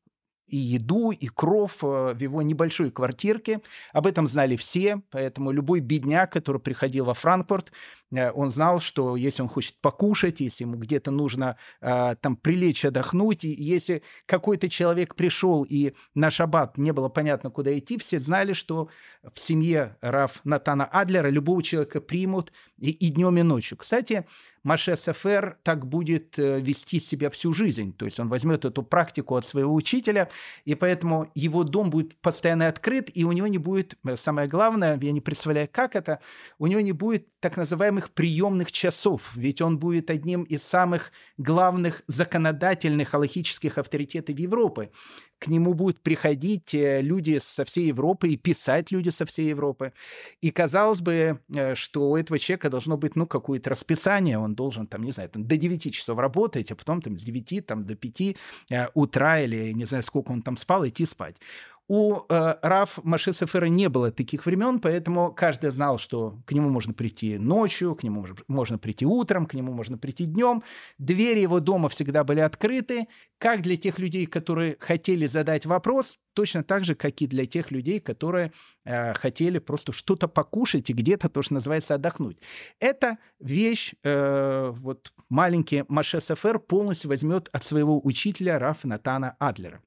и 0.48 0.58
еду, 0.58 1.12
и 1.12 1.28
кров 1.28 1.84
э, 1.84 2.14
в 2.14 2.20
его 2.20 2.42
небольшой 2.42 2.92
квартирке. 2.92 3.62
Об 3.94 4.08
этом 4.08 4.28
знали 4.28 4.56
все, 4.56 5.02
поэтому 5.12 5.52
любой 5.52 5.80
бедняк, 5.80 6.32
который 6.32 6.62
приходил 6.62 7.06
во 7.06 7.14
Франкфурт, 7.14 7.72
Э, 8.16 8.32
он 8.32 8.52
знал, 8.52 8.80
что 8.80 9.16
если 9.16 9.42
он 9.42 9.50
хочет 9.50 9.76
покушать, 9.82 10.40
если 10.40 10.64
ему 10.64 10.78
где-то 10.78 11.12
нужно 11.12 11.58
э, 11.82 12.16
там 12.22 12.36
прилечь, 12.36 12.86
отдохнуть, 12.86 13.44
и 13.44 13.50
если 13.50 14.04
какой-то 14.26 14.70
человек 14.70 15.16
пришел 15.16 15.64
и 15.64 15.94
на 16.14 16.30
шаббат 16.30 16.78
не 16.78 16.92
было 16.92 17.10
понятно, 17.10 17.50
куда 17.50 17.78
идти, 17.78 17.98
все 17.98 18.20
знали, 18.20 18.54
что 18.54 18.90
в 19.24 19.40
семье 19.40 19.98
Раф 20.02 20.42
Натана 20.44 20.86
Адлера 20.86 21.30
любого 21.30 21.62
человека 21.64 22.02
примут 22.02 22.52
и, 22.78 22.92
и 22.92 23.10
днем, 23.10 23.38
и 23.38 23.42
ночью. 23.44 23.78
Кстати, 23.78 24.26
Маше 24.65 24.97
Сефер 24.97 25.60
так 25.62 25.86
будет 25.86 26.39
э, 26.39 26.60
вести 26.60 26.99
себя 26.99 27.30
всю 27.30 27.54
жизнь. 27.54 27.93
То 27.95 28.06
есть 28.06 28.19
он 28.19 28.30
возьмет 28.30 28.65
эту 28.65 28.82
практику 28.82 29.36
от 29.36 29.45
своего 29.45 29.71
учителя, 29.71 30.28
и 30.65 30.73
поэтому 30.73 31.30
его 31.36 31.63
дом 31.63 31.91
будет 31.91 32.15
постоянно 32.15 32.67
открыт, 32.67 33.12
и 33.13 33.23
у 33.23 33.32
него 33.32 33.45
не 33.45 33.60
будет, 33.60 33.95
самое 34.15 34.47
главное, 34.47 34.99
я 34.99 35.12
не 35.12 35.21
представляю, 35.21 35.69
как 35.71 35.95
это, 35.95 36.19
у 36.58 36.65
него 36.65 36.82
не 36.82 36.93
будет 36.93 37.28
так 37.39 37.58
называемых 37.58 38.10
приемных 38.10 38.71
часов, 38.71 39.36
ведь 39.36 39.62
он 39.62 39.78
будет 39.78 40.10
одним 40.10 40.41
из 40.41 40.63
самых 40.63 41.12
главных 41.38 42.01
законодательных 42.08 43.13
аллахических 43.13 43.78
авторитетов 43.78 44.39
Европы 44.39 44.89
к 45.46 45.48
нему 45.48 45.76
будут 45.76 46.02
приходить 46.02 46.74
э, 46.74 47.02
люди 47.02 47.40
со 47.40 47.66
всей 47.66 47.88
Европы 47.88 48.30
и 48.30 48.38
писать 48.38 48.90
люди 48.92 49.12
со 49.12 49.26
всей 49.26 49.50
Европы. 49.50 49.94
И 50.42 50.50
казалось 50.50 51.02
бы, 51.02 51.40
э, 51.54 51.76
что 51.76 52.10
у 52.10 52.18
этого 52.18 52.40
человека 52.40 52.72
должно 52.72 52.98
быть, 52.98 53.16
ну, 53.16 53.28
какое-то 53.28 53.70
расписание, 53.70 54.40
он 54.40 54.56
должен, 54.56 54.88
там, 54.88 55.04
не 55.04 55.12
знаю, 55.12 55.30
там, 55.30 55.46
до 55.46 55.56
9 55.56 55.94
часов 55.94 56.18
работать, 56.18 56.72
а 56.72 56.76
потом 56.76 57.02
там 57.02 57.20
с 57.20 57.22
9 57.22 57.66
там, 57.68 57.86
до 57.86 57.96
5 57.96 58.22
э, 58.72 58.88
утра 58.96 59.40
или 59.40 59.72
не 59.74 59.86
знаю, 59.86 60.04
сколько 60.04 60.32
он 60.32 60.42
там 60.42 60.58
спал, 60.58 60.88
идти 60.88 61.06
спать. 61.06 61.36
У 61.88 62.21
э, 62.30 62.56
Раф 62.63 63.00
Маши 63.04 63.32
Сефера 63.32 63.67
не 63.67 63.89
было 63.89 64.10
таких 64.12 64.48
времен, 64.48 64.80
поэтому 64.80 65.32
каждый 65.32 65.69
знал, 65.69 66.00
что 66.00 66.41
к 66.45 66.52
нему 66.52 66.69
можно 66.69 66.93
прийти 66.93 67.38
ночью, 67.38 67.93
к 67.95 68.02
нему 68.02 68.26
можно 68.48 68.80
прийти 68.80 69.06
утром, 69.06 69.45
к 69.45 69.54
нему 69.54 69.71
можно 69.71 69.95
прийти 70.00 70.26
днем. 70.26 70.63
Двери 70.98 71.41
его 71.41 71.60
дома 71.60 71.88
всегда 71.89 72.24
были 72.24 72.39
открыты, 72.39 73.08
как 73.38 73.62
для 73.62 73.78
тех 73.78 74.00
людей, 74.00 74.26
которые 74.26 74.78
хотели 74.80 75.28
задать 75.28 75.67
вопрос, 75.67 76.17
точно 76.34 76.63
так 76.63 76.86
же, 76.86 76.95
как 76.95 77.21
и 77.21 77.28
для 77.28 77.45
тех 77.45 77.69
людей, 77.69 78.00
которые 78.00 78.52
э, 78.84 79.13
хотели 79.13 79.60
просто 79.60 79.91
что-то 79.91 80.28
покушать 80.28 80.89
и 80.89 80.93
где-то, 80.93 81.30
то, 81.30 81.43
что 81.43 81.54
называется, 81.54 81.93
отдохнуть. 81.93 82.39
Эта 82.80 83.19
вещь, 83.39 83.93
э, 84.04 84.71
вот 84.74 85.13
маленький 85.30 85.84
Маше 85.88 86.19
Сефер 86.19 86.58
полностью 86.58 87.12
возьмет 87.12 87.48
от 87.52 87.63
своего 87.63 88.04
учителя 88.04 88.58
Раф 88.58 88.86
Натана 88.86 89.36
Адлера. 89.38 89.84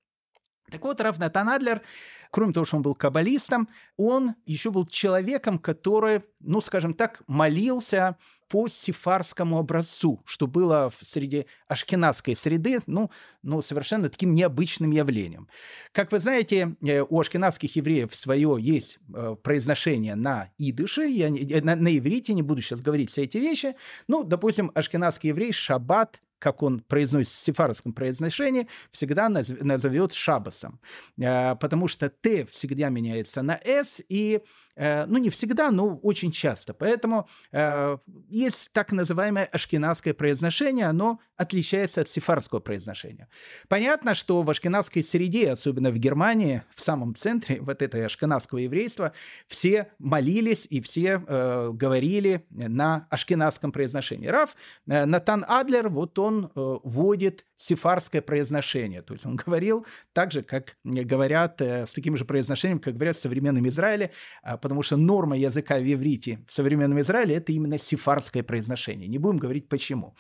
Так 0.70 0.83
вот, 0.83 1.00
Раф 1.00 1.18
Натан 1.18 1.48
Адлер, 1.48 1.83
кроме 2.31 2.52
того, 2.52 2.66
что 2.66 2.76
он 2.76 2.83
был 2.83 2.94
каббалистом, 2.94 3.68
он 3.96 4.35
еще 4.44 4.70
был 4.70 4.87
человеком, 4.87 5.59
который, 5.59 6.22
ну, 6.40 6.61
скажем 6.61 6.94
так, 6.94 7.22
молился 7.26 8.16
по 8.48 8.68
сифарскому 8.68 9.59
образцу, 9.59 10.22
что 10.24 10.46
было 10.46 10.90
в 10.90 11.07
среди 11.07 11.46
ашкенадской 11.68 12.35
среды, 12.35 12.81
ну, 12.87 13.11
ну, 13.42 13.61
совершенно 13.62 14.09
таким 14.09 14.35
необычным 14.35 14.90
явлением. 14.90 15.48
Как 15.92 16.12
вы 16.12 16.18
знаете, 16.18 16.76
э, 16.83 17.02
у 17.02 17.20
ашкенадских 17.20 17.76
евреев 17.76 18.14
свое 18.14 18.57
есть 18.59 18.98
э, 19.14 19.37
произношение 19.42 20.14
на 20.14 20.50
идыше, 20.57 21.07
я, 21.07 21.31
на, 21.31 21.76
на 21.76 21.96
иврите, 21.96 22.33
не 22.33 22.42
буду 22.42 22.62
сейчас 22.62 22.81
говорить 22.81 23.11
все 23.11 23.24
эти 23.24 23.37
вещи. 23.37 23.76
Ну, 24.07 24.24
допустим, 24.24 24.72
ашкенадский 24.74 25.28
еврей 25.28 25.52
шаббат 25.52 26.22
как 26.38 26.62
он 26.62 26.81
произносит 26.81 27.33
в 27.33 27.38
сефаровском 27.38 27.92
произношении, 27.92 28.68
всегда 28.90 29.29
назовет 29.29 30.12
шабасом, 30.12 30.81
э, 31.20 31.57
потому 31.57 31.88
что 31.88 32.09
«т» 32.09 32.44
всегда 32.46 32.88
меняется 32.88 33.42
на 33.42 33.59
«с», 33.62 34.01
и, 34.09 34.40
э, 34.77 35.07
ну, 35.07 35.18
не 35.18 35.31
всегда, 35.31 35.70
но 35.70 35.96
очень 35.96 36.31
часто. 36.31 36.74
Поэтому 36.74 37.29
э, 37.53 37.98
есть 38.29 38.72
так 38.72 38.92
называемое 38.92 39.44
ашкенадское 39.46 40.14
произношение, 40.14 40.87
оно 40.87 41.20
отличается 41.37 42.03
от 42.03 42.09
сефарского 42.09 42.61
произношения. 42.61 43.29
Понятно, 43.68 44.14
что 44.14 44.42
в 44.42 44.51
ашкенадской 44.51 45.03
среде, 45.03 45.53
особенно 45.53 45.90
в 45.90 45.98
Германии, 45.98 46.62
в 46.74 46.81
самом 46.81 47.14
центре 47.14 47.61
вот 47.61 47.83
этой 47.83 48.07
ашкенадского 48.07 48.59
еврейства, 48.59 49.12
все 49.46 49.92
молились 49.98 50.66
и 50.70 50.81
все 50.81 51.18
говорили 51.18 52.46
на 52.51 53.07
ашкенадском 53.11 53.72
произношении. 53.72 54.27
Раф 54.27 54.57
Натан 54.87 55.44
Адлер, 55.48 55.88
вот 55.88 56.18
он 56.18 56.27
он 56.28 56.50
э, 56.54 56.78
вводит 56.84 57.46
сефарское 57.59 58.23
произношение. 58.23 59.03
То 59.03 59.14
есть 59.14 59.27
он 59.27 59.37
говорил 59.47 59.85
так 60.12 60.33
же, 60.33 60.42
как 60.42 60.77
говорят, 60.85 61.61
э, 61.61 61.87
с 61.87 61.92
таким 61.92 62.16
же 62.16 62.25
произношением, 62.25 62.79
как 62.79 62.94
говорят 62.94 63.16
в 63.16 63.21
современном 63.21 63.68
Израиле, 63.68 64.12
а, 64.42 64.57
потому 64.57 64.83
что 64.83 64.97
норма 64.97 65.37
языка 65.37 65.79
в 65.79 65.92
иврите 65.92 66.38
в 66.49 66.53
современном 66.53 67.01
Израиле– 67.01 67.35
это 67.37 67.53
именно 67.53 67.79
сефарское 67.79 68.42
произношение. 68.42 69.09
Не 69.09 69.18
будем 69.18 69.38
говорить 69.38 69.68
почему. 69.68 70.14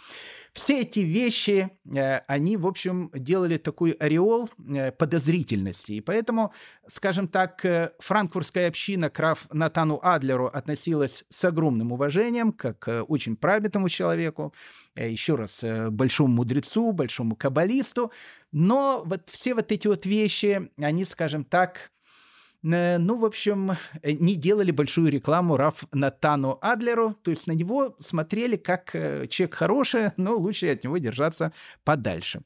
Все 0.52 0.80
эти 0.80 1.00
вещи, 1.00 1.70
э, 1.94 2.18
они, 2.26 2.56
в 2.56 2.66
общем, 2.66 3.10
делали 3.14 3.56
такой 3.56 3.92
ореол 3.92 4.50
э, 4.58 4.90
подозрительности. 4.90 5.92
И 5.92 6.00
поэтому, 6.00 6.52
скажем 6.88 7.28
так, 7.28 7.64
франкфуртская 8.00 8.68
община 8.68 9.10
к 9.10 9.18
Раф 9.20 9.46
Натану 9.52 10.00
Адлеру 10.02 10.46
относилась 10.46 11.24
с 11.28 11.44
огромным 11.44 11.92
уважением, 11.92 12.52
как 12.52 12.88
очень 13.08 13.36
праведному 13.36 13.88
человеку, 13.88 14.52
еще 14.96 15.36
раз, 15.36 15.62
большому 15.90 16.34
мудрецу, 16.34 16.92
большому 16.92 17.27
каббалисту. 17.36 18.12
Но 18.52 19.02
вот 19.04 19.28
все 19.30 19.54
вот 19.54 19.72
эти 19.72 19.88
вот 19.88 20.06
вещи, 20.06 20.70
они, 20.76 21.04
скажем 21.04 21.44
так, 21.44 21.90
ну, 22.62 23.18
в 23.18 23.24
общем, 23.24 23.72
э, 24.02 24.12
не 24.12 24.34
делали 24.34 24.72
большую 24.72 25.12
рекламу 25.12 25.56
Раф 25.56 25.84
Натану 25.92 26.58
Адлеру, 26.60 27.14
то 27.22 27.30
есть 27.30 27.46
на 27.46 27.52
него 27.52 27.94
смотрели 28.00 28.56
как 28.56 28.94
э, 28.94 29.26
человек 29.28 29.54
хороший, 29.54 30.10
но 30.16 30.34
лучше 30.34 30.68
от 30.68 30.82
него 30.82 30.98
держаться 30.98 31.52
подальше. 31.84 32.42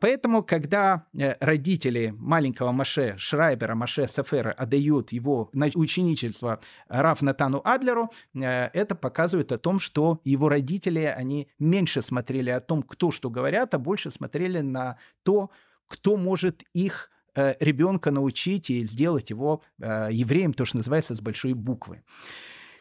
Поэтому, 0.00 0.42
когда 0.42 1.06
родители 1.12 2.12
маленького 2.16 2.72
Маше 2.72 3.14
Шрайбера, 3.18 3.76
Маше 3.76 4.08
Сафера 4.08 4.50
отдают 4.50 5.12
его 5.12 5.48
на 5.52 5.70
ученичество 5.74 6.60
Раф 6.88 7.22
Натану 7.22 7.60
Адлеру, 7.64 8.10
это 8.34 8.94
показывает 8.96 9.52
о 9.52 9.58
том, 9.58 9.78
что 9.78 10.20
его 10.24 10.48
родители, 10.48 11.00
они 11.00 11.48
меньше 11.58 12.02
смотрели 12.02 12.50
о 12.50 12.60
том, 12.60 12.82
кто 12.82 13.12
что 13.12 13.30
говорят, 13.30 13.74
а 13.74 13.78
больше 13.78 14.10
смотрели 14.10 14.60
на 14.60 14.96
то, 15.22 15.50
кто 15.86 16.16
может 16.16 16.62
их 16.72 17.12
Э, 17.12 17.21
ребенка 17.34 18.10
научить 18.10 18.70
и 18.70 18.84
сделать 18.84 19.30
его 19.30 19.62
э, 19.80 20.08
евреем, 20.12 20.52
то, 20.52 20.64
что 20.64 20.78
называется, 20.78 21.14
с 21.14 21.20
большой 21.20 21.54
буквы. 21.54 22.02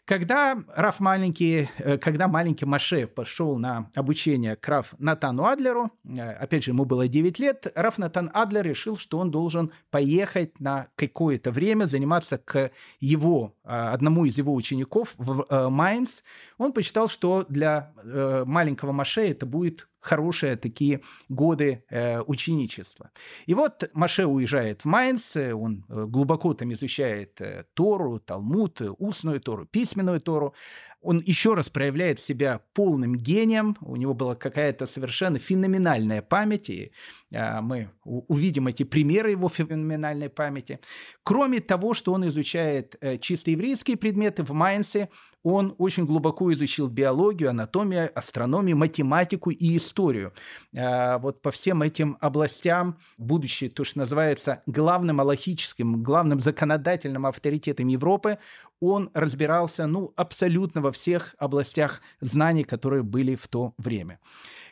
Когда 0.06 0.58
Раф 0.76 1.00
маленький, 1.00 1.70
э, 1.78 1.98
когда 1.98 2.28
маленький 2.28 2.66
Маше 2.66 3.08
пошел 3.08 3.58
на 3.58 3.90
обучение 3.96 4.56
к 4.56 4.68
Раф 4.68 4.94
Натану 4.98 5.46
Адлеру, 5.46 5.92
опять 6.40 6.64
же, 6.64 6.72
ему 6.72 6.86
было 6.86 7.08
9 7.08 7.40
лет, 7.40 7.72
Раф 7.76 7.98
Натан 7.98 8.30
Адлер 8.34 8.66
решил, 8.66 8.98
что 8.98 9.20
он 9.20 9.32
должен 9.32 9.72
поехать 9.90 10.60
на 10.60 10.88
какое-то 10.96 11.52
время 11.52 11.86
заниматься 11.86 12.38
к 12.38 12.72
его, 13.00 13.56
одному 13.64 14.26
из 14.26 14.38
его 14.38 14.54
учеников 14.54 15.14
в 15.18 15.70
Майнц. 15.70 16.24
Он 16.58 16.74
посчитал, 16.74 17.08
что 17.08 17.46
для 17.48 17.94
маленького 18.04 18.92
Маше 18.92 19.22
это 19.22 19.46
будет 19.46 19.88
хорошие 20.02 20.58
такие 20.58 21.02
годы 21.30 21.84
э, 21.90 22.22
ученичества. 22.22 23.12
И 23.46 23.54
вот 23.54 23.90
Маше 23.94 24.26
уезжает 24.26 24.82
в 24.82 24.86
Майнц, 24.86 25.38
он 25.38 25.86
э, 25.88 26.06
глубоко 26.08 26.54
там 26.54 26.74
изучает 26.74 27.40
э, 27.40 27.66
Тору, 27.74 28.20
Талмуд, 28.20 28.82
устную 28.98 29.40
Тору, 29.40 29.66
письменную 29.66 30.20
Тору. 30.20 30.54
Он 31.02 31.20
еще 31.20 31.54
раз 31.54 31.70
проявляет 31.70 32.20
себя 32.20 32.62
полным 32.74 33.16
гением, 33.16 33.78
у 33.82 33.96
него 33.96 34.14
была 34.14 34.36
какая-то 34.36 34.86
совершенно 34.86 35.40
феноменальная 35.40 36.22
память, 36.22 36.70
и 36.70 36.84
э, 36.84 36.92
мы 37.32 37.90
увидим 38.04 38.68
эти 38.68 38.84
примеры 38.84 39.32
его 39.32 39.48
феноменальной 39.48 40.30
памяти. 40.30 40.80
Кроме 41.24 41.62
того, 41.62 41.94
что 41.94 42.14
он 42.14 42.28
изучает 42.28 42.98
э, 43.00 43.18
чисто 43.18 43.52
еврейские 43.52 43.96
предметы 43.96 44.44
в 44.44 44.52
Майнце, 44.52 45.10
он 45.44 45.76
очень 45.78 46.06
глубоко 46.06 46.54
изучил 46.54 46.88
биологию, 46.88 47.50
анатомию, 47.50 48.12
астрономию, 48.14 48.78
математику 48.78 49.50
и 49.50 49.78
историю. 49.78 50.34
А, 50.76 51.18
вот 51.18 51.42
по 51.42 51.52
всем 51.52 51.82
этим 51.82 52.18
областям, 52.20 53.00
будучи 53.18 53.70
то, 53.70 53.84
что 53.84 54.00
называется 54.00 54.62
главным 54.66 55.20
аллахическим, 55.20 56.04
главным 56.04 56.40
законодательным 56.40 57.26
авторитетом 57.26 57.88
Европы, 57.88 58.38
он 58.80 59.10
разбирался 59.14 59.88
ну, 59.88 60.14
абсолютно 60.16 60.82
во 60.82 60.92
всех 60.92 61.36
областях 61.38 62.02
знаний, 62.20 62.64
которые 62.64 63.04
были 63.04 63.36
в 63.36 63.48
то 63.48 63.74
время. 63.78 64.20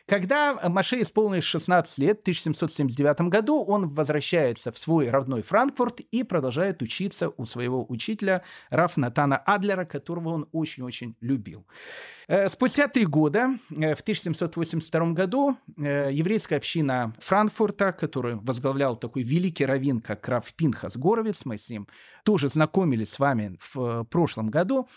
Когда 0.06 0.68
Маше 0.68 1.02
исполнилось 1.02 1.44
16 1.44 1.98
лет, 1.98 2.20
в 2.20 2.24
1779 2.56 3.28
году, 3.30 3.62
он 3.62 3.88
возвращается 3.88 4.72
в 4.72 4.78
свой 4.78 5.10
родной 5.10 5.42
Франкфурт 5.42 6.00
и 6.00 6.22
продолжает 6.22 6.82
учиться 6.82 7.30
у 7.36 7.46
своего 7.46 7.84
учителя 7.88 8.42
Раф 8.70 8.96
Натана 8.96 9.36
Адлера, 9.36 9.84
которого 9.84 10.30
он 10.30 10.48
очень-очень 10.52 11.16
любил. 11.20 11.64
Э, 12.28 12.48
спустя 12.48 12.86
три 12.86 13.06
года, 13.06 13.58
э, 13.70 13.94
в 13.96 14.02
1782 14.02 15.14
году, 15.14 15.56
э, 15.76 16.10
еврейская 16.12 16.56
община 16.56 17.12
Франкфурта, 17.18 17.92
которую 17.92 18.40
возглавлял 18.40 18.96
такой 18.96 19.24
великий 19.24 19.66
раввин, 19.66 20.00
как 20.00 20.28
Раф 20.28 20.54
Пинхас 20.54 20.96
Горовец, 20.96 21.44
мы 21.44 21.58
с 21.58 21.68
ним 21.68 21.88
тоже 22.24 22.48
знакомились 22.48 23.12
с 23.12 23.18
вами 23.18 23.58
в 23.74 24.04
прошлом 24.04 24.48
году, 24.48 24.88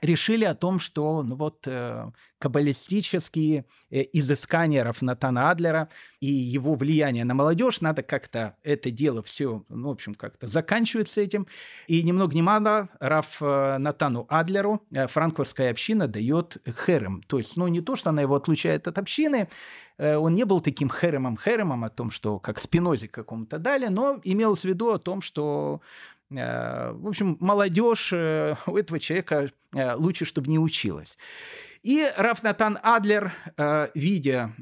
решили 0.00 0.44
о 0.44 0.54
том, 0.54 0.78
что 0.78 1.22
ну 1.22 1.36
вот 1.36 1.66
э, 1.66 2.10
каббалистические 2.38 3.64
э, 3.90 4.02
изыскания 4.12 4.84
Рафнатана 4.84 5.50
Адлера 5.50 5.88
и 6.20 6.26
его 6.26 6.74
влияние 6.74 7.24
на 7.24 7.34
молодежь, 7.34 7.80
надо 7.80 8.02
как-то 8.02 8.56
это 8.62 8.90
дело 8.90 9.22
все, 9.22 9.64
ну, 9.68 9.88
в 9.88 9.92
общем, 9.92 10.14
как-то 10.14 10.46
заканчивать 10.48 11.08
с 11.08 11.16
этим. 11.16 11.46
И 11.86 12.02
ни 12.02 12.12
много 12.12 12.34
ни 12.34 12.42
мало 12.42 12.88
Раф 13.00 13.40
Натану 13.40 14.26
Адлеру 14.28 14.82
э, 14.92 15.06
франкфуртская 15.06 15.70
община 15.70 16.08
дает 16.08 16.58
херем. 16.86 17.22
То 17.22 17.38
есть, 17.38 17.56
ну, 17.56 17.68
не 17.68 17.80
то, 17.80 17.96
что 17.96 18.10
она 18.10 18.22
его 18.22 18.34
отлучает 18.34 18.86
от 18.88 18.98
общины, 18.98 19.48
э, 19.96 20.16
он 20.16 20.34
не 20.34 20.44
был 20.44 20.60
таким 20.60 20.90
херемом-херемом 20.90 21.84
о 21.84 21.88
том, 21.88 22.10
что 22.10 22.38
как 22.38 22.58
спинозе 22.58 23.08
какому-то 23.08 23.58
дали, 23.58 23.86
но 23.86 24.20
имелось 24.24 24.60
в 24.60 24.64
виду 24.64 24.90
о 24.90 24.98
том, 24.98 25.20
что 25.20 25.80
в 26.34 27.08
общем, 27.08 27.36
молодежь 27.40 28.10
э, 28.12 28.56
у 28.66 28.76
этого 28.76 28.98
человека 29.00 29.50
э, 29.74 29.94
лучше, 29.94 30.24
чтобы 30.24 30.50
не 30.50 30.58
училась. 30.58 31.16
И 31.82 32.10
Рафнатан 32.16 32.78
Адлер, 32.82 33.30
видя, 33.94 34.54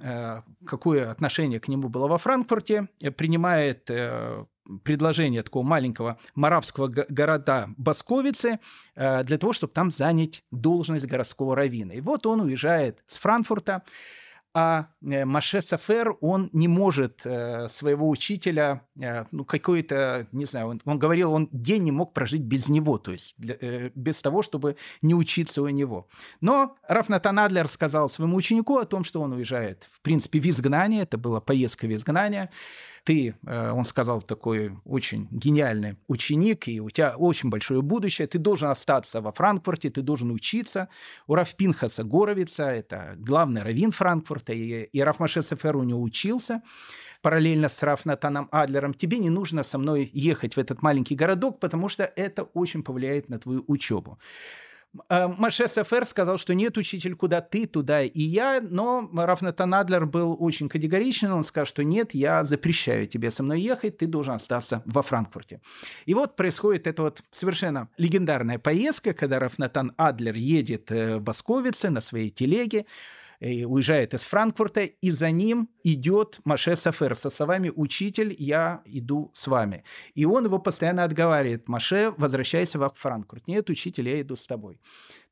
какое 0.66 1.08
отношение 1.08 1.60
к 1.60 1.68
нему 1.68 1.88
было 1.88 2.08
во 2.08 2.18
Франкфурте, 2.18 2.88
принимает 3.16 3.88
предложение 4.82 5.44
такого 5.44 5.62
маленького 5.62 6.18
маравского 6.34 6.88
города 6.88 7.68
Басковицы 7.76 8.58
для 8.96 9.38
того, 9.38 9.52
чтобы 9.52 9.72
там 9.72 9.92
занять 9.92 10.42
должность 10.50 11.06
городского 11.06 11.54
равина. 11.54 11.92
И 11.92 12.00
вот 12.00 12.26
он 12.26 12.40
уезжает 12.40 13.04
с 13.06 13.18
Франкфурта, 13.18 13.84
а 14.54 14.88
э, 15.02 15.24
Маше 15.24 15.62
Сафер, 15.62 16.16
он 16.20 16.50
не 16.52 16.68
может 16.68 17.22
э, 17.24 17.68
своего 17.70 18.08
учителя, 18.08 18.82
э, 19.00 19.24
ну, 19.30 19.44
какой-то, 19.44 20.26
не 20.32 20.44
знаю, 20.44 20.68
он, 20.68 20.80
он 20.84 20.98
говорил, 20.98 21.32
он 21.32 21.48
день 21.52 21.84
не 21.84 21.92
мог 21.92 22.12
прожить 22.12 22.42
без 22.42 22.68
него, 22.68 22.98
то 22.98 23.12
есть 23.12 23.34
для, 23.38 23.56
без 23.94 24.20
того, 24.20 24.42
чтобы 24.42 24.76
не 25.00 25.14
учиться 25.14 25.62
у 25.62 25.68
него. 25.68 26.08
Но 26.40 26.76
Рафнатан 26.86 27.38
Адлер 27.38 27.68
сказал 27.68 28.10
своему 28.10 28.36
ученику 28.36 28.78
о 28.78 28.84
том, 28.84 29.04
что 29.04 29.22
он 29.22 29.32
уезжает, 29.32 29.88
в 29.90 30.00
принципе, 30.02 30.38
в 30.40 30.46
изгнание, 30.46 31.02
это 31.02 31.16
была 31.16 31.40
поездка 31.40 31.86
в 31.86 31.92
изгнание, 31.92 32.50
ты, 33.04 33.34
э, 33.46 33.70
он 33.72 33.84
сказал, 33.84 34.22
такой 34.22 34.76
очень 34.84 35.28
гениальный 35.30 35.96
ученик, 36.06 36.68
и 36.68 36.80
у 36.80 36.90
тебя 36.90 37.16
очень 37.16 37.48
большое 37.48 37.82
будущее, 37.82 38.26
ты 38.26 38.38
должен 38.38 38.68
остаться 38.68 39.20
во 39.20 39.32
Франкфурте, 39.32 39.90
ты 39.90 40.02
должен 40.02 40.30
учиться. 40.30 40.88
У 41.26 41.34
Рафпинхаса 41.34 42.04
Горовица, 42.04 42.64
это 42.64 43.14
главный 43.16 43.62
раввин 43.62 43.90
Франкфурта, 43.90 44.52
и, 44.52 44.84
и 44.84 45.00
Рафмаше 45.00 45.42
Сефер 45.42 45.76
у 45.76 45.82
него 45.82 46.02
учился 46.02 46.62
параллельно 47.22 47.68
с 47.68 47.82
Рафнатаном 47.82 48.48
Адлером, 48.50 48.94
тебе 48.94 49.18
не 49.18 49.30
нужно 49.30 49.62
со 49.62 49.78
мной 49.78 50.10
ехать 50.12 50.56
в 50.56 50.58
этот 50.58 50.82
маленький 50.82 51.14
городок, 51.14 51.60
потому 51.60 51.88
что 51.88 52.02
это 52.04 52.42
очень 52.42 52.82
повлияет 52.82 53.28
на 53.28 53.38
твою 53.38 53.64
учебу. 53.68 54.18
Э, 55.08 55.28
Маше 55.28 55.68
Сафер 55.68 56.04
сказал, 56.04 56.36
что 56.36 56.54
нет, 56.54 56.76
учитель, 56.76 57.14
куда 57.14 57.40
ты, 57.40 57.66
туда 57.66 58.02
и 58.02 58.20
я, 58.20 58.60
но 58.60 59.08
Рафнатан 59.12 59.72
Адлер 59.74 60.06
был 60.06 60.36
очень 60.38 60.68
категоричен, 60.68 61.32
он 61.32 61.44
сказал, 61.44 61.66
что 61.66 61.82
нет, 61.82 62.14
я 62.14 62.44
запрещаю 62.44 63.06
тебе 63.06 63.30
со 63.30 63.42
мной 63.42 63.60
ехать, 63.60 63.98
ты 63.98 64.06
должен 64.06 64.34
остаться 64.34 64.82
во 64.84 65.02
Франкфурте. 65.02 65.60
И 66.04 66.14
вот 66.14 66.36
происходит 66.36 66.86
эта 66.86 67.02
вот 67.02 67.22
совершенно 67.32 67.88
легендарная 67.96 68.58
поездка, 68.58 69.14
когда 69.14 69.38
Рафнатан 69.38 69.92
Адлер 69.96 70.34
едет 70.34 70.90
э, 70.90 71.16
в 71.16 71.22
Басковице 71.22 71.88
на 71.90 72.00
своей 72.00 72.30
телеге, 72.30 72.84
уезжает 73.42 74.14
из 74.14 74.22
Франкфурта, 74.22 74.82
и 74.82 75.10
за 75.10 75.30
ним 75.30 75.68
идет 75.82 76.40
Маше 76.44 76.76
Сафер 76.76 77.16
со 77.16 77.28
словами 77.28 77.72
«Учитель, 77.74 78.34
я 78.38 78.82
иду 78.84 79.32
с 79.34 79.48
вами». 79.48 79.82
И 80.14 80.24
он 80.24 80.44
его 80.44 80.58
постоянно 80.58 81.04
отговаривает 81.04 81.68
«Маше, 81.68 82.14
возвращайся 82.16 82.78
в 82.78 82.92
Франкфурт». 82.94 83.48
«Нет, 83.48 83.68
учитель, 83.68 84.08
я 84.08 84.20
иду 84.20 84.36
с 84.36 84.46
тобой». 84.46 84.78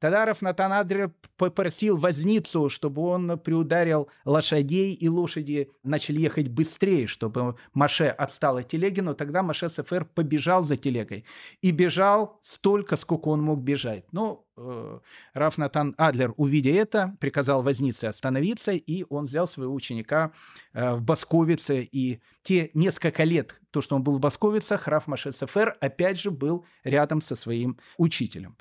Тогда 0.00 0.24
Рафнатан 0.24 0.72
Адрер 0.72 1.12
попросил 1.36 1.98
возницу, 1.98 2.70
чтобы 2.70 3.02
он 3.02 3.38
приударил 3.38 4.08
лошадей, 4.24 4.94
и 4.94 5.08
лошади 5.08 5.70
начали 5.82 6.20
ехать 6.20 6.48
быстрее, 6.48 7.06
чтобы 7.06 7.56
Маше 7.74 8.06
отстал 8.06 8.56
от 8.56 8.68
телеги, 8.68 9.00
но 9.00 9.12
тогда 9.12 9.42
Маше 9.42 9.68
Сафер 9.68 10.06
побежал 10.06 10.62
за 10.62 10.78
телегой. 10.78 11.26
И 11.60 11.70
бежал 11.70 12.40
столько, 12.42 12.96
сколько 12.96 13.28
он 13.28 13.42
мог 13.42 13.60
бежать. 13.60 14.04
Ну, 14.12 14.46
э, 14.56 15.00
Раф 15.34 15.58
Натан 15.58 15.94
Адлер, 15.98 16.32
увидя 16.38 16.70
это, 16.70 17.14
приказал 17.20 17.62
вознице 17.62 18.06
остановиться, 18.06 18.72
и 18.72 19.04
он 19.10 19.26
взял 19.26 19.46
своего 19.46 19.74
ученика 19.74 20.32
э, 20.72 20.94
в 20.94 21.02
Басковице, 21.02 21.82
и 21.82 22.20
те 22.42 22.70
несколько 22.72 23.24
лет, 23.24 23.60
то, 23.70 23.82
что 23.82 23.96
он 23.96 24.02
был 24.02 24.16
в 24.16 24.20
Басковицах, 24.20 24.88
Раф 24.88 25.06
Маше 25.06 25.32
Сефер 25.32 25.76
опять 25.80 26.18
же 26.18 26.30
был 26.30 26.64
рядом 26.84 27.20
со 27.20 27.36
своим 27.36 27.78
учителем. 27.98 28.56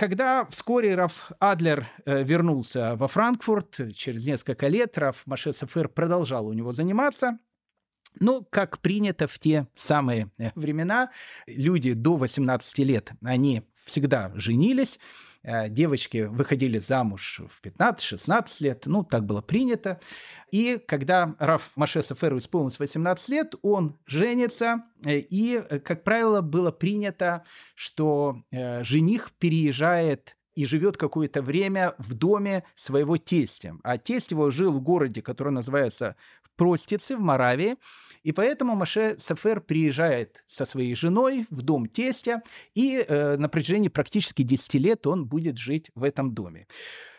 Когда 0.00 0.46
вскоре 0.46 0.94
Раф 0.94 1.30
Адлер 1.40 1.86
э, 2.06 2.22
вернулся 2.22 2.96
во 2.96 3.06
Франкфурт, 3.06 3.92
через 3.94 4.24
несколько 4.24 4.66
лет 4.66 4.96
Раф 4.96 5.26
Маше 5.26 5.52
Сефер 5.52 5.90
продолжал 5.90 6.46
у 6.46 6.54
него 6.54 6.72
заниматься– 6.72 7.38
ну, 8.18 8.44
как 8.50 8.80
принято 8.80 9.28
в 9.28 9.38
те 9.38 9.66
самые 9.76 10.30
э, 10.38 10.50
времена, 10.54 11.10
люди 11.46 11.92
до 11.92 12.16
18 12.16 12.78
лет, 12.78 13.12
они 13.24 13.62
всегда 13.84 14.32
женились, 14.34 14.98
э, 14.98 15.29
девочки 15.42 16.24
выходили 16.24 16.78
замуж 16.78 17.40
в 17.48 17.64
15-16 17.64 18.46
лет, 18.60 18.82
ну, 18.86 19.04
так 19.04 19.24
было 19.24 19.40
принято. 19.40 20.00
И 20.52 20.82
когда 20.86 21.34
Раф 21.38 21.70
Маше 21.76 22.02
Саферу 22.02 22.38
исполнилось 22.38 22.78
18 22.78 23.28
лет, 23.28 23.54
он 23.62 23.98
женится, 24.06 24.84
э, 25.04 25.16
и, 25.18 25.62
как 25.84 26.04
правило, 26.04 26.40
было 26.40 26.70
принято, 26.70 27.44
что 27.74 28.42
жених 28.50 29.32
переезжает 29.38 30.36
и 30.54 30.66
живет 30.66 30.96
какое-то 30.96 31.42
время 31.42 31.94
в 31.98 32.14
доме 32.14 32.64
своего 32.74 33.16
тестя. 33.16 33.76
А 33.82 33.98
тесть 33.98 34.30
его 34.30 34.50
жил 34.50 34.72
в 34.72 34.80
городе, 34.80 35.22
который 35.22 35.52
называется 35.52 36.16
Простицы 36.60 37.16
в 37.16 37.20
Моравии, 37.20 37.76
и 38.22 38.32
поэтому 38.32 38.76
Маше 38.76 39.14
Сафер 39.18 39.62
приезжает 39.62 40.44
со 40.46 40.66
своей 40.66 40.94
женой 40.94 41.46
в 41.48 41.62
дом 41.62 41.86
тестя, 41.86 42.42
и 42.74 42.98
э, 42.98 43.38
на 43.38 43.48
протяжении 43.48 43.88
практически 43.88 44.42
10 44.42 44.74
лет 44.74 45.06
он 45.06 45.24
будет 45.24 45.56
жить 45.56 45.90
в 45.94 46.04
этом 46.04 46.34
доме. 46.34 46.66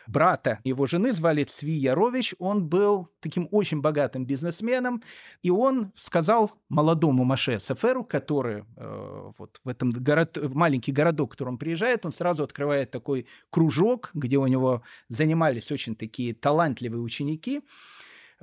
Брата 0.06 0.60
его 0.62 0.86
жены 0.86 1.12
звали 1.12 1.42
Цви 1.42 1.72
Ярович, 1.72 2.36
он 2.38 2.68
был 2.68 3.08
таким 3.18 3.48
очень 3.50 3.80
богатым 3.80 4.24
бизнесменом, 4.24 5.02
и 5.42 5.50
он 5.50 5.90
сказал 5.96 6.52
молодому 6.68 7.24
Маше 7.24 7.58
Саферу, 7.58 8.04
который 8.04 8.62
э, 8.76 9.32
вот 9.38 9.60
в 9.64 9.68
этом 9.68 9.90
город, 9.90 10.36
в 10.36 10.54
маленький 10.54 10.92
городок, 10.92 11.30
в 11.30 11.32
который 11.32 11.48
он 11.48 11.58
приезжает, 11.58 12.06
он 12.06 12.12
сразу 12.12 12.44
открывает 12.44 12.92
такой 12.92 13.26
кружок, 13.50 14.10
где 14.14 14.36
у 14.36 14.46
него 14.46 14.82
занимались 15.08 15.72
очень 15.72 15.96
такие 15.96 16.32
талантливые 16.32 17.02
ученики, 17.02 17.62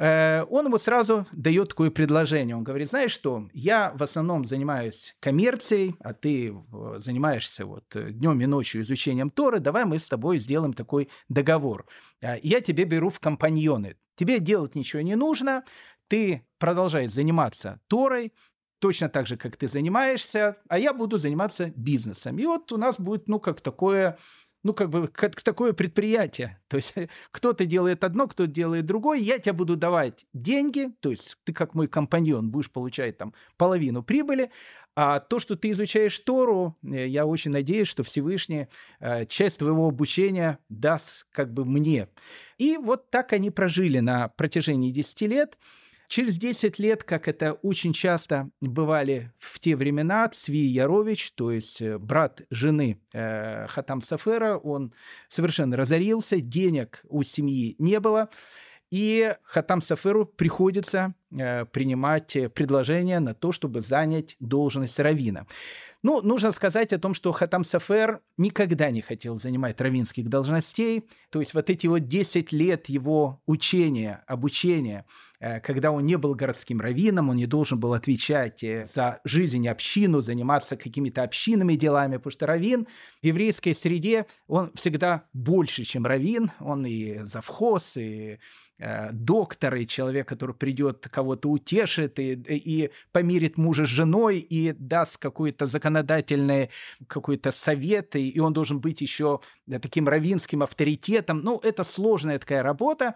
он 0.02 0.66
ему 0.66 0.78
сразу 0.78 1.28
дает 1.34 1.70
такое 1.70 1.92
предложение. 1.92 2.56
Он 2.56 2.64
говорит, 2.64 2.90
знаешь 2.90 3.12
что, 3.12 3.50
я 3.52 3.92
в 3.96 4.04
основном 4.04 4.46
занимаюсь 4.46 5.16
коммерцией, 5.20 5.96
а 6.00 6.14
ты 6.14 6.54
э, 6.54 7.00
занимаешься 7.00 7.66
вот 7.66 7.84
э, 7.96 8.12
днем 8.12 8.40
и 8.40 8.46
ночью 8.46 8.82
изучением 8.84 9.30
Торы, 9.30 9.60
давай 9.60 9.84
мы 9.84 10.00
с 10.00 10.08
тобой 10.08 10.40
сделаем 10.40 10.74
такой 10.74 11.10
договор. 11.28 11.86
Я 12.22 12.62
тебе 12.62 12.86
беру 12.86 13.10
в 13.10 13.20
компаньоны. 13.20 13.98
Тебе 14.16 14.40
делать 14.40 14.76
ничего 14.76 15.02
не 15.02 15.16
нужно, 15.16 15.64
ты 16.08 16.46
продолжаешь 16.58 17.12
заниматься 17.12 17.80
Торой, 17.88 18.34
точно 18.80 19.10
так 19.10 19.28
же, 19.28 19.38
как 19.38 19.58
ты 19.58 19.68
занимаешься, 19.68 20.58
а 20.68 20.80
я 20.80 20.94
буду 20.94 21.18
заниматься 21.18 21.72
бизнесом. 21.76 22.38
И 22.40 22.46
вот 22.46 22.72
у 22.72 22.78
нас 22.78 23.00
будет, 23.00 23.28
ну, 23.28 23.40
как 23.40 23.62
такое 23.62 24.18
ну, 24.63 24.74
как 24.74 24.89
бы, 24.89 25.08
как 25.08 25.41
такое 25.41 25.74
предприятие. 25.74 26.60
То 26.67 26.78
есть 26.78 26.93
кто-то 27.32 27.65
делает 27.65 28.04
одно, 28.04 28.28
кто-то 28.28 28.52
делает 28.52 28.86
другое. 28.86 29.19
Я 29.19 29.39
тебе 29.39 29.54
буду 29.54 29.76
давать 29.76 30.26
деньги, 30.34 30.89
то 31.00 31.12
есть 31.12 31.38
ты 31.43 31.54
как 31.54 31.76
мой 31.76 31.88
компаньон 31.88 32.50
будешь 32.52 32.72
получать 32.72 33.17
там 33.17 33.34
половину 33.58 34.04
прибыли, 34.04 34.52
а 34.95 35.19
то, 35.19 35.39
что 35.39 35.56
ты 35.56 35.72
изучаешь 35.72 36.19
Тору, 36.19 36.78
э, 36.84 37.08
я 37.08 37.26
очень 37.26 37.52
надеюсь, 37.52 37.88
что 37.88 38.04
Всевышний 38.04 38.67
э, 39.00 39.26
часть 39.28 39.60
твоего 39.60 39.88
обучения 39.88 40.60
даст 40.67 41.26
как 41.32 41.54
бы 41.54 41.63
мне. 41.63 42.10
И 42.58 42.78
вот 42.78 43.10
так 43.10 43.32
они 43.32 43.52
прожили 43.52 44.00
на 44.00 44.28
протяжении 44.28 44.91
10 44.91 45.22
лет. 45.22 45.58
Через 46.10 46.38
10 46.39 46.80
лет, 46.80 47.04
как 47.04 47.28
это 47.28 47.54
очень 47.54 47.93
часто 47.93 48.50
бывали 48.62 49.32
в 49.38 49.60
те 49.60 49.76
времена, 49.76 50.28
Цви 50.28 50.58
Ярович, 50.58 51.34
то 51.34 51.52
есть 51.52 51.84
э, 51.84 52.00
брат 52.00 52.41
жены 52.50 53.00
э, 53.13 53.67
Хатам 53.67 54.02
Сафера, 54.02 54.58
он 54.58 54.91
совершенно 55.28 55.78
разорился, 55.78 56.41
денег 56.41 57.04
у 57.10 57.22
семьи 57.22 57.76
не 57.78 58.00
было, 58.00 58.30
и 58.89 59.36
Хатам 59.43 59.84
Саферу 59.84 60.26
приходится 60.26 61.13
э, 61.30 61.65
принимать 61.65 62.36
предложение 62.56 63.19
на 63.19 63.36
то, 63.36 63.52
чтобы 63.52 63.84
занять 63.84 64.36
должность 64.39 65.00
равина. 65.00 65.45
Ну, 66.02 66.24
нужно 66.24 66.52
сказать 66.54 66.91
о 66.91 66.98
том, 66.98 67.13
что 67.13 67.32
Хатам 67.34 67.63
Сафер 67.63 68.22
никогда 68.36 68.89
не 68.89 69.02
хотел 69.02 69.38
занимать 69.38 69.80
равинских 69.80 70.28
должностей. 70.28 71.08
То 71.30 71.39
есть 71.39 71.54
вот 71.54 71.69
эти 71.69 71.86
вот 71.86 72.08
10 72.08 72.52
лет 72.52 72.89
его 72.89 73.43
учения, 73.45 74.24
обучения, 74.26 75.06
когда 75.63 75.91
он 75.91 76.06
не 76.06 76.17
был 76.17 76.36
городским 76.36 76.82
раввином, 76.82 77.30
он 77.30 77.36
не 77.36 77.45
должен 77.45 77.80
был 77.80 77.93
отвечать 77.93 78.63
э, 78.63 78.86
за 78.86 79.21
жизнь 79.23 79.67
общину, 79.67 80.21
заниматься 80.21 80.75
какими-то 80.75 81.23
общинными 81.23 81.75
делами, 81.75 82.17
потому 82.17 82.32
что 82.32 82.47
раввин 82.47 82.88
в 83.21 83.25
еврейской 83.25 83.73
среде, 83.73 84.25
он 84.47 84.71
всегда 84.75 85.23
больше, 85.34 85.84
чем 85.84 86.06
раввин, 86.06 86.52
он 86.60 86.86
и 86.86 87.19
завхоз, 87.19 87.97
и 87.97 88.39
Э, 88.82 89.10
доктор 89.12 89.75
и 89.75 89.86
человек, 89.86 90.30
который 90.30 90.56
придет 90.56 91.10
кого-то 91.10 91.49
утешит 91.49 92.17
и, 92.17 92.32
и 92.32 92.91
помирит 93.12 93.58
мужа 93.58 93.86
с 93.86 93.89
женой 93.89 94.39
и 94.39 94.71
даст 94.71 95.17
какой-то 95.17 95.67
законодательный 95.67 96.69
какой-то 97.08 97.52
совет, 97.52 98.15
и, 98.15 98.30
и 98.30 98.39
он 98.39 98.54
должен 98.54 98.80
быть 98.80 99.02
еще 99.02 99.41
таким 99.82 100.08
равинским 100.08 100.63
авторитетом. 100.63 101.41
Ну, 101.41 101.60
это 101.62 101.84
сложная 101.84 102.39
такая 102.39 102.63
работа. 102.63 103.15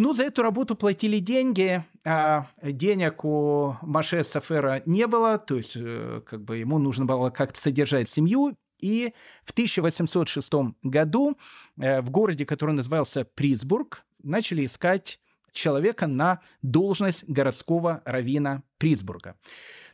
Ну, 0.00 0.14
за 0.14 0.22
эту 0.22 0.40
работу 0.40 0.76
платили 0.76 1.18
деньги, 1.18 1.84
а 2.06 2.46
денег 2.62 3.22
у 3.22 3.76
Маше 3.82 4.24
Сафера 4.24 4.82
не 4.86 5.06
было, 5.06 5.36
то 5.36 5.58
есть 5.58 5.72
э, 5.76 6.22
как 6.24 6.42
бы 6.42 6.56
ему 6.56 6.78
нужно 6.78 7.04
было 7.04 7.28
как-то 7.28 7.60
содержать 7.60 8.08
семью, 8.08 8.56
и 8.80 9.12
в 9.44 9.50
1806 9.50 10.50
году 10.82 11.36
э, 11.78 12.00
в 12.00 12.08
городе, 12.08 12.46
который 12.46 12.74
назывался 12.74 13.26
Присбург, 13.26 14.06
начали 14.22 14.64
искать 14.64 15.20
человека 15.52 16.06
на 16.06 16.40
должность 16.62 17.28
городского 17.28 18.00
равина 18.06 18.62
Присбурга. 18.78 19.36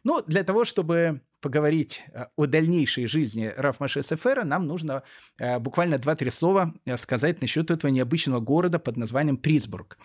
Ну, 0.05 0.23
для 0.25 0.45
того, 0.45 0.64
чтобы 0.64 1.21
поговорить 1.40 2.05
э, 2.12 2.27
о 2.37 2.46
дальнейшей 2.46 3.07
жизни 3.07 3.53
Раф 3.57 3.81
Маше 3.81 4.03
Сефера, 4.03 4.44
нам 4.44 4.66
нужно 4.66 5.03
э, 5.38 5.59
буквально 5.59 5.96
2-3 5.96 6.31
слова 6.31 6.75
сказать 6.96 7.40
насчет 7.40 7.70
этого 7.70 7.90
необычного 7.90 8.40
города 8.40 8.79
под 8.79 8.96
названием 8.96 9.37
Присбург. 9.37 9.99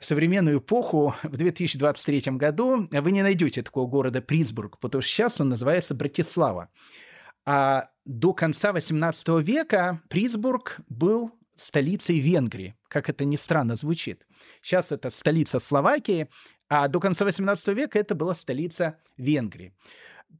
В 0.00 0.04
современную 0.06 0.58
эпоху, 0.58 1.14
в 1.22 1.36
2023 1.36 2.32
году, 2.32 2.88
вы 2.90 3.12
не 3.12 3.22
найдете 3.22 3.62
такого 3.62 3.86
города 3.86 4.20
Присбург, 4.20 4.78
потому 4.78 5.02
что 5.02 5.10
сейчас 5.10 5.40
он 5.40 5.48
называется 5.48 5.94
Братислава. 5.94 6.68
А 7.46 7.88
до 8.04 8.32
конца 8.32 8.72
XVIII 8.72 9.42
века 9.42 10.02
Присбург 10.08 10.80
был 10.88 11.32
столицей 11.56 12.18
Венгрии, 12.18 12.74
как 12.88 13.08
это 13.08 13.24
ни 13.24 13.36
странно 13.36 13.76
звучит. 13.76 14.26
Сейчас 14.62 14.92
это 14.92 15.10
столица 15.10 15.58
Словакии, 15.58 16.28
а 16.68 16.88
до 16.88 17.00
конца 17.00 17.26
XVIII 17.26 17.74
века 17.74 17.98
это 17.98 18.14
была 18.14 18.34
столица 18.34 18.98
Венгрии. 19.16 19.74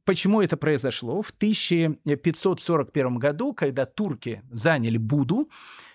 Почему 0.05 0.41
это 0.41 0.55
произошло? 0.55 1.23
В 1.23 1.31
1541 1.31 3.15
году, 3.17 3.53
когда 3.53 3.87
турки 3.87 4.43
заняли 4.51 4.97
Буду, 4.97 5.49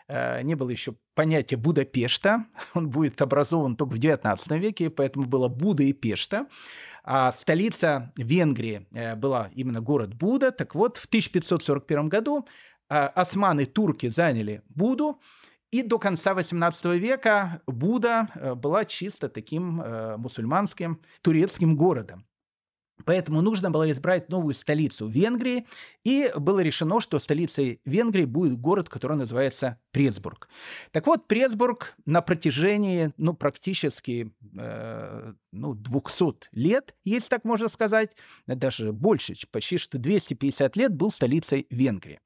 э, 0.09 0.43
не 0.43 0.57
было 0.57 0.71
еще 0.71 0.97
понятия 1.15 1.57
Будапешта, 1.57 2.47
он 2.75 2.91
будет 2.91 3.23
образован 3.23 3.77
только 3.77 3.95
в 3.95 3.99
XIX 4.01 4.59
веке, 4.59 4.91
поэтому 4.91 5.27
было 5.27 5.47
Буда 5.47 5.85
и 5.85 5.93
Пешта. 5.93 6.49
А 7.05 7.31
столица 7.31 8.13
Венгрии 8.17 8.89
э, 8.93 9.15
была 9.15 9.49
именно 9.55 9.81
город 9.81 10.15
Буда. 10.15 10.51
Так 10.51 10.75
вот, 10.75 10.97
в 10.97 11.07
1541 11.07 12.09
году 12.09 12.49
э, 12.89 12.95
османы, 12.97 13.65
турки 13.65 14.09
заняли 14.09 14.63
Буду, 14.69 15.21
и 15.71 15.85
до 15.85 16.01
конца 16.01 16.33
XVIII 16.33 16.99
века 16.99 17.63
Буда 17.69 18.27
была 18.57 18.85
чисто 18.85 19.29
таким 19.29 19.81
мусульманским 20.19 21.01
турецким 21.23 21.77
городом. 21.77 22.27
Поэтому 23.05 23.41
нужно 23.41 23.71
было 23.71 23.91
избрать 23.91 24.29
новую 24.29 24.55
столицу 24.55 25.07
Венгрии, 25.07 25.67
и 26.05 26.33
было 26.37 26.61
решено, 26.61 27.01
что 27.01 27.19
столицей 27.19 27.81
Венгрии 27.85 28.25
будет 28.25 28.59
город, 28.59 28.89
который 28.89 29.17
называется 29.17 29.79
Пресбург. 29.91 30.49
Так 30.93 31.07
вот, 31.07 31.27
Пресбург 31.27 31.95
на 32.07 32.23
протяжении, 32.23 33.13
ну, 33.17 33.35
практически, 33.35 34.33
э, 34.57 35.33
ну, 35.53 35.75
200 35.75 36.49
лет, 36.53 36.95
если 37.05 37.29
так 37.29 37.45
можно 37.45 37.69
сказать, 37.69 38.17
даже 38.47 38.93
больше, 38.93 39.35
почти 39.51 39.79
что 39.79 39.99
250 39.99 40.77
лет 40.77 40.95
был 40.95 41.11
столицей 41.11 41.67
Венгрии. 41.71 42.21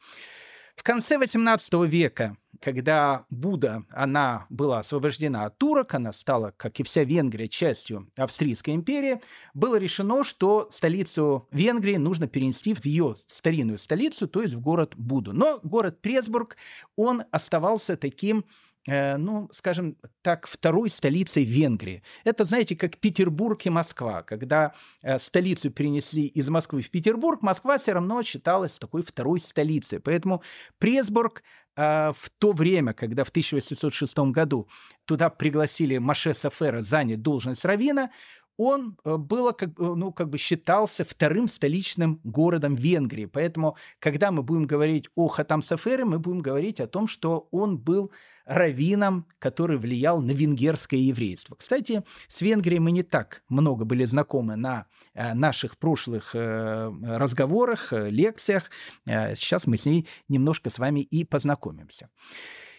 В 0.75 0.83
конце 0.83 1.17
XVIII 1.17 1.87
века 1.87 2.37
когда 2.65 3.27
Буда, 3.29 3.85
она 3.91 4.47
была 4.49 4.79
освобождена 4.79 5.45
от 5.45 5.59
турок, 5.59 5.95
она 5.95 6.13
стала, 6.13 6.55
как 6.57 6.81
и 6.81 6.83
вся 6.83 7.05
Венгрия, 7.05 7.47
частью 7.47 8.11
Австрийской 8.17 8.75
империи, 8.75 9.21
было 9.53 9.77
решено, 9.77 10.25
что 10.25 10.69
столицу 10.71 11.47
Венгрии 11.51 11.97
нужно 11.97 12.27
перенести 12.27 12.75
в 12.75 12.85
ее 12.87 13.17
старинную 13.27 13.79
столицу, 13.79 14.27
то 14.27 14.41
есть 14.41 14.55
в 14.55 14.61
город 14.61 14.95
Буду. 14.97 15.35
Но 15.35 15.61
город 15.63 16.01
Пресбург, 16.01 16.57
он 16.97 17.25
оставался 17.31 17.99
таким 17.99 18.47
ну, 18.87 19.49
скажем 19.53 19.97
так, 20.23 20.47
второй 20.47 20.91
столицей 20.91 21.45
Венгрии. 21.45 22.03
Это, 22.25 22.45
знаете, 22.45 22.77
как 22.77 22.99
Петербург 22.99 23.65
и 23.65 23.71
Москва. 23.71 24.23
Когда 24.23 24.75
э, 25.03 25.19
столицу 25.19 25.71
перенесли 25.71 26.27
из 26.27 26.51
Москвы 26.51 26.83
в 26.83 26.91
Петербург, 26.91 27.43
Москва 27.43 27.79
все 27.79 27.93
равно 27.93 28.23
считалась 28.23 28.79
такой 28.79 29.03
второй 29.03 29.41
столицей. 29.41 30.01
Поэтому 30.01 30.43
Пресбург 30.79 31.43
э, 31.77 32.13
в 32.15 32.31
то 32.39 32.53
время, 32.53 32.93
когда 32.93 33.25
в 33.25 33.31
1806 33.31 34.19
году 34.31 34.69
туда 35.07 35.31
пригласили 35.31 35.97
Маше 35.99 36.35
Сафера 36.35 36.83
занять 36.83 37.23
должность 37.23 37.65
равина, 37.65 38.11
он 38.57 38.97
было 39.05 39.53
как, 39.53 39.79
ну, 39.79 40.13
как 40.13 40.29
бы 40.31 40.39
считался 40.39 41.05
вторым 41.05 41.49
столичным 41.49 42.21
городом 42.25 42.75
Венгрии. 42.75 43.27
Поэтому, 43.27 43.77
когда 43.99 44.31
мы 44.31 44.43
будем 44.43 44.67
говорить 44.67 45.09
о 45.15 45.29
Хатам 45.29 45.63
Сафере, 45.63 46.05
мы 46.05 46.19
будем 46.19 46.41
говорить 46.41 46.81
о 46.81 46.87
том, 46.87 47.07
что 47.07 47.49
он 47.51 47.79
был 47.79 48.11
раввином, 48.45 49.27
который 49.39 49.79
влиял 49.79 50.21
на 50.21 50.33
венгерское 50.33 51.01
еврейство. 51.01 51.57
Кстати, 51.57 52.03
с 52.29 52.41
Венгрией 52.41 52.79
мы 52.79 52.93
не 52.93 53.03
так 53.03 53.43
много 53.49 53.85
были 53.85 54.05
знакомы 54.05 54.57
на 54.57 54.87
э, 55.15 55.35
наших 55.35 55.79
прошлых 55.79 56.35
э, 56.35 56.93
разговорах, 57.03 57.93
э, 57.93 58.11
лекциях. 58.11 58.71
Сейчас 59.07 59.67
мы 59.67 59.79
с 59.79 59.87
ней 59.87 60.07
немножко 60.29 60.71
с 60.71 60.79
вами 60.79 61.01
и 61.01 61.25
познакомимся. 61.25 62.11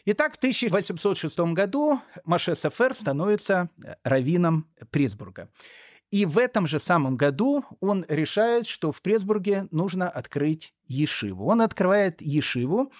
Итак, 0.07 0.35
в 0.35 0.37
1806 0.37 1.39
году 1.53 1.99
Маше 2.25 2.55
Сафер 2.55 2.93
становится 2.93 3.69
раввином 4.03 4.67
Пресбурга. 4.91 5.49
И 6.11 6.27
в 6.27 6.37
этом 6.37 6.67
же 6.67 6.79
самом 6.79 7.17
году 7.17 7.65
он 7.79 8.05
решает, 8.07 8.67
что 8.67 8.91
в 8.91 9.01
Пресбурге 9.01 9.67
нужно 9.71 10.07
открыть 10.07 10.75
Ешиву. 10.87 11.47
Он 11.47 11.61
открывает 11.61 12.21
Ешиву, 12.21 12.91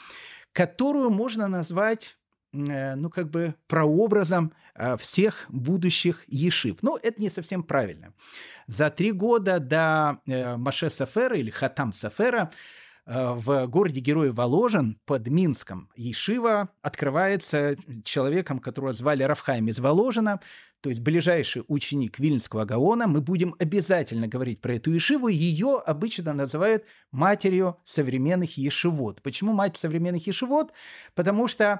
которую 0.52 1.12
можно 1.12 1.48
назвать 1.48 2.18
Э, 2.56 2.96
ну, 2.96 3.10
как 3.10 3.30
бы 3.30 3.56
прообразом 3.68 4.54
э, 4.76 4.98
всех 4.98 5.46
будущих 5.50 6.24
ешив. 6.28 6.78
Но 6.82 6.98
это 7.02 7.22
не 7.22 7.30
совсем 7.30 7.64
правильно. 7.64 8.14
За 8.68 8.90
три 8.90 9.12
года 9.12 9.60
до 9.60 10.20
э, 10.26 10.56
Маше 10.56 10.90
Сафера 10.90 11.38
или 11.38 11.50
Хатам 11.50 11.94
Сафера 11.94 12.52
в 13.06 13.68
городе 13.68 14.00
Героя 14.00 14.32
Воложен 14.32 15.00
под 15.06 15.28
Минском 15.28 15.90
Ешива 15.96 16.70
открывается 16.82 17.76
человеком, 18.04 18.60
которого 18.60 18.94
звали 18.94 19.24
Рафхайм 19.24 19.68
из 19.68 19.80
Воложина, 19.80 20.40
то 20.86 20.90
есть 20.90 21.02
ближайший 21.02 21.64
ученик 21.68 22.20
Вильнского 22.20 22.64
Гаона, 22.66 23.08
мы 23.08 23.20
будем 23.20 23.56
обязательно 23.58 24.28
говорить 24.28 24.62
про 24.62 24.76
эту 24.76 24.92
Ешиву. 24.92 25.30
Ее 25.30 25.82
обычно 25.84 26.32
называют 26.32 26.86
матерью 27.12 27.78
современных 27.84 28.58
Ешивот. 28.58 29.22
Почему 29.24 29.54
мать 29.54 29.78
современных 29.78 30.28
Ешивот? 30.28 30.74
Потому 31.16 31.48
что, 31.48 31.64
э, 31.66 31.80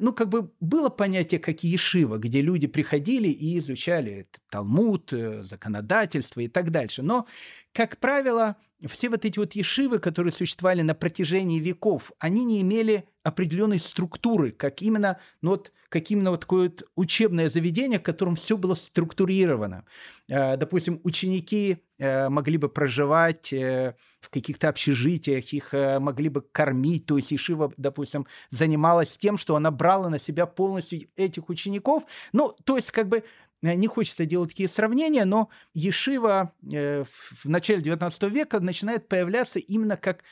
ну, 0.00 0.12
как 0.12 0.28
бы 0.28 0.52
было 0.60 0.90
понятие, 0.90 1.40
как 1.40 1.64
Ешива, 1.64 2.18
где 2.18 2.42
люди 2.42 2.66
приходили 2.66 3.28
и 3.28 3.58
изучали 3.58 4.28
Талмуд, 4.50 5.12
э, 5.14 5.42
законодательство 5.42 6.40
и 6.40 6.48
так 6.48 6.70
дальше. 6.70 7.02
Но, 7.02 7.26
как 7.72 7.96
правило, 7.96 8.56
все 8.86 9.08
вот 9.08 9.24
эти 9.24 9.38
вот 9.38 9.54
ешивы, 9.54 9.98
которые 9.98 10.32
существовали 10.32 10.82
на 10.82 10.94
протяжении 10.94 11.58
веков, 11.58 12.12
они 12.18 12.44
не 12.44 12.60
имели 12.60 13.04
определенной 13.22 13.78
структуры, 13.78 14.50
как 14.50 14.82
именно, 14.82 15.18
ну 15.42 15.50
вот, 15.50 15.72
как 15.88 16.10
именно 16.10 16.30
вот 16.30 16.40
такое 16.40 16.68
вот 16.68 16.82
учебное 16.96 17.48
заведение, 17.48 17.98
в 17.98 18.02
котором 18.02 18.34
все 18.34 18.56
было 18.56 18.74
структурировано. 18.74 19.84
Э, 20.28 20.56
допустим, 20.56 21.00
ученики 21.04 21.78
э, 21.98 22.28
могли 22.28 22.56
бы 22.56 22.68
проживать 22.68 23.52
э, 23.52 23.94
в 24.20 24.30
каких-то 24.30 24.68
общежитиях, 24.68 25.52
их 25.52 25.72
могли 25.72 26.28
бы 26.28 26.40
кормить, 26.40 27.06
то 27.06 27.16
есть 27.16 27.32
Ишива, 27.32 27.72
допустим, 27.76 28.26
занималась 28.50 29.16
тем, 29.18 29.36
что 29.36 29.56
она 29.56 29.70
брала 29.70 30.08
на 30.08 30.18
себя 30.18 30.46
полностью 30.46 31.08
этих 31.16 31.48
учеников, 31.48 32.04
ну, 32.32 32.56
то 32.64 32.76
есть 32.76 32.90
как 32.90 33.08
бы 33.08 33.24
не 33.62 33.86
хочется 33.86 34.26
делать 34.26 34.50
такие 34.50 34.68
сравнения, 34.68 35.24
но 35.24 35.48
Ешива 35.74 36.52
в 36.62 37.44
начале 37.44 37.80
XIX 37.80 38.28
века 38.28 38.58
начинает 38.58 39.08
появляться 39.08 39.60
именно 39.60 39.96
как 39.96 40.24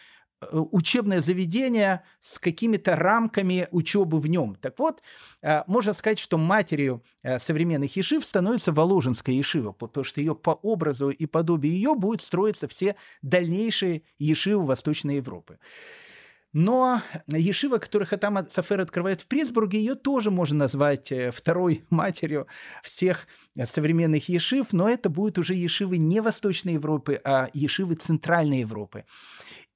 учебное 0.50 1.20
заведение 1.20 2.02
с 2.20 2.38
какими-то 2.38 2.96
рамками 2.96 3.68
учебы 3.70 4.18
в 4.18 4.26
нем. 4.26 4.56
Так 4.60 4.78
вот, 4.78 5.02
э, 5.42 5.62
можно 5.66 5.92
сказать, 5.92 6.18
что 6.18 6.38
матерью 6.38 7.02
э, 7.22 7.38
современных 7.38 7.96
ешив 7.96 8.24
становится 8.24 8.72
Воложенская 8.72 9.34
ешива, 9.34 9.72
потому 9.72 10.04
что 10.04 10.20
ее 10.20 10.34
по 10.34 10.50
образу 10.50 11.10
и 11.10 11.26
подобию 11.26 11.74
ее 11.74 11.94
будут 11.94 12.22
строиться 12.22 12.68
все 12.68 12.96
дальнейшие 13.22 14.02
ешивы 14.18 14.64
Восточной 14.64 15.16
Европы. 15.16 15.58
Но 16.52 17.00
Ешива, 17.28 17.78
которую 17.78 18.08
Хатам 18.08 18.48
Сафер 18.48 18.80
открывает 18.80 19.20
в 19.20 19.26
Пресбурге, 19.26 19.78
ее 19.78 19.94
тоже 19.94 20.32
можно 20.32 20.58
назвать 20.58 21.12
второй 21.32 21.84
матерью 21.90 22.48
всех 22.82 23.28
современных 23.66 24.28
Ешив, 24.28 24.72
но 24.72 24.88
это 24.88 25.10
будет 25.10 25.38
уже 25.38 25.54
Ешивы 25.54 25.98
не 25.98 26.20
Восточной 26.20 26.72
Европы, 26.72 27.20
а 27.22 27.50
Ешивы 27.52 27.94
Центральной 27.94 28.60
Европы. 28.60 29.04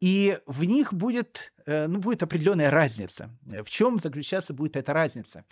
И 0.04 0.38
в 0.44 0.64
них 0.64 0.92
будет, 0.92 1.54
э, 1.64 1.86
ну, 1.86 1.98
будет 1.98 2.22
определенная 2.22 2.70
разница. 2.70 3.30
В 3.46 3.70
чем 3.70 3.98
заключаться 3.98 4.52
будет 4.52 4.76
эта 4.76 4.92
разница? 4.92 5.46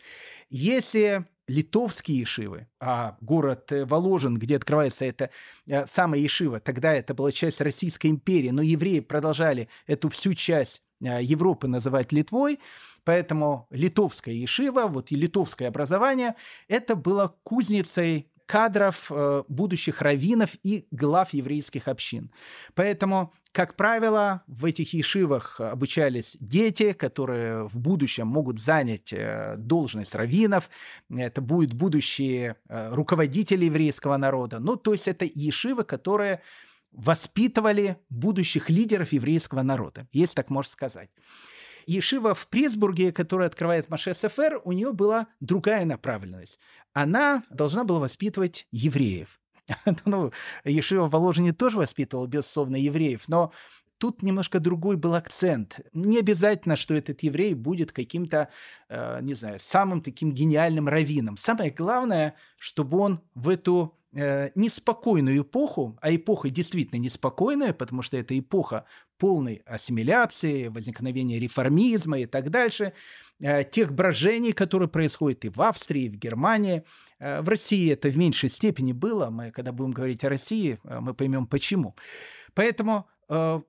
Если 0.50 1.24
литовские 1.48 2.18
ешивы, 2.18 2.68
а 2.78 3.16
город 3.22 3.72
э, 3.72 3.86
Воложен, 3.86 4.36
где 4.36 4.56
открывается 4.56 5.06
эта 5.06 5.30
э, 5.66 5.86
самая 5.86 6.20
ешива, 6.20 6.60
тогда 6.60 6.92
это 6.92 7.14
была 7.14 7.32
часть 7.32 7.62
Российской 7.62 8.08
империи, 8.08 8.50
но 8.50 8.60
евреи 8.60 9.00
продолжали 9.00 9.70
эту 9.86 10.10
всю 10.10 10.34
часть 10.34 10.82
Европы 11.00 11.66
называть 11.66 12.12
Литвой, 12.12 12.60
поэтому 13.04 13.66
литовская 13.70 14.34
ешива, 14.34 14.86
вот 14.86 15.10
и 15.12 15.16
литовское 15.16 15.68
образование, 15.68 16.34
это 16.68 16.94
было 16.94 17.34
кузницей 17.42 18.30
кадров 18.52 19.06
э, 19.08 19.44
будущих 19.48 20.02
раввинов 20.02 20.50
и 20.62 20.86
глав 20.90 21.32
еврейских 21.32 21.88
общин. 21.88 22.30
Поэтому, 22.74 23.32
как 23.52 23.76
правило, 23.76 24.42
в 24.46 24.66
этих 24.66 24.92
ешивах 24.92 25.58
обучались 25.58 26.36
дети, 26.38 26.92
которые 26.92 27.66
в 27.66 27.78
будущем 27.78 28.26
могут 28.26 28.60
занять 28.60 29.10
э, 29.10 29.54
должность 29.56 30.14
раввинов. 30.14 30.68
Это 31.08 31.40
будут 31.40 31.72
будущие 31.72 32.56
э, 32.68 32.94
руководители 32.94 33.64
еврейского 33.64 34.18
народа. 34.18 34.58
Ну, 34.58 34.76
то 34.76 34.92
есть 34.92 35.08
это 35.08 35.24
ешивы, 35.24 35.84
которые 35.84 36.42
воспитывали 36.92 37.96
будущих 38.10 38.68
лидеров 38.68 39.14
еврейского 39.14 39.62
народа, 39.62 40.06
если 40.12 40.34
так 40.34 40.50
можно 40.50 40.70
сказать. 40.70 41.08
Ешива 41.86 42.34
в 42.34 42.46
Пресбурге, 42.48 43.12
которая 43.12 43.48
открывает 43.48 43.88
Маше 43.88 44.14
СФР, 44.14 44.60
у 44.64 44.72
нее 44.72 44.92
была 44.92 45.26
другая 45.40 45.84
направленность. 45.84 46.58
Она 46.92 47.44
должна 47.50 47.84
была 47.84 48.00
воспитывать 48.00 48.66
евреев. 48.70 49.40
ну, 50.04 50.32
Ешива 50.64 51.08
Воложине 51.08 51.52
тоже 51.52 51.78
воспитывал, 51.78 52.26
безусловно, 52.26 52.76
евреев, 52.76 53.28
но 53.28 53.52
тут 54.02 54.20
немножко 54.20 54.58
другой 54.58 54.96
был 54.96 55.14
акцент. 55.14 55.78
Не 55.92 56.18
обязательно, 56.18 56.74
что 56.74 56.92
этот 56.92 57.22
еврей 57.22 57.54
будет 57.54 57.92
каким-то, 57.92 58.48
э, 58.88 59.20
не 59.22 59.34
знаю, 59.34 59.60
самым 59.60 60.02
таким 60.02 60.32
гениальным 60.32 60.88
раввином. 60.88 61.36
Самое 61.36 61.70
главное, 61.70 62.34
чтобы 62.58 62.98
он 62.98 63.20
в 63.36 63.48
эту 63.48 63.96
э, 64.12 64.50
неспокойную 64.56 65.42
эпоху, 65.42 65.96
а 66.00 66.12
эпоха 66.12 66.50
действительно 66.50 66.98
неспокойная, 66.98 67.72
потому 67.72 68.02
что 68.02 68.16
это 68.16 68.36
эпоха 68.36 68.86
полной 69.18 69.62
ассимиляции, 69.66 70.66
возникновения 70.66 71.38
реформизма 71.38 72.18
и 72.18 72.26
так 72.26 72.50
дальше, 72.50 72.94
э, 73.38 73.62
тех 73.62 73.92
брожений, 73.92 74.52
которые 74.52 74.88
происходят 74.88 75.44
и 75.44 75.48
в 75.48 75.60
Австрии, 75.60 76.06
и 76.06 76.08
в 76.08 76.16
Германии. 76.16 76.82
Э, 77.20 77.40
в 77.40 77.48
России 77.48 77.92
это 77.92 78.08
в 78.08 78.16
меньшей 78.16 78.50
степени 78.50 78.90
было. 78.90 79.30
Мы, 79.30 79.52
когда 79.52 79.70
будем 79.70 79.92
говорить 79.92 80.24
о 80.24 80.28
России, 80.28 80.80
э, 80.82 80.98
мы 80.98 81.14
поймем 81.14 81.46
почему. 81.46 81.94
Поэтому 82.54 83.06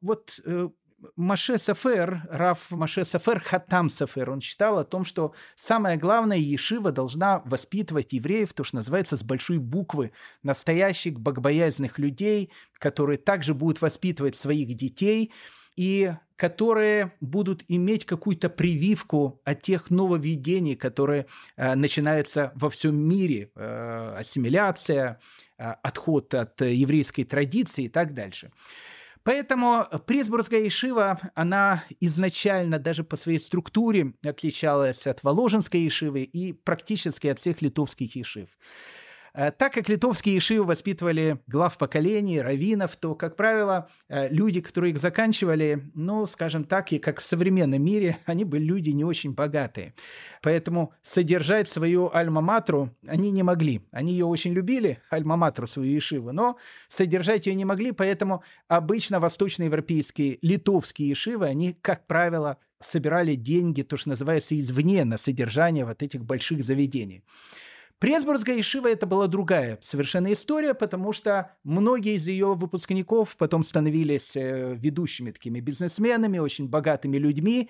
вот 0.01 0.39
э, 0.45 0.69
Маше 1.15 1.57
Сафер, 1.57 2.21
Раф 2.29 2.71
Маше 2.71 3.05
Сафер, 3.05 3.39
Хатам 3.39 3.89
Сафер, 3.89 4.31
он 4.31 4.41
считал 4.41 4.79
о 4.79 4.83
том, 4.83 5.05
что 5.05 5.33
самое 5.55 5.97
главное, 5.97 6.37
Ешива 6.37 6.91
должна 6.91 7.39
воспитывать 7.45 8.13
евреев, 8.13 8.53
то, 8.53 8.63
что 8.63 8.77
называется, 8.77 9.17
с 9.17 9.23
большой 9.23 9.57
буквы, 9.57 10.11
настоящих 10.43 11.19
богобоязных 11.19 11.99
людей, 11.99 12.51
которые 12.79 13.17
также 13.17 13.53
будут 13.53 13.81
воспитывать 13.81 14.35
своих 14.35 14.73
детей 14.75 15.31
и 15.75 16.13
которые 16.35 17.13
будут 17.21 17.63
иметь 17.67 18.05
какую-то 18.05 18.49
прививку 18.49 19.41
от 19.45 19.61
тех 19.61 19.89
нововведений, 19.89 20.75
которые 20.75 21.27
э, 21.55 21.75
начинаются 21.75 22.51
во 22.55 22.69
всем 22.69 22.95
мире, 22.95 23.51
э, 23.55 24.15
ассимиляция, 24.19 25.19
э, 25.57 25.63
отход 25.83 26.33
от 26.33 26.59
еврейской 26.61 27.23
традиции 27.23 27.85
и 27.85 27.89
так 27.89 28.13
дальше. 28.13 28.51
Поэтому 29.23 29.87
Пресбургская 30.05 30.67
Ишива, 30.67 31.17
она 31.33 31.85
изначально 32.01 32.77
даже 32.77 33.03
по 33.05 33.15
своей 33.15 33.39
структуре 33.39 34.13
отличалась 34.21 35.07
от 35.07 35.23
Воложенской 35.23 35.87
Ишивы 35.87 36.23
и 36.23 36.51
практически 36.51 37.27
от 37.27 37.39
всех 37.39 37.61
литовских 37.61 38.17
Ишив. 38.17 38.49
Э, 39.35 39.51
так 39.51 39.73
как 39.73 39.89
литовские 39.89 40.37
ишивы 40.37 40.65
воспитывали 40.65 41.39
глав 41.47 41.77
поколений, 41.77 42.39
раввинов, 42.39 42.95
то, 42.95 43.15
как 43.15 43.35
правило, 43.35 43.89
э, 44.07 44.29
люди, 44.29 44.61
которые 44.61 44.91
их 44.91 44.99
заканчивали, 44.99 45.89
ну, 45.95 46.27
скажем 46.27 46.63
так, 46.63 46.91
и 46.91 46.99
как 46.99 47.19
в 47.19 47.23
современном 47.23 47.83
мире, 47.83 48.17
они 48.25 48.45
были 48.45 48.63
люди 48.63 48.91
не 48.91 49.03
очень 49.03 49.33
богатые. 49.33 49.95
Поэтому 50.41 50.93
содержать 51.01 51.67
свою 51.67 52.11
альма-матру 52.13 52.91
они 53.07 53.31
не 53.31 53.41
могли. 53.41 53.81
Они 53.91 54.11
ее 54.11 54.25
очень 54.25 54.53
любили, 54.53 54.99
альма-матру, 55.09 55.65
свою 55.65 55.97
ишиву, 55.97 56.31
но 56.31 56.57
содержать 56.87 57.47
ее 57.47 57.55
не 57.55 57.65
могли, 57.65 57.91
поэтому 57.91 58.43
обычно 58.67 59.19
восточноевропейские, 59.19 60.37
литовские 60.41 61.11
ишивы, 61.13 61.47
они, 61.47 61.75
как 61.81 62.05
правило, 62.05 62.57
собирали 62.79 63.33
деньги, 63.35 63.81
то, 63.81 63.97
что 63.97 64.09
называется, 64.09 64.59
извне 64.59 65.05
на 65.05 65.17
содержание 65.17 65.85
вот 65.85 66.03
этих 66.03 66.23
больших 66.23 66.63
заведений. 66.63 67.23
Пресбургская 68.03 68.59
Ишива 68.59 68.89
это 68.89 69.05
была 69.07 69.27
другая 69.27 69.79
совершенно 69.81 70.33
история, 70.33 70.73
потому 70.73 71.13
что 71.13 71.51
многие 71.63 72.15
из 72.15 72.27
ее 72.27 72.53
выпускников 72.53 73.37
потом 73.37 73.63
становились 73.63 74.35
э, 74.35 74.75
ведущими 74.75 75.31
такими 75.31 75.61
бизнесменами, 75.61 76.37
очень 76.37 76.67
богатыми 76.67 77.15
людьми, 77.15 77.69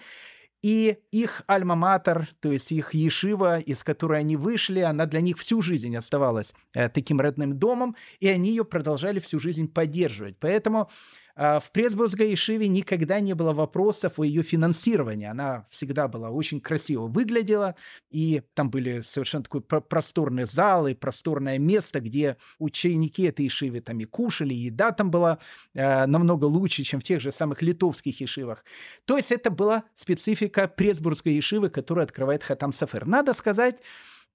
и 0.63 0.97
их 1.11 1.43
альма-матер, 1.45 2.29
то 2.39 2.51
есть 2.51 2.71
их 2.71 2.95
ешива, 2.95 3.59
из 3.59 3.83
которой 3.83 4.21
они 4.21 4.35
вышли, 4.35 4.79
она 4.79 5.05
для 5.05 5.21
них 5.21 5.37
всю 5.37 5.61
жизнь 5.61 5.95
оставалась 5.95 6.55
э, 6.73 6.89
таким 6.89 7.21
родным 7.21 7.59
домом, 7.59 7.95
и 8.19 8.27
они 8.27 8.49
ее 8.49 8.65
продолжали 8.65 9.19
всю 9.19 9.37
жизнь 9.37 9.67
поддерживать. 9.67 10.37
Поэтому 10.39 10.89
в 11.35 11.63
Пресбургской 11.71 12.31
Ешиве 12.31 12.67
никогда 12.67 13.19
не 13.19 13.33
было 13.33 13.53
вопросов 13.53 14.19
о 14.19 14.23
ее 14.23 14.43
финансировании. 14.43 15.27
Она 15.27 15.65
всегда 15.69 16.07
была 16.07 16.29
очень 16.29 16.61
красиво 16.61 17.07
выглядела, 17.07 17.75
и 18.11 18.43
там 18.53 18.69
были 18.69 19.01
совершенно 19.01 19.43
такой 19.43 19.61
просторные 19.61 20.45
залы, 20.45 20.93
просторное 20.95 21.57
место, 21.57 22.01
где 22.01 22.37
ученики 22.59 23.23
этой 23.23 23.45
Ешивы 23.45 23.81
там 23.81 23.99
и 23.99 24.05
кушали, 24.05 24.53
и 24.53 24.65
еда 24.65 24.91
там 24.91 25.09
была 25.09 25.39
э, 25.73 26.05
намного 26.05 26.45
лучше, 26.45 26.83
чем 26.83 26.99
в 26.99 27.03
тех 27.03 27.19
же 27.19 27.31
самых 27.31 27.61
литовских 27.61 28.21
Ешивах. 28.21 28.63
То 29.05 29.17
есть 29.17 29.31
это 29.31 29.49
была 29.49 29.83
специфика 29.95 30.67
Пресбургской 30.67 31.33
Ешивы, 31.33 31.69
которую 31.69 32.03
открывает 32.03 32.43
Хатам 32.43 32.73
Сафер. 32.73 33.05
Надо 33.05 33.33
сказать, 33.33 33.81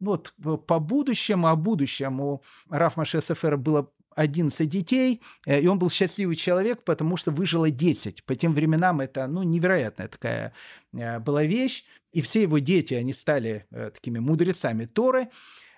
вот 0.01 0.33
по 0.67 0.79
будущему, 0.79 1.49
о 1.49 1.57
будущем 1.57 2.21
у 2.21 2.43
Раф 2.69 2.97
Маше 2.97 3.21
было 3.57 3.91
11 4.19 4.69
детей, 4.69 5.23
э, 5.47 5.61
и 5.61 5.67
он 5.69 5.79
был 5.79 5.91
счастливый 5.91 6.35
человек, 6.35 6.83
потому 6.83 7.17
что 7.17 7.31
выжило 7.31 7.71
10. 7.71 8.25
По 8.25 8.35
тем 8.35 8.53
временам 8.53 9.01
это, 9.01 9.29
ну, 9.29 9.45
невероятная 9.45 10.09
такая 10.09 10.53
э, 10.93 11.21
была 11.21 11.45
вещь. 11.45 11.85
И 12.13 12.21
все 12.21 12.43
его 12.43 12.59
дети, 12.59 12.95
они 12.95 13.13
стали 13.13 13.67
э, 13.71 13.91
такими 13.91 14.19
мудрецами 14.19 14.87
Торы. 14.87 15.29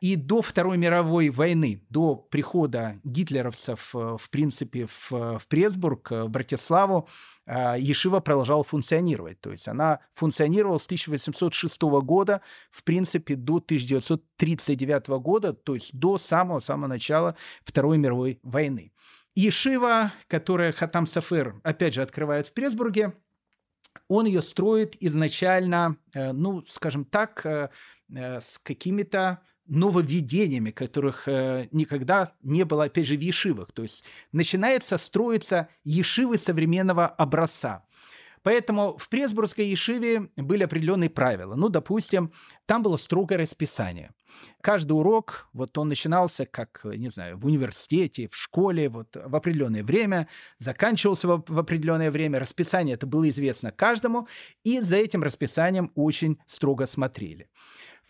И 0.00 0.16
до 0.16 0.40
Второй 0.40 0.78
мировой 0.78 1.28
войны, 1.28 1.84
до 1.90 2.16
прихода 2.16 2.98
гитлеровцев, 3.04 3.90
в 3.92 4.30
принципе, 4.30 4.86
в, 4.86 5.10
в 5.10 5.46
Пресбург, 5.46 6.10
в 6.10 6.28
Братиславу, 6.28 7.06
Ешива 7.46 8.20
продолжала 8.20 8.64
функционировать. 8.64 9.40
То 9.40 9.52
есть 9.52 9.68
она 9.68 10.00
функционировала 10.14 10.78
с 10.78 10.86
1806 10.86 11.82
года, 11.82 12.40
в 12.70 12.82
принципе, 12.82 13.34
до 13.34 13.56
1939 13.56 15.08
года, 15.20 15.52
то 15.52 15.74
есть 15.74 15.90
до 15.92 16.16
самого-самого 16.16 16.88
начала 16.88 17.36
Второй 17.64 17.98
мировой 17.98 18.40
войны. 18.42 18.92
Ешива, 19.34 20.12
которая 20.26 20.72
Хатам 20.72 21.06
Сафер, 21.06 21.60
опять 21.62 21.94
же, 21.94 22.02
открывает 22.02 22.48
в 22.48 22.52
Пресбурге, 22.52 23.14
он 24.08 24.26
ее 24.26 24.42
строит 24.42 24.96
изначально, 25.00 25.96
э, 26.14 26.32
ну, 26.32 26.64
скажем 26.66 27.04
так, 27.04 27.44
э, 27.46 27.70
э, 28.12 28.40
с 28.40 28.58
какими-то 28.62 29.40
нововведениями, 29.70 30.70
которых 30.70 31.26
э, 31.26 31.68
никогда 31.70 32.32
не 32.42 32.64
было, 32.64 32.84
опять 32.84 33.06
же, 33.06 33.16
в 33.16 33.20
ешивах. 33.20 33.72
То 33.72 33.82
есть 33.82 34.04
начинается 34.32 34.98
строиться 34.98 35.68
ешивы 35.84 36.36
современного 36.36 37.06
образца. 37.06 37.84
Поэтому 38.42 38.96
в 38.96 39.08
Пресбургской 39.08 39.66
ешиве 39.66 40.30
были 40.36 40.62
определенные 40.62 41.10
правила. 41.10 41.54
Ну, 41.54 41.68
допустим, 41.68 42.32
там 42.66 42.82
было 42.82 42.96
строгое 42.96 43.38
расписание. 43.38 44.12
Каждый 44.62 44.92
урок, 44.92 45.48
вот 45.52 45.76
он 45.76 45.88
начинался, 45.88 46.46
как, 46.46 46.80
не 46.84 47.10
знаю, 47.10 47.36
в 47.36 47.46
университете, 47.46 48.28
в 48.28 48.36
школе, 48.36 48.88
вот 48.88 49.14
в 49.14 49.36
определенное 49.36 49.84
время, 49.84 50.26
заканчивался 50.58 51.28
в, 51.28 51.44
в 51.46 51.58
определенное 51.58 52.10
время. 52.10 52.38
Расписание 52.38 52.94
это 52.94 53.06
было 53.06 53.28
известно 53.28 53.72
каждому, 53.72 54.26
и 54.64 54.80
за 54.80 54.96
этим 54.96 55.22
расписанием 55.22 55.92
очень 55.94 56.38
строго 56.46 56.86
смотрели. 56.86 57.48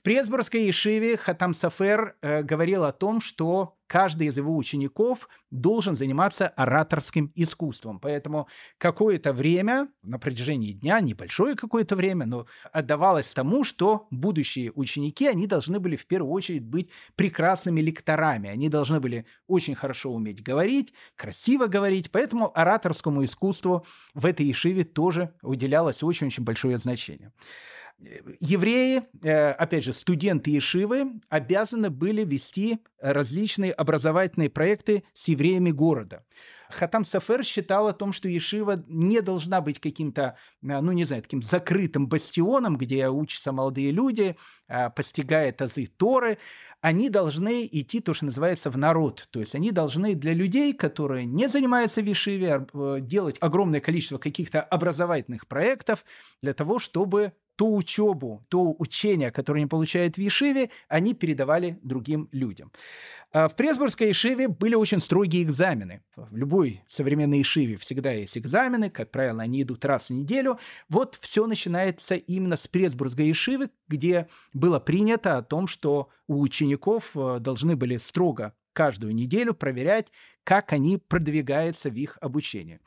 В 0.00 0.02
Пресбургской 0.02 0.62
Ешиве 0.62 1.18
Хатам 1.18 1.52
Сафер 1.52 2.16
э, 2.22 2.42
говорил 2.42 2.84
о 2.84 2.92
том, 2.92 3.20
что 3.20 3.76
каждый 3.86 4.28
из 4.28 4.36
его 4.38 4.56
учеников 4.56 5.28
должен 5.50 5.94
заниматься 5.94 6.48
ораторским 6.48 7.30
искусством. 7.34 8.00
Поэтому 8.00 8.48
какое-то 8.78 9.34
время, 9.34 9.88
на 10.02 10.18
протяжении 10.18 10.72
дня, 10.72 11.00
небольшое 11.00 11.54
какое-то 11.54 11.96
время, 11.96 12.24
но 12.24 12.46
отдавалось 12.72 13.26
тому, 13.34 13.62
что 13.62 14.06
будущие 14.10 14.72
ученики, 14.74 15.26
они 15.26 15.46
должны 15.46 15.80
были 15.80 15.96
в 15.96 16.06
первую 16.06 16.32
очередь 16.32 16.64
быть 16.64 16.88
прекрасными 17.14 17.82
лекторами. 17.82 18.48
Они 18.48 18.70
должны 18.70 19.00
были 19.00 19.26
очень 19.48 19.74
хорошо 19.74 20.14
уметь 20.14 20.42
говорить, 20.42 20.94
красиво 21.14 21.66
говорить. 21.66 22.10
Поэтому 22.10 22.58
ораторскому 22.58 23.22
искусству 23.22 23.84
в 24.14 24.24
этой 24.24 24.46
Ешиве 24.46 24.84
тоже 24.84 25.34
уделялось 25.42 26.02
очень-очень 26.02 26.44
большое 26.44 26.78
значение 26.78 27.34
евреи, 28.40 29.02
э, 29.22 29.50
опять 29.50 29.84
же, 29.84 29.92
студенты 29.92 30.50
Ешивы 30.50 31.20
обязаны 31.28 31.90
были 31.90 32.24
вести 32.24 32.80
различные 32.98 33.72
образовательные 33.72 34.48
проекты 34.50 35.04
с 35.12 35.28
евреями 35.28 35.70
города. 35.70 36.24
Хатам 36.70 37.04
Сафер 37.04 37.44
считал 37.44 37.88
о 37.88 37.92
том, 37.92 38.12
что 38.12 38.28
Ешива 38.28 38.84
не 38.86 39.20
должна 39.20 39.60
быть 39.60 39.80
каким-то, 39.80 40.36
э, 40.62 40.80
ну 40.80 40.92
не 40.92 41.04
знаю, 41.04 41.22
таким 41.22 41.42
закрытым 41.42 42.08
бастионом, 42.08 42.76
где 42.78 43.08
учатся 43.08 43.52
молодые 43.52 43.90
люди, 43.90 44.36
э, 44.68 44.90
постигают 44.90 45.60
азы 45.60 45.86
Торы. 45.86 46.38
Они 46.80 47.10
должны 47.10 47.68
идти, 47.70 48.00
то, 48.00 48.14
что 48.14 48.24
называется, 48.24 48.70
в 48.70 48.78
народ. 48.78 49.28
То 49.30 49.40
есть 49.40 49.54
они 49.54 49.72
должны 49.72 50.14
для 50.14 50.32
людей, 50.32 50.72
которые 50.72 51.26
не 51.26 51.48
занимаются 51.48 52.00
в 52.00 52.06
Ешиве, 52.06 52.66
делать 53.00 53.36
огромное 53.40 53.80
количество 53.80 54.16
каких-то 54.16 54.62
образовательных 54.62 55.46
проектов 55.46 56.04
для 56.40 56.54
того, 56.54 56.78
чтобы 56.78 57.34
ту 57.60 57.76
учебу, 57.76 58.42
то 58.48 58.74
учение, 58.78 59.30
которое 59.30 59.60
они 59.60 59.68
получают 59.68 60.16
в 60.16 60.18
Ешиве, 60.18 60.70
они 60.88 61.12
передавали 61.12 61.78
другим 61.82 62.30
людям. 62.32 62.72
А 63.32 63.48
в 63.48 63.54
Пресбургской 63.54 64.08
Ешиве 64.08 64.48
были 64.48 64.74
очень 64.74 65.02
строгие 65.02 65.42
экзамены. 65.42 66.02
В 66.16 66.34
любой 66.34 66.82
современной 66.88 67.40
Ешиве 67.40 67.76
всегда 67.76 68.12
есть 68.12 68.38
экзамены, 68.38 68.88
как 68.88 69.10
правило, 69.10 69.42
они 69.42 69.60
идут 69.60 69.84
раз 69.84 70.04
в 70.04 70.10
неделю. 70.10 70.58
Вот 70.88 71.18
все 71.20 71.46
начинается 71.46 72.14
именно 72.14 72.56
с 72.56 72.66
Пресбургской 72.66 73.26
Ешивы, 73.26 73.68
где 73.88 74.26
было 74.54 74.80
принято 74.80 75.36
о 75.36 75.42
том, 75.42 75.66
что 75.66 76.08
у 76.28 76.40
учеников 76.40 77.10
э, 77.14 77.40
должны 77.40 77.76
были 77.76 77.98
строго 77.98 78.54
каждую 78.72 79.14
неделю 79.14 79.52
проверять, 79.52 80.12
как 80.44 80.72
они 80.72 80.98
продвигаются 80.98 81.90
в 81.90 81.94
их 81.94 82.18
обучении. 82.20 82.80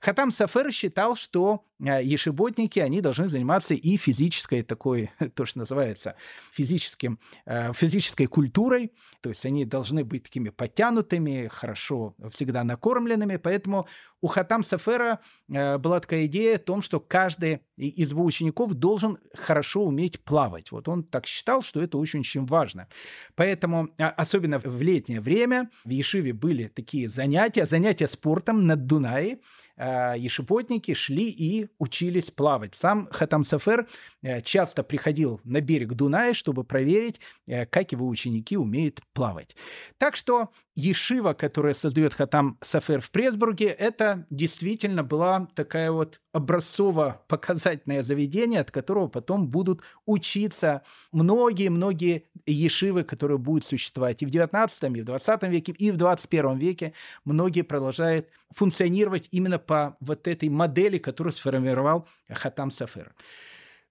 Хатам 0.00 0.30
Сафер 0.30 0.72
считал, 0.72 1.16
что 1.16 1.64
а, 1.82 2.00
ешеботники, 2.00 2.78
они 2.78 3.00
должны 3.00 3.28
заниматься 3.28 3.74
и 3.74 3.96
физической 3.96 4.62
такой, 4.62 5.10
то, 5.34 5.46
что 5.46 5.58
называется, 5.58 6.14
физическим, 6.52 7.18
а, 7.46 7.72
физической 7.72 8.26
культурой, 8.26 8.92
то 9.20 9.30
есть 9.30 9.44
они 9.46 9.64
должны 9.64 10.04
быть 10.04 10.24
такими 10.24 10.50
подтянутыми, 10.50 11.48
хорошо 11.48 12.14
всегда 12.30 12.64
накормленными, 12.64 13.36
поэтому 13.36 13.86
у 14.20 14.26
Хатам 14.26 14.62
Сафера 14.62 15.20
а, 15.52 15.78
была 15.78 16.00
такая 16.00 16.26
идея 16.26 16.56
о 16.56 16.58
том, 16.60 16.82
что 16.82 17.00
каждый 17.00 17.60
из 17.76 18.10
его 18.10 18.24
учеников 18.24 18.74
должен 18.74 19.18
хорошо 19.34 19.84
уметь 19.84 20.20
плавать. 20.20 20.70
Вот 20.70 20.88
он 20.88 21.02
так 21.02 21.26
считал, 21.26 21.62
что 21.62 21.80
это 21.80 21.96
очень-очень 21.96 22.44
важно. 22.44 22.88
Поэтому, 23.34 23.88
особенно 23.96 24.58
в 24.58 24.82
летнее 24.82 25.20
время, 25.20 25.70
в 25.84 25.90
Ешиве 25.90 26.34
были 26.34 26.68
такие 26.68 26.99
занятия, 27.06 27.66
занятия 27.66 28.08
спортом 28.08 28.66
на 28.66 28.76
Дунае, 28.76 29.38
Э, 29.80 30.14
ешеботники 30.18 30.92
шли 30.92 31.30
и 31.30 31.70
учились 31.78 32.30
плавать. 32.30 32.74
Сам 32.74 33.08
Хатам 33.10 33.44
Сафер 33.44 33.88
э, 34.22 34.42
часто 34.42 34.82
приходил 34.82 35.40
на 35.44 35.62
берег 35.62 35.94
Дуная, 35.94 36.34
чтобы 36.34 36.64
проверить, 36.64 37.18
э, 37.46 37.64
как 37.64 37.92
его 37.92 38.06
ученики 38.06 38.58
умеют 38.58 39.00
плавать. 39.14 39.56
Так 39.96 40.16
что 40.16 40.50
Ешива, 40.74 41.32
которая 41.32 41.72
создает 41.72 42.12
Хатам 42.12 42.58
Сафер 42.60 43.00
в 43.00 43.10
Пресбурге, 43.10 43.68
это 43.68 44.26
действительно 44.28 45.02
была 45.02 45.48
такая 45.54 45.90
вот 45.90 46.20
образцово-показательное 46.32 48.02
заведение, 48.02 48.60
от 48.60 48.70
которого 48.70 49.08
потом 49.08 49.48
будут 49.48 49.80
учиться 50.06 50.82
многие-многие 51.12 52.26
ешивы, 52.46 53.02
которые 53.02 53.38
будут 53.38 53.64
существовать 53.64 54.22
и 54.22 54.26
в 54.26 54.30
19 54.30 54.82
и 54.96 55.00
в 55.00 55.04
20 55.04 55.42
веке, 55.44 55.72
и 55.72 55.90
в 55.90 55.96
21 55.96 56.58
веке. 56.58 56.92
Многие 57.24 57.62
продолжают 57.62 58.28
функционировать 58.50 59.28
именно 59.30 59.58
по 59.70 59.96
вот 60.00 60.26
этой 60.26 60.48
модели, 60.48 60.98
которую 60.98 61.32
сформировал 61.32 62.08
Хатам 62.28 62.72
Сафер. 62.72 63.14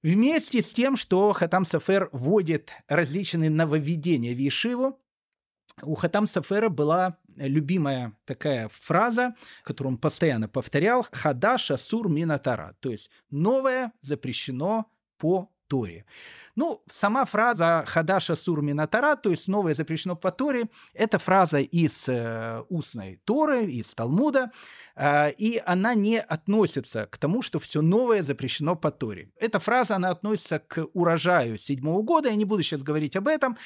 Вместе 0.04 0.62
с 0.62 0.74
тем, 0.74 0.98
что 0.98 1.32
Хатам 1.32 1.64
Сафер 1.64 2.10
вводит 2.12 2.74
различные 2.90 3.50
нововведения 3.50 4.36
в 4.36 4.38
Ешиву, 4.38 5.00
у 5.82 5.96
Хатам 5.96 6.28
Сафера 6.28 6.68
была 6.68 7.18
любимая 7.38 8.12
такая 8.26 8.68
фраза, 8.74 9.36
которую 9.64 9.94
он 9.94 9.98
постоянно 9.98 10.50
повторял 10.50 11.08
«Хадаш 11.14 11.72
асур 11.72 12.10
минатара», 12.10 12.76
то 12.82 12.92
есть 12.92 13.10
«новое 13.30 13.94
запрещено 14.02 14.92
по 15.18 15.50
Торе. 15.70 16.06
Ну, 16.56 16.82
сама 16.90 17.24
фраза 17.26 17.86
«Хадаша 17.88 18.36
сур 18.36 18.62
минатара», 18.62 19.16
то 19.16 19.30
есть 19.30 19.48
«новое 19.48 19.76
запрещено 19.76 20.16
по 20.16 20.32
Торе», 20.32 20.68
это 20.94 21.18
фраза 21.20 21.60
из 21.60 22.10
э, 22.10 22.64
устной 22.68 23.22
Торы, 23.24 23.66
из 23.66 23.94
Талмуда, 23.94 24.52
э, 24.96 25.32
и 25.32 25.62
она 25.66 25.94
не 25.94 26.20
относится 26.20 27.06
к 27.06 27.18
тому, 27.18 27.42
что 27.42 27.60
все 27.60 27.82
новое 27.82 28.24
запрещено 28.24 28.76
по 28.76 28.92
Торе. 28.92 29.30
Эта 29.40 29.60
фраза, 29.60 29.96
она 29.96 30.10
относится 30.10 30.60
к 30.60 30.86
урожаю 30.94 31.58
седьмого 31.58 32.02
года, 32.02 32.30
я 32.30 32.36
не 32.36 32.46
буду 32.46 32.64
сейчас 32.64 32.84
говорить 32.84 33.16
об 33.16 33.28
этом. 33.28 33.58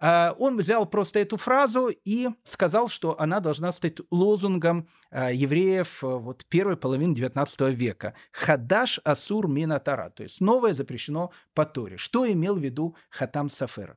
Э, 0.00 0.32
он 0.38 0.56
взял 0.56 0.86
просто 0.86 1.20
эту 1.20 1.36
фразу 1.36 1.88
и 1.88 2.28
сказал, 2.42 2.88
что 2.88 3.20
она 3.20 3.40
должна 3.40 3.70
стать 3.70 3.98
лозунгом 4.10 4.88
э, 5.10 5.34
евреев 5.34 6.02
э, 6.02 6.06
вот, 6.06 6.44
первой 6.46 6.76
половины 6.76 7.14
XIX 7.14 7.72
века. 7.72 8.14
«Хадаш 8.32 9.00
асур 9.04 9.46
минатара», 9.46 10.10
то 10.10 10.22
есть 10.22 10.40
«новое 10.40 10.74
запрещено 10.74 11.30
по 11.60 11.66
Торе». 11.66 11.98
Что 11.98 12.30
имел 12.30 12.56
в 12.56 12.64
виду 12.64 12.96
Хатам 13.10 13.50
Сафер. 13.50 13.96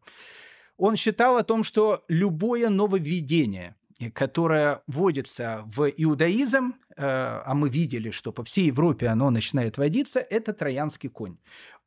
Он 0.78 0.97
считал 0.97 1.38
о 1.38 1.43
том, 1.43 1.64
что 1.64 2.03
любое 2.09 2.70
нововведение, 2.70 3.76
которое 4.14 4.82
вводится 4.88 5.64
в 5.66 5.88
иудаизм, 5.88 6.74
э, 6.97 7.03
а 7.45 7.53
мы 7.53 7.70
видели, 7.70 8.11
что 8.11 8.34
по 8.34 8.43
всей 8.43 8.66
Европе 8.66 9.07
оно 9.07 9.30
начинает 9.30 9.78
вводиться, 9.78 10.20
это 10.20 10.51
троянский 10.51 11.09
конь. 11.09 11.38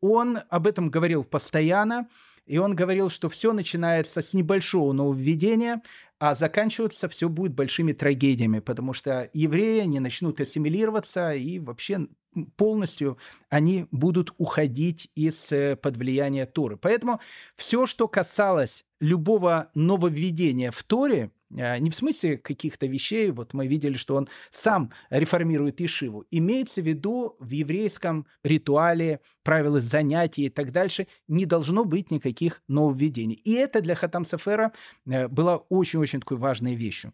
Он 0.01 0.39
об 0.49 0.66
этом 0.66 0.91
говорил 0.91 1.24
постоянно, 1.24 2.09
и 2.47 2.57
он 2.59 2.74
говорил, 2.74 3.11
что 3.11 3.29
все 3.29 3.53
начинается 3.53 4.22
с 4.22 4.33
небольшого 4.33 4.93
нововведения, 4.93 5.83
а 6.19 6.35
заканчиваться 6.35 7.09
все 7.09 7.29
будет 7.29 7.55
большими 7.55 7.93
трагедиями, 7.93 8.61
потому 8.61 8.93
что 8.93 9.31
евреи 9.33 9.85
не 9.85 10.01
начнут 10.01 10.41
ассимилироваться 10.41 11.35
и 11.35 11.59
вообще 11.59 12.07
полностью 12.57 13.19
они 13.49 13.87
будут 13.91 14.33
уходить 14.39 15.11
из-под 15.14 15.97
э, 15.97 15.99
влияния 15.99 16.47
Торы. 16.47 16.77
Поэтому 16.77 17.21
все, 17.55 17.87
что 17.87 18.09
касалось 18.09 18.85
любого 19.01 19.71
нововведения 19.75 20.71
в 20.71 20.83
Торе, 20.83 21.31
не 21.51 21.90
в 21.90 21.94
смысле 21.94 22.38
каких-то 22.38 22.86
вещей, 22.86 23.30
вот 23.30 23.55
мы 23.55 23.66
видели, 23.66 23.94
что 23.97 24.16
он 24.16 24.28
сам 24.51 24.92
реформирует 25.11 25.80
Ишиву, 25.80 26.24
имеется 26.30 26.82
в 26.82 26.86
виду 26.86 27.36
в 27.38 27.51
еврейском 27.51 28.26
ритуале, 28.42 29.20
правила 29.42 29.80
занятий 29.80 30.47
и 30.47 30.51
так 30.51 30.72
дальше, 30.72 31.07
не 31.28 31.47
должно 31.47 31.84
быть 31.84 32.11
никаких 32.11 32.62
нововведений. 32.68 33.36
И 33.44 33.53
это 33.53 33.80
для 33.80 33.94
Хатам 33.94 34.24
Сафера 34.24 34.72
э, 35.07 35.28
было 35.28 35.64
очень-очень 35.68 36.20
такой 36.20 36.36
важной 36.36 36.74
вещью. 36.74 37.12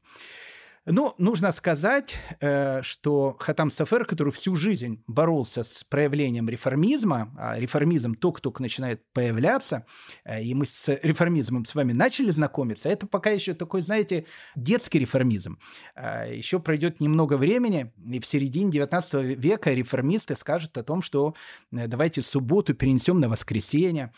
Ну, 0.85 1.15
нужно 1.17 1.53
сказать, 1.53 2.17
э, 2.41 2.83
что 2.83 3.37
Хатам 3.39 3.71
Сафер, 3.71 4.05
который 4.05 4.33
всю 4.33 4.57
жизнь 4.57 5.01
боролся 5.07 5.63
с 5.63 5.85
проявлением 5.85 6.49
реформизма, 6.49 7.33
а 7.39 7.57
реформизм 7.57 8.17
только-только 8.17 8.63
начинает 8.63 9.01
появляться, 9.13 9.87
э, 10.25 10.43
и 10.43 10.55
мы 10.55 10.67
с 10.67 10.89
реформизмом 11.05 11.67
с 11.67 11.77
вами 11.77 11.93
начали 11.93 12.33
знакомиться, 12.33 12.89
это 12.89 13.07
пока 13.07 13.31
еще 13.31 13.55
такой, 13.55 13.83
знаете, 13.83 14.27
детский 14.57 14.99
реформизм. 14.99 15.61
Э, 15.95 16.25
еще 16.35 16.59
пройдет 16.59 17.01
немного 17.01 17.37
времени, 17.37 17.93
и 18.05 18.19
в 18.19 18.27
середине 18.27 18.73
19 18.73 19.37
века 19.37 19.73
реформисты 19.73 20.35
скажут 20.35 20.77
о 20.77 20.83
том, 20.83 21.01
что 21.01 21.37
давайте 21.71 22.23
субботу 22.23 22.75
перенесем 22.75 23.21
на 23.21 23.29
воскресенье, 23.29 24.13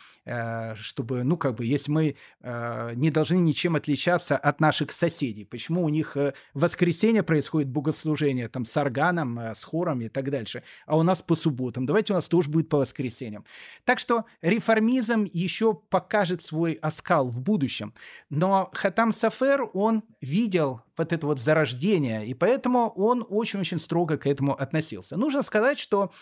чтобы, 0.77 1.25
ну, 1.25 1.37
как 1.37 1.57
бы, 1.57 1.67
если 1.67 1.91
мы 1.91 2.17
не 2.43 3.11
должны 3.11 3.37
ничем 3.37 3.77
отличаться 3.77 4.37
от 4.37 4.61
наших 4.61 4.93
соседей, 4.93 5.45
почему 5.45 5.85
у 5.85 5.89
них 5.89 6.17
в 6.55 6.61
воскресенье 6.61 7.23
происходит 7.23 7.69
богослужение, 7.69 8.49
там, 8.49 8.65
с 8.65 8.77
органом, 8.77 9.39
э, 9.39 9.55
с 9.55 9.65
хором 9.65 10.01
и 10.01 10.09
так 10.09 10.31
дальше, 10.31 10.63
а 10.87 10.97
у 10.97 11.03
нас 11.03 11.21
по 11.21 11.35
субботам. 11.35 11.85
Давайте 11.85 12.13
у 12.13 12.17
нас 12.17 12.27
тоже 12.27 12.49
будет 12.49 12.69
по 12.69 12.79
воскресеньям. 12.79 13.45
Так 13.85 13.99
что 13.99 14.25
реформизм 14.41 15.27
еще 15.33 15.75
покажет 15.75 16.43
свой 16.43 16.75
оскал 16.75 17.27
в 17.29 17.41
будущем. 17.41 17.93
Но 18.31 18.71
Хатам 18.73 19.13
Сафер, 19.13 19.69
он 19.75 20.05
видел 20.21 20.83
вот 20.97 21.13
это 21.13 21.27
вот 21.27 21.41
зарождение, 21.41 22.25
и 22.25 22.35
поэтому 22.35 22.91
он 22.91 23.27
очень-очень 23.29 23.81
строго 23.81 24.17
к 24.17 24.27
этому 24.27 24.55
относился. 24.55 25.17
Нужно 25.17 25.43
сказать, 25.43 25.79
что 25.79 26.13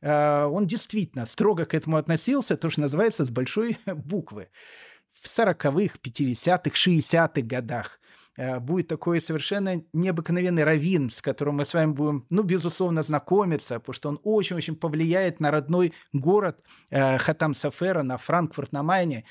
э, 0.00 0.44
он 0.44 0.66
действительно 0.66 1.26
строго 1.26 1.64
к 1.64 1.74
этому 1.74 1.96
относился, 1.96 2.56
то, 2.56 2.68
что 2.70 2.80
называется, 2.80 3.24
с 3.24 3.30
большой 3.30 3.78
буквы. 3.86 4.48
В 5.12 5.26
40-х, 5.26 5.98
50-х, 6.02 6.70
60-х 6.70 7.40
годах 7.42 8.00
будет 8.36 8.88
такой 8.88 9.20
совершенно 9.20 9.82
необыкновенный 9.92 10.64
раввин, 10.64 11.10
с 11.10 11.22
которым 11.22 11.56
мы 11.56 11.64
с 11.64 11.74
вами 11.74 11.92
будем, 11.92 12.26
ну, 12.30 12.42
безусловно, 12.42 13.02
знакомиться, 13.02 13.78
потому 13.78 13.94
что 13.94 14.08
он 14.10 14.20
очень-очень 14.22 14.76
повлияет 14.76 15.40
на 15.40 15.50
родной 15.50 15.92
город 16.12 16.60
э, 16.90 17.18
Хатам 17.18 17.54
Сафера, 17.54 18.02
на 18.02 18.18
Франкфурт 18.18 18.72
на 18.72 18.82
Майне. 18.82 19.24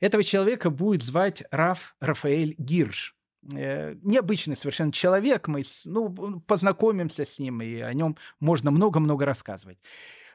Этого 0.00 0.22
человека 0.22 0.70
будет 0.70 1.02
звать 1.02 1.42
Раф 1.50 1.96
Рафаэль 2.00 2.54
Гирш. 2.58 3.14
Э, 3.54 3.94
необычный 4.02 4.56
совершенно 4.56 4.92
человек, 4.92 5.48
мы 5.48 5.62
ну, 5.84 6.40
познакомимся 6.40 7.24
с 7.24 7.38
ним, 7.38 7.62
и 7.62 7.80
о 7.80 7.92
нем 7.92 8.16
можно 8.40 8.70
много-много 8.70 9.24
рассказывать. 9.24 9.78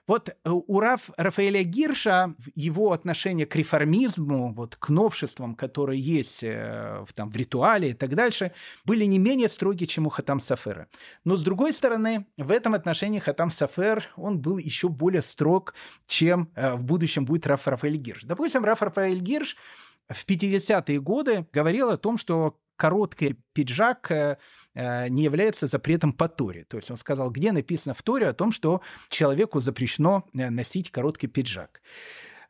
Вот 0.08 0.30
э, 0.30 0.34
у 0.50 0.80
Раф, 0.80 1.10
Рафаэля 1.18 1.64
Гирша 1.64 2.36
его 2.56 2.92
отношение 2.92 3.46
к 3.46 3.56
реформизму, 3.56 4.54
вот 4.54 4.76
к 4.76 4.90
новшествам, 4.90 5.56
которые 5.56 6.02
есть 6.02 6.44
э, 6.44 7.04
в, 7.08 7.14
там, 7.14 7.30
в 7.30 7.36
ритуале 7.36 7.92
и 7.92 7.94
так 7.94 8.16
дальше, 8.16 8.52
были 8.86 9.06
не 9.06 9.20
менее 9.20 9.48
строги, 9.48 9.86
чем 9.86 10.08
у 10.08 10.10
Хатам 10.10 10.40
Сафера. 10.40 10.88
Но 11.24 11.38
с 11.38 11.44
другой 11.44 11.74
стороны, 11.74 12.26
в 12.38 12.52
этом 12.52 12.74
отношении 12.74 13.20
Хатам 13.20 13.52
Сафер, 13.52 14.10
он 14.16 14.40
был 14.40 14.58
еще 14.58 14.90
более 14.90 15.22
строг, 15.22 15.76
чем 16.08 16.52
э, 16.56 16.74
в 16.74 16.84
будущем 16.84 17.26
будет 17.26 17.46
Раф 17.48 17.68
Рафаэль 17.68 17.98
Гирш. 17.98 18.24
Допустим, 18.24 18.66
Раф 18.66 18.82
Рафаэль 18.82 19.20
Гирш 19.20 19.56
в 20.10 20.26
50-е 20.26 21.00
годы 21.00 21.46
говорил 21.54 21.90
о 21.90 21.98
том, 21.98 22.18
что 22.18 22.58
короткий 22.82 23.36
пиджак 23.54 24.12
э, 24.12 24.38
э, 24.74 25.10
не 25.10 25.24
является 25.24 25.68
запретом 25.68 26.14
по 26.14 26.28
Торе. 26.28 26.64
То 26.64 26.78
есть 26.78 26.90
он 26.90 26.98
сказал, 26.98 27.30
где 27.30 27.52
написано 27.52 27.94
в 27.94 28.02
Торе 28.02 28.28
о 28.28 28.34
том, 28.34 28.52
что 28.52 28.82
человеку 29.10 29.62
запрещено 29.62 30.24
э, 30.34 30.50
носить 30.50 30.90
короткий 30.90 31.28
пиджак. 31.28 31.82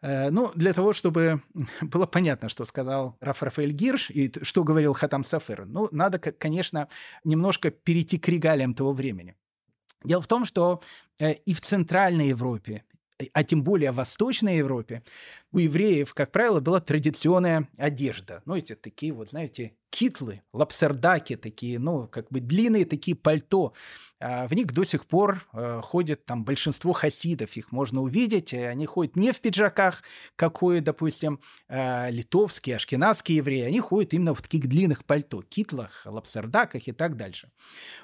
Ну, 0.04 0.52
для 0.56 0.74
того, 0.74 0.94
чтобы 0.94 1.42
было 1.82 2.08
понятно, 2.08 2.50
что 2.50 2.66
сказал 2.66 3.18
Раф 3.22 3.44
Рафаэль 3.44 3.72
Гирш 3.72 4.10
и 4.10 4.32
что 4.42 4.64
говорил 4.64 4.94
Хатам 4.94 5.24
Сафер, 5.24 5.66
ну, 5.66 5.90
надо, 5.92 6.18
конечно, 6.18 6.88
немножко 7.24 7.70
перейти 7.70 8.18
к 8.18 8.28
регалиям 8.30 8.74
того 8.74 8.94
времени. 8.94 9.36
Дело 10.04 10.22
в 10.22 10.28
том, 10.28 10.46
что 10.46 10.82
и 11.20 11.54
в 11.54 11.62
Центральной 11.62 12.30
Европе, 12.30 12.84
а 13.34 13.44
тем 13.44 13.64
более 13.64 13.92
в 13.92 13.96
Восточной 13.96 14.58
Европе, 14.58 15.04
у 15.52 15.60
евреев, 15.60 16.14
как 16.14 16.32
правило, 16.32 16.60
была 16.60 16.80
традиционная 16.80 17.68
одежда. 17.78 18.42
Ну, 18.46 18.56
эти 18.56 18.76
такие 18.76 19.12
вот, 19.12 19.30
знаете, 19.30 19.74
китлы, 19.90 20.42
лапсердаки 20.54 21.36
такие, 21.36 21.78
ну, 21.78 22.08
как 22.08 22.30
бы 22.30 22.40
длинные 22.40 22.86
такие 22.86 23.16
пальто. 23.16 23.74
А 24.20 24.48
в 24.48 24.54
них 24.54 24.68
до 24.68 24.84
сих 24.84 25.06
пор 25.06 25.46
э, 25.54 25.82
ходят 25.84 26.26
там 26.26 26.46
большинство 26.46 26.94
хасидов, 26.94 27.58
их 27.58 27.72
можно 27.72 28.02
увидеть. 28.02 28.54
Они 28.54 28.86
ходят 28.86 29.16
не 29.16 29.34
в 29.34 29.42
пиджаках, 29.42 30.04
какой, 30.36 30.80
допустим, 30.80 31.42
э, 31.68 32.10
литовские, 32.10 32.78
ашкенадские 32.78 33.38
евреи. 33.38 33.64
Они 33.64 33.80
ходят 33.80 34.14
именно 34.14 34.34
в 34.34 34.42
таких 34.42 34.68
длинных 34.68 35.04
пальто, 35.06 35.42
китлах, 35.42 36.04
лапсердаках 36.06 36.88
и 36.88 36.92
так 36.94 37.18
дальше. 37.18 37.52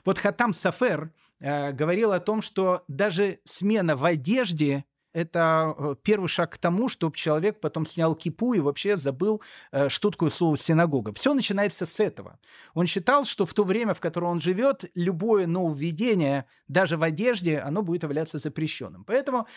Вот 0.04 0.20
Хатам 0.20 0.54
Сафер 0.54 1.12
э, 1.40 1.72
говорил 1.72 2.12
о 2.12 2.20
том, 2.20 2.42
что 2.42 2.84
даже 2.88 3.40
смена 3.46 3.96
в 3.96 4.04
одежде 4.04 4.84
это 5.18 5.74
э, 5.76 5.96
первый 6.04 6.28
шаг 6.28 6.52
к 6.52 6.58
тому, 6.60 6.90
чтобы 6.90 7.16
человек 7.16 7.60
потом 7.60 7.88
снял 7.88 8.14
кипу 8.14 8.54
и 8.54 8.60
вообще 8.60 8.98
забыл, 8.98 9.42
э, 9.72 9.90
что 9.90 10.12
такое 10.12 10.30
слово 10.30 10.58
синагога. 10.60 11.12
Все 11.12 11.34
начинается 11.34 11.88
с 11.88 12.00
этого. 12.00 12.38
Он 12.76 12.86
считал, 12.86 13.26
что 13.26 13.48
в 13.48 13.54
то 13.56 13.64
время, 13.64 13.96
в 13.96 14.00
котором 14.00 14.30
он 14.30 14.40
живет, 14.40 14.86
любое 14.94 15.48
нововведение, 15.48 16.46
даже 16.68 16.98
в 16.98 17.04
одежде, 17.04 17.58
оно 17.58 17.82
будет 17.82 18.04
являться 18.04 18.38
запрещенным. 18.38 19.06
Поэтому 19.06 19.48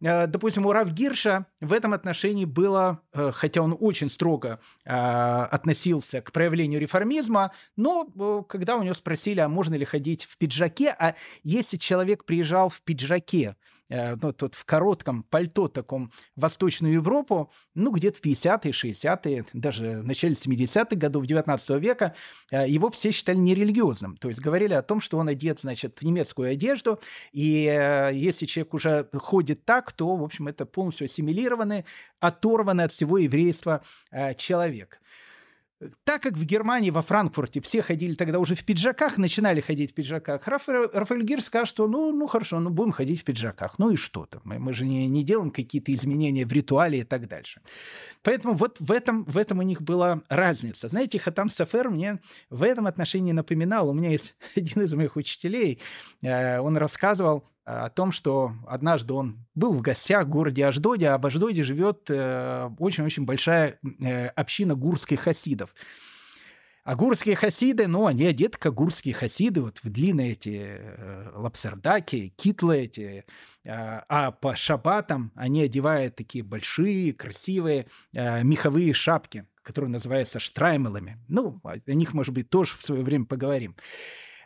э, 0.00 0.28
допустим, 0.28 0.66
у 0.66 0.70
Рав 0.70 0.92
Гирша 0.92 1.46
в 1.60 1.72
этом 1.72 1.94
отношении 1.94 2.44
было, 2.44 3.00
хотя 3.12 3.62
он 3.62 3.76
очень 3.80 4.10
строго 4.10 4.60
относился 4.84 6.20
к 6.20 6.30
проявлению 6.30 6.80
реформизма, 6.80 7.50
но 7.76 8.04
когда 8.48 8.76
у 8.76 8.84
него 8.84 8.94
спросили, 8.94 9.40
а 9.40 9.48
можно 9.48 9.74
ли 9.74 9.84
ходить 9.84 10.22
в 10.22 10.38
пиджаке, 10.38 10.94
а 10.96 11.16
если 11.42 11.76
человек 11.76 12.24
приезжал 12.24 12.68
в 12.68 12.80
пиджаке 12.82 13.56
ну, 13.88 14.32
тут 14.32 14.54
в 14.54 14.64
коротком 14.64 15.22
пальто 15.22 15.68
таком 15.68 16.12
Восточную 16.36 16.94
Европу, 16.94 17.50
ну, 17.74 17.90
где-то 17.90 18.18
в 18.18 18.22
50-е, 18.22 18.72
60-е, 18.72 19.44
даже 19.52 20.00
в 20.00 20.04
начале 20.04 20.34
70-х 20.34 20.96
годов 20.96 21.26
19 21.26 21.70
века, 21.80 22.14
э, 22.50 22.68
его 22.68 22.90
все 22.90 23.10
считали 23.10 23.36
нерелигиозным. 23.36 24.16
То 24.16 24.28
есть 24.28 24.40
говорили 24.40 24.74
о 24.74 24.82
том, 24.82 25.00
что 25.00 25.18
он 25.18 25.28
одет, 25.28 25.60
значит, 25.60 25.98
в 26.00 26.04
немецкую 26.04 26.50
одежду, 26.50 27.00
и 27.32 27.66
э, 27.66 28.10
если 28.14 28.46
человек 28.46 28.74
уже 28.74 29.08
ходит 29.14 29.64
так, 29.64 29.92
то, 29.92 30.16
в 30.16 30.22
общем, 30.22 30.48
это 30.48 30.66
полностью 30.66 31.06
ассимилированный, 31.06 31.84
оторванный 32.20 32.84
от 32.84 32.92
всего 32.92 33.18
еврейства 33.18 33.82
человек. 34.36 35.00
Так 36.02 36.22
как 36.22 36.36
в 36.36 36.44
Германии, 36.44 36.90
во 36.90 37.02
Франкфурте 37.02 37.60
все 37.60 37.82
ходили 37.82 38.14
тогда 38.14 38.40
уже 38.40 38.56
в 38.56 38.64
пиджаках, 38.64 39.16
начинали 39.16 39.60
ходить 39.60 39.92
в 39.92 39.94
пиджаках, 39.94 40.48
Рафаэль, 40.48 40.90
Рафаэль 40.92 41.22
Гир 41.22 41.40
скажет, 41.40 41.68
что 41.68 41.86
ну, 41.86 42.10
ну 42.10 42.26
хорошо, 42.26 42.58
ну 42.58 42.70
будем 42.70 42.90
ходить 42.90 43.20
в 43.20 43.24
пиджаках. 43.24 43.78
Ну 43.78 43.90
и 43.90 43.96
что-то. 43.96 44.40
Мы, 44.42 44.58
мы 44.58 44.74
же 44.74 44.84
не, 44.84 45.06
не 45.06 45.22
делаем 45.22 45.52
какие-то 45.52 45.94
изменения 45.94 46.44
в 46.44 46.52
ритуале 46.52 47.00
и 47.00 47.04
так 47.04 47.28
дальше. 47.28 47.60
Поэтому 48.22 48.54
вот 48.54 48.80
в 48.80 48.90
этом, 48.90 49.24
в 49.24 49.38
этом 49.38 49.60
у 49.60 49.62
них 49.62 49.80
была 49.80 50.22
разница. 50.28 50.88
Знаете, 50.88 51.20
Хатам 51.20 51.48
Сафер 51.48 51.90
мне 51.90 52.18
в 52.50 52.64
этом 52.64 52.88
отношении 52.88 53.30
напоминал. 53.30 53.88
У 53.88 53.94
меня 53.94 54.10
есть 54.10 54.34
один 54.56 54.82
из 54.82 54.92
моих 54.94 55.14
учителей, 55.14 55.80
э, 56.22 56.58
он 56.58 56.76
рассказывал, 56.76 57.44
о 57.68 57.90
том, 57.90 58.12
что 58.12 58.52
однажды 58.66 59.12
он 59.12 59.44
был 59.54 59.74
в 59.74 59.82
гостях 59.82 60.24
в 60.24 60.30
городе 60.30 60.64
Аждоде, 60.64 61.08
а 61.08 61.18
в 61.18 61.26
Аждоде 61.26 61.62
живет 61.62 62.06
э, 62.08 62.70
очень-очень 62.78 63.26
большая 63.26 63.78
э, 64.02 64.28
община 64.28 64.74
гурских 64.74 65.20
хасидов. 65.20 65.74
А 66.84 66.96
гурские 66.96 67.36
хасиды, 67.36 67.86
ну, 67.86 68.06
они 68.06 68.24
одеты 68.24 68.56
как 68.58 68.72
гурские 68.72 69.12
хасиды, 69.12 69.60
вот 69.60 69.80
в 69.82 69.90
длинные 69.90 70.32
эти 70.32 70.78
э, 70.80 71.30
лапсердаки, 71.34 72.32
китлы 72.38 72.78
эти, 72.78 73.26
э, 73.64 73.70
а 73.70 74.30
по 74.30 74.56
шабатам 74.56 75.30
они 75.34 75.60
одевают 75.60 76.16
такие 76.16 76.42
большие, 76.42 77.12
красивые 77.12 77.88
э, 78.14 78.42
меховые 78.44 78.94
шапки, 78.94 79.44
которые 79.60 79.90
называются 79.90 80.40
штраймелами. 80.40 81.18
Ну, 81.28 81.60
о 81.62 81.92
них, 81.92 82.14
может 82.14 82.32
быть, 82.32 82.48
тоже 82.48 82.72
в 82.78 82.82
свое 82.82 83.02
время 83.02 83.26
поговорим. 83.26 83.76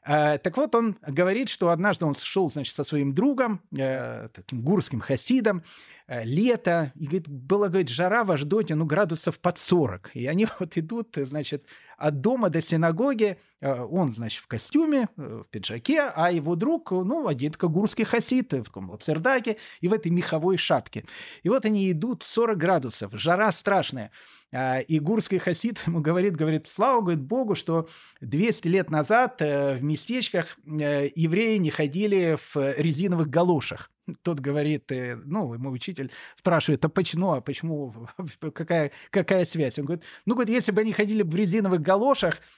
Э, 0.04 0.38
так 0.38 0.56
вот, 0.56 0.74
он 0.74 0.96
говорит, 1.06 1.48
что 1.48 1.70
однажды 1.70 2.04
он 2.04 2.14
шел, 2.14 2.50
значит, 2.50 2.74
со 2.74 2.84
своим 2.84 3.14
другом, 3.14 3.60
э, 3.76 4.28
таким 4.32 4.62
гурским 4.62 5.00
хасидом, 5.00 5.62
э, 6.08 6.24
лето, 6.24 6.92
и, 6.96 7.04
говорит, 7.04 7.28
была, 7.28 7.68
говорит, 7.68 7.88
жара 7.88 8.24
в 8.24 8.32
Аждоте, 8.32 8.74
ну, 8.74 8.84
градусов 8.84 9.38
под 9.38 9.58
40. 9.58 10.10
И 10.14 10.26
они 10.26 10.46
вот 10.58 10.76
идут, 10.76 11.16
значит, 11.16 11.66
от 11.96 12.20
дома 12.20 12.50
до 12.50 12.60
синагоги, 12.60 13.38
он, 13.60 14.12
значит, 14.12 14.42
в 14.42 14.48
костюме, 14.48 15.08
в 15.16 15.44
пиджаке, 15.50 16.00
а 16.14 16.32
его 16.32 16.56
друг, 16.56 16.90
ну, 16.90 17.28
одет 17.28 17.56
как 17.56 17.70
гурский 17.70 18.04
хасид, 18.04 18.52
в 18.52 18.64
таком 18.64 18.90
лапсердаке 18.90 19.56
и 19.80 19.86
в 19.86 19.92
этой 19.92 20.10
меховой 20.10 20.56
шапке. 20.56 21.04
И 21.44 21.48
вот 21.48 21.64
они 21.64 21.90
идут 21.92 22.24
40 22.24 22.58
градусов, 22.58 23.12
жара 23.14 23.52
страшная. 23.52 24.10
А, 24.54 24.80
и 24.80 24.98
гурский 24.98 25.38
хасид 25.38 25.82
ему 25.86 26.00
говорит, 26.00 26.36
говорит, 26.36 26.66
слава 26.66 27.00
говорит, 27.00 27.22
Богу, 27.22 27.54
что 27.54 27.88
200 28.20 28.68
лет 28.68 28.90
назад 28.90 29.40
э, 29.40 29.76
в 29.78 29.82
местечках 29.82 30.58
э, 30.66 31.08
евреи 31.14 31.56
не 31.56 31.70
ходили 31.70 32.36
в 32.52 32.56
резиновых 32.76 33.28
галошах. 33.28 33.90
Тот 34.20 34.40
говорит, 34.40 34.92
э, 34.92 35.16
ну, 35.24 35.56
мой 35.56 35.74
учитель 35.74 36.10
спрашивает, 36.36 36.84
а 36.84 36.90
почему, 36.90 37.32
а 37.32 37.40
почему, 37.40 37.94
какая, 38.54 38.92
какая 39.10 39.46
связь? 39.46 39.78
Он 39.78 39.86
говорит, 39.86 40.04
ну, 40.26 40.34
говорит, 40.34 40.52
если 40.52 40.72
бы 40.72 40.82
они 40.82 40.92
ходили 40.92 41.22
в 41.22 41.34
резиновых 41.34 41.80
галошах, 41.80 41.91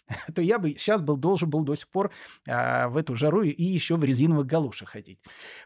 то 0.34 0.42
я 0.42 0.58
бы 0.58 0.70
сейчас 0.70 1.00
был, 1.00 1.16
должен 1.16 1.50
был 1.50 1.62
до 1.62 1.74
сих 1.74 1.88
пор 1.88 2.10
а, 2.48 2.88
в 2.88 2.96
эту 2.96 3.16
жару 3.16 3.42
и 3.42 3.62
еще 3.62 3.96
в 3.96 4.04
резиновых 4.04 4.46
галошах 4.46 4.90
ходить. 4.90 5.18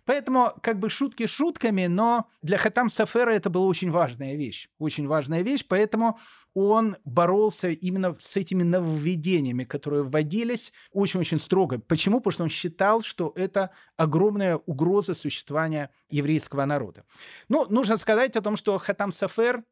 Поэтому, 0.04 0.54
как 0.62 0.78
бы, 0.78 0.90
шутки 0.90 1.26
шутками, 1.26 1.86
но 1.86 2.28
для 2.42 2.58
Хатам 2.58 2.88
Сафера 2.88 3.30
это 3.30 3.50
была 3.50 3.66
очень 3.66 3.90
важная 3.90 4.36
вещь, 4.36 4.68
очень 4.78 5.06
важная 5.06 5.42
вещь, 5.42 5.64
поэтому 5.68 6.18
он 6.54 6.96
боролся 7.04 7.68
именно 7.68 8.16
с 8.18 8.36
этими 8.36 8.62
нововведениями, 8.62 9.64
которые 9.64 10.02
вводились 10.02 10.72
очень-очень 10.92 11.38
строго. 11.38 11.78
Почему? 11.78 12.18
Потому 12.20 12.32
что 12.32 12.42
он 12.44 12.48
считал, 12.48 13.02
что 13.02 13.32
это 13.36 13.70
огромная 13.96 14.56
угроза 14.56 15.14
существования 15.14 15.90
еврейского 16.10 16.64
народа. 16.64 17.04
Ну, 17.48 17.66
нужно 17.68 17.96
сказать 17.96 18.36
о 18.36 18.42
том, 18.42 18.56
что 18.56 18.78
Хатам 18.78 19.12
Сафер 19.12 19.62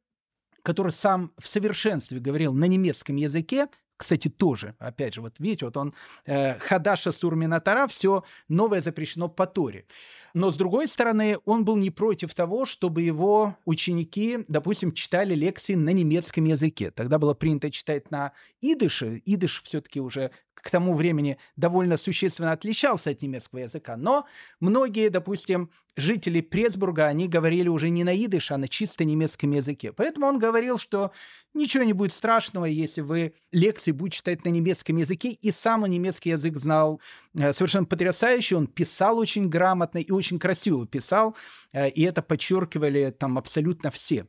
который 0.66 0.90
сам 0.90 1.30
в 1.38 1.46
совершенстве 1.46 2.18
говорил 2.18 2.52
на 2.52 2.64
немецком 2.64 3.14
языке, 3.14 3.68
кстати, 3.96 4.28
тоже, 4.28 4.74
опять 4.78 5.14
же, 5.14 5.20
вот 5.20 5.38
видите, 5.38 5.64
вот 5.64 5.76
он 5.76 5.92
э, 6.24 6.58
Хадаша 6.58 7.12
Сурминатара, 7.12 7.86
все 7.86 8.24
новое 8.48 8.80
запрещено 8.80 9.28
по 9.28 9.46
Торе. 9.46 9.86
Но, 10.34 10.50
с 10.50 10.56
другой 10.56 10.86
стороны, 10.86 11.38
он 11.46 11.64
был 11.64 11.76
не 11.76 11.90
против 11.90 12.34
того, 12.34 12.66
чтобы 12.66 13.02
его 13.02 13.56
ученики, 13.64 14.40
допустим, 14.48 14.92
читали 14.92 15.34
лекции 15.34 15.74
на 15.74 15.90
немецком 15.90 16.44
языке. 16.44 16.90
Тогда 16.90 17.18
было 17.18 17.32
принято 17.32 17.70
читать 17.70 18.10
на 18.10 18.32
идыше. 18.60 19.22
Идыш 19.24 19.62
все-таки 19.62 20.00
уже 20.00 20.30
к 20.62 20.70
тому 20.70 20.94
времени 20.94 21.38
довольно 21.56 21.96
существенно 21.96 22.52
отличался 22.52 23.10
от 23.10 23.22
немецкого 23.22 23.60
языка. 23.60 23.96
Но 23.96 24.26
многие, 24.60 25.08
допустим, 25.08 25.70
жители 25.96 26.40
Пресбурга, 26.40 27.06
они 27.06 27.28
говорили 27.28 27.68
уже 27.68 27.88
не 27.88 28.04
на 28.04 28.14
идыш, 28.14 28.50
а 28.50 28.58
на 28.58 28.68
чисто 28.68 29.04
немецком 29.04 29.52
языке. 29.52 29.92
Поэтому 29.92 30.26
он 30.26 30.38
говорил, 30.38 30.78
что 30.78 31.12
ничего 31.54 31.84
не 31.84 31.92
будет 31.92 32.12
страшного, 32.12 32.66
если 32.66 33.00
вы 33.00 33.34
лекции 33.52 33.92
будете 33.92 34.18
читать 34.18 34.44
на 34.44 34.50
немецком 34.50 34.96
языке. 34.96 35.30
И 35.30 35.50
сам 35.50 35.84
он 35.84 35.90
немецкий 35.90 36.30
язык 36.30 36.56
знал 36.58 37.00
э, 37.34 37.52
совершенно 37.52 37.86
потрясающе. 37.86 38.56
Он 38.56 38.66
писал 38.66 39.18
очень 39.18 39.48
грамотно 39.48 39.98
и 39.98 40.10
очень 40.10 40.38
красиво 40.38 40.86
писал. 40.86 41.36
Э, 41.72 41.88
и 41.88 42.02
это 42.02 42.22
подчеркивали 42.22 43.14
там 43.18 43.38
абсолютно 43.38 43.90
все. 43.90 44.26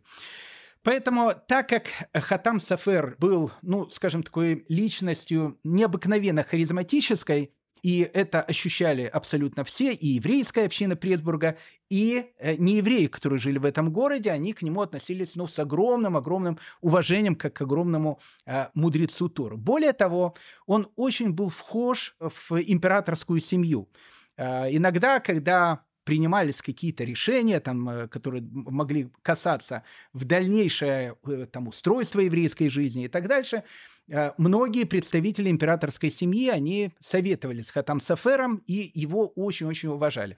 Поэтому, 0.87 1.33
так 1.47 1.67
как 1.67 1.87
Хатам 2.13 2.61
Сафер 2.61 3.17
был, 3.19 3.51
ну, 3.61 3.89
скажем, 3.89 4.23
такой 4.23 4.63
личностью 4.69 5.59
необыкновенно 5.65 6.43
харизматической, 6.43 7.51
и 7.83 8.09
это 8.13 8.41
ощущали 8.41 9.03
абсолютно 9.03 9.65
все, 9.65 9.91
и 9.91 10.07
еврейская 10.07 10.63
община 10.63 10.95
Пресбурга, 10.95 11.57
и 11.89 12.31
э, 12.39 12.55
неевреи, 12.55 13.07
которые 13.07 13.37
жили 13.37 13.57
в 13.57 13.65
этом 13.65 13.91
городе, 13.91 14.31
они 14.31 14.53
к 14.53 14.61
нему 14.61 14.79
относились 14.79 15.35
ну, 15.35 15.49
с 15.49 15.59
огромным-огромным 15.59 16.57
уважением, 16.79 17.35
как 17.35 17.51
к 17.51 17.61
огромному 17.63 18.21
э, 18.45 18.67
мудрецу 18.73 19.27
Тору. 19.27 19.57
Более 19.57 19.91
того, 19.91 20.35
он 20.67 20.87
очень 20.95 21.33
был 21.33 21.49
вхож 21.49 22.15
в 22.21 22.61
императорскую 22.61 23.41
семью. 23.41 23.89
Э, 24.37 24.73
иногда, 24.73 25.19
когда 25.19 25.81
принимались 26.07 26.61
какие-то 26.61 27.03
решения, 27.03 27.59
там, 27.59 27.89
э, 27.89 28.07
которые 28.07 28.41
могли 28.49 29.09
касаться 29.23 29.83
в 30.13 30.23
дальнейшее 30.23 31.17
э, 31.27 31.45
там, 31.51 31.67
устройство 31.67 32.21
еврейской 32.21 32.69
жизни 32.69 33.03
и 33.03 33.07
так 33.09 33.27
дальше, 33.27 33.63
э, 34.07 34.31
многие 34.37 34.85
представители 34.85 35.49
императорской 35.49 36.09
семьи, 36.09 36.47
они 36.47 36.93
советовались 37.01 37.67
с 37.67 37.71
Хатам 37.71 37.99
Сафером 37.99 38.63
и 38.67 38.89
его 38.93 39.27
очень-очень 39.35 39.89
уважали. 39.89 40.37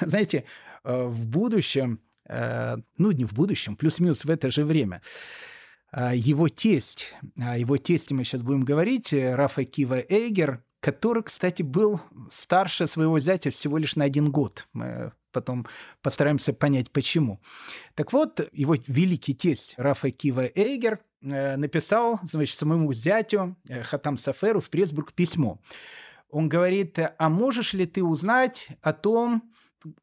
Знаете, 0.00 0.44
в 0.84 1.26
будущем, 1.26 2.00
ну 2.98 3.10
не 3.12 3.24
в 3.24 3.32
будущем, 3.32 3.76
плюс-минус 3.76 4.24
в 4.24 4.30
это 4.30 4.50
же 4.50 4.64
время, 4.64 5.00
его 6.12 6.48
тесть, 6.48 7.14
его 7.36 7.76
тесте 7.76 8.14
мы 8.14 8.24
сейчас 8.24 8.42
будем 8.42 8.64
говорить, 8.64 9.12
Рафа 9.12 9.64
Кива 9.64 10.00
Эйгер, 10.08 10.62
который, 10.82 11.22
кстати, 11.22 11.62
был 11.62 12.00
старше 12.28 12.88
своего 12.88 13.20
зятя 13.20 13.50
всего 13.50 13.78
лишь 13.78 13.94
на 13.94 14.04
один 14.04 14.32
год. 14.32 14.66
Мы 14.72 15.12
потом 15.30 15.64
постараемся 16.02 16.52
понять, 16.52 16.90
почему. 16.90 17.40
Так 17.94 18.12
вот, 18.12 18.40
его 18.52 18.74
великий 18.88 19.32
тесть 19.32 19.74
Рафа 19.78 20.10
Кива 20.10 20.44
Эйгер 20.44 20.98
э, 21.22 21.56
написал, 21.56 22.18
значит, 22.24 22.58
самому 22.58 22.92
зятю 22.92 23.56
э, 23.68 23.84
Хатам 23.84 24.18
Саферу 24.18 24.60
в 24.60 24.70
Пресбург 24.70 25.12
письмо. 25.12 25.60
Он 26.28 26.48
говорит, 26.48 26.98
а 26.98 27.28
можешь 27.28 27.74
ли 27.74 27.86
ты 27.86 28.02
узнать 28.02 28.66
о 28.80 28.92
том, 28.92 29.52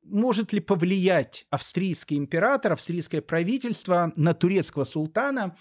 может 0.04 0.54
ли 0.54 0.62
повлиять 0.62 1.46
австрийский 1.50 2.18
император, 2.18 2.72
австрийское 2.72 3.22
правительство 3.22 4.14
на 4.16 4.34
турецкого 4.34 4.86
султана 4.86 5.58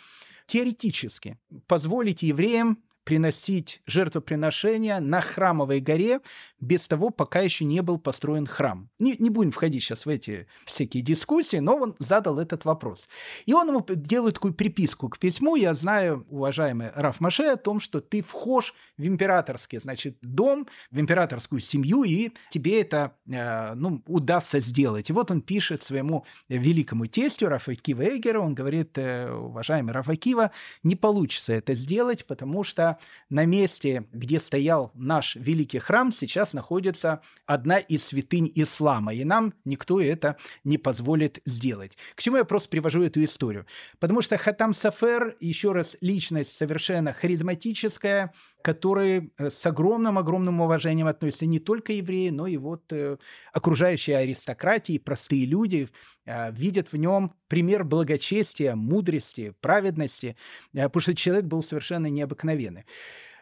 теоретически, 0.47 1.41
позволить 1.66 2.23
евреям 2.23 2.79
приносить 3.09 3.81
жертвоприношения 3.87 5.01
на 5.01 5.23
храмовой 5.23 5.81
горе 5.81 6.21
без 6.61 6.87
того, 6.87 7.09
пока 7.09 7.41
еще 7.41 7.65
не 7.65 7.81
был 7.81 7.99
построен 7.99 8.45
храм. 8.47 8.91
Не, 8.99 9.17
не 9.19 9.31
будем 9.31 9.51
входить 9.51 9.83
сейчас 9.83 10.05
в 10.05 10.11
эти 10.11 10.47
всякие 10.67 11.03
дискуссии, 11.03 11.57
но 11.57 11.77
он 11.77 11.97
задал 11.99 12.39
этот 12.39 12.67
вопрос. 12.67 13.09
И 13.47 13.55
он 13.55 13.69
ему 13.69 13.83
делает 13.89 14.35
такую 14.35 14.53
приписку 14.53 15.09
к 15.09 15.19
письму. 15.19 15.57
Я 15.57 15.73
знаю, 15.73 16.27
уважаемый 16.29 16.91
Раф 16.95 17.19
Маше, 17.21 17.45
о 17.45 17.57
том, 17.57 17.81
что 17.81 18.03
ты 18.03 18.21
вхож 18.21 18.75
в 18.99 19.07
императорский, 19.07 19.81
значит, 19.81 20.19
дом, 20.21 20.67
в 20.91 21.01
императорскую 21.01 21.63
семью, 21.63 22.05
и 22.05 22.33
тебе 22.51 22.83
это 22.83 23.17
э, 23.27 23.73
ну, 23.75 24.03
удастся 24.07 24.61
сделать. 24.61 25.09
И 25.09 25.15
вот 25.15 25.31
он 25.31 25.41
пишет 25.41 25.83
своему 25.83 26.27
великому 26.51 27.07
тестю 27.07 27.49
Рафа 27.49 27.75
Кива 27.75 28.03
Эгера, 28.03 28.41
он 28.41 28.55
говорит, 28.55 28.99
э, 28.99 29.31
уважаемый 29.33 29.93
Рафа 29.95 30.15
Кива, 30.15 30.51
не 30.83 30.95
получится 30.95 31.55
это 31.55 31.75
сделать, 31.75 32.27
потому 32.27 32.65
что 32.65 32.98
на 33.31 33.45
месте, 33.45 34.07
где 34.13 34.41
стоял 34.41 34.91
наш 34.95 35.37
великий 35.37 35.79
храм, 35.79 36.13
сейчас 36.13 36.53
находится 36.53 37.21
одна 37.47 37.79
из 37.79 38.05
святынь 38.05 38.51
ислама, 38.55 39.15
и 39.15 39.25
нам 39.25 39.55
никто 39.65 40.01
это 40.01 40.37
не 40.65 40.79
позволит 40.79 41.41
сделать. 41.45 41.97
К 42.15 42.23
чему 42.23 42.37
я 42.37 42.45
просто 42.45 42.69
привожу 42.69 43.03
эту 43.03 43.23
историю? 43.25 43.67
Потому 43.99 44.23
что 44.23 44.39
Хатам 44.39 44.75
Сафер, 44.75 45.37
еще 45.41 45.73
раз, 45.73 45.97
личность 46.01 46.57
совершенно 46.57 47.13
харизматическая, 47.13 48.33
который 48.63 49.33
э, 49.39 49.51
с 49.51 49.65
огромным-огромным 49.67 50.61
уважением 50.61 51.07
относится 51.07 51.47
не 51.47 51.59
только 51.59 51.93
евреи, 51.93 52.31
но 52.31 52.47
и 52.47 52.57
вот 52.57 52.93
э, 52.93 53.17
окружающие 53.53 54.17
аристократии, 54.17 54.99
простые 54.99 55.47
люди 55.47 55.89
э, 56.25 56.53
видят 56.53 56.93
в 56.93 56.97
нем 56.97 57.35
пример 57.47 57.85
благочестия, 57.85 58.75
мудрости, 58.75 59.55
праведности, 59.61 60.37
потому 60.73 61.01
что 61.01 61.15
человек 61.15 61.45
был 61.45 61.63
совершенно 61.63 62.07
необыкновенный. 62.07 62.85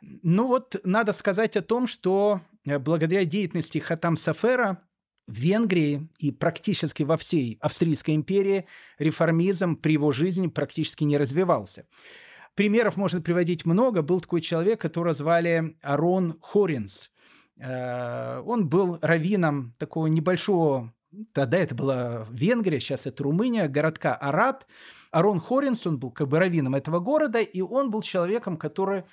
Ну 0.01 0.47
вот 0.47 0.77
надо 0.85 1.13
сказать 1.13 1.57
о 1.57 1.63
том, 1.63 1.87
что 1.87 2.41
благодаря 2.65 3.25
деятельности 3.25 3.79
Хатам 3.79 4.17
Сафера 4.17 4.83
в 5.27 5.39
Венгрии 5.39 6.09
и 6.19 6.31
практически 6.31 7.03
во 7.03 7.17
всей 7.17 7.59
Австрийской 7.61 8.15
империи 8.15 8.67
реформизм 8.99 9.77
при 9.77 9.95
его 9.95 10.13
жизни 10.13 10.47
практически 10.47 11.05
не 11.05 11.19
развивался. 11.19 11.87
Примеров 12.57 12.97
можно 12.97 13.21
приводить 13.21 13.65
много. 13.65 14.03
Был 14.03 14.21
такой 14.21 14.41
человек, 14.41 14.81
которого 14.81 15.15
звали 15.15 15.77
Арон 15.83 16.39
Хоринс. 16.43 17.13
Э, 17.59 18.41
он 18.45 18.69
был 18.69 18.99
раввином 19.01 19.75
такого 19.79 20.09
небольшого 20.09 20.93
Тогда 21.33 21.59
это 21.59 21.75
была 21.75 22.27
Венгрия, 22.31 22.81
сейчас 22.81 23.07
это 23.07 23.23
Румыния, 23.23 23.69
городка 23.69 24.15
Арат. 24.15 24.67
Арон 25.11 25.41
Хоринс, 25.41 25.87
он 25.87 25.99
был 25.99 26.11
как 26.11 26.29
бы 26.29 26.39
раввином 26.39 26.75
этого 26.75 26.99
города, 26.99 27.39
и 27.39 27.61
он 27.63 27.91
был 27.91 28.03
человеком, 28.03 28.57
который 28.57 29.05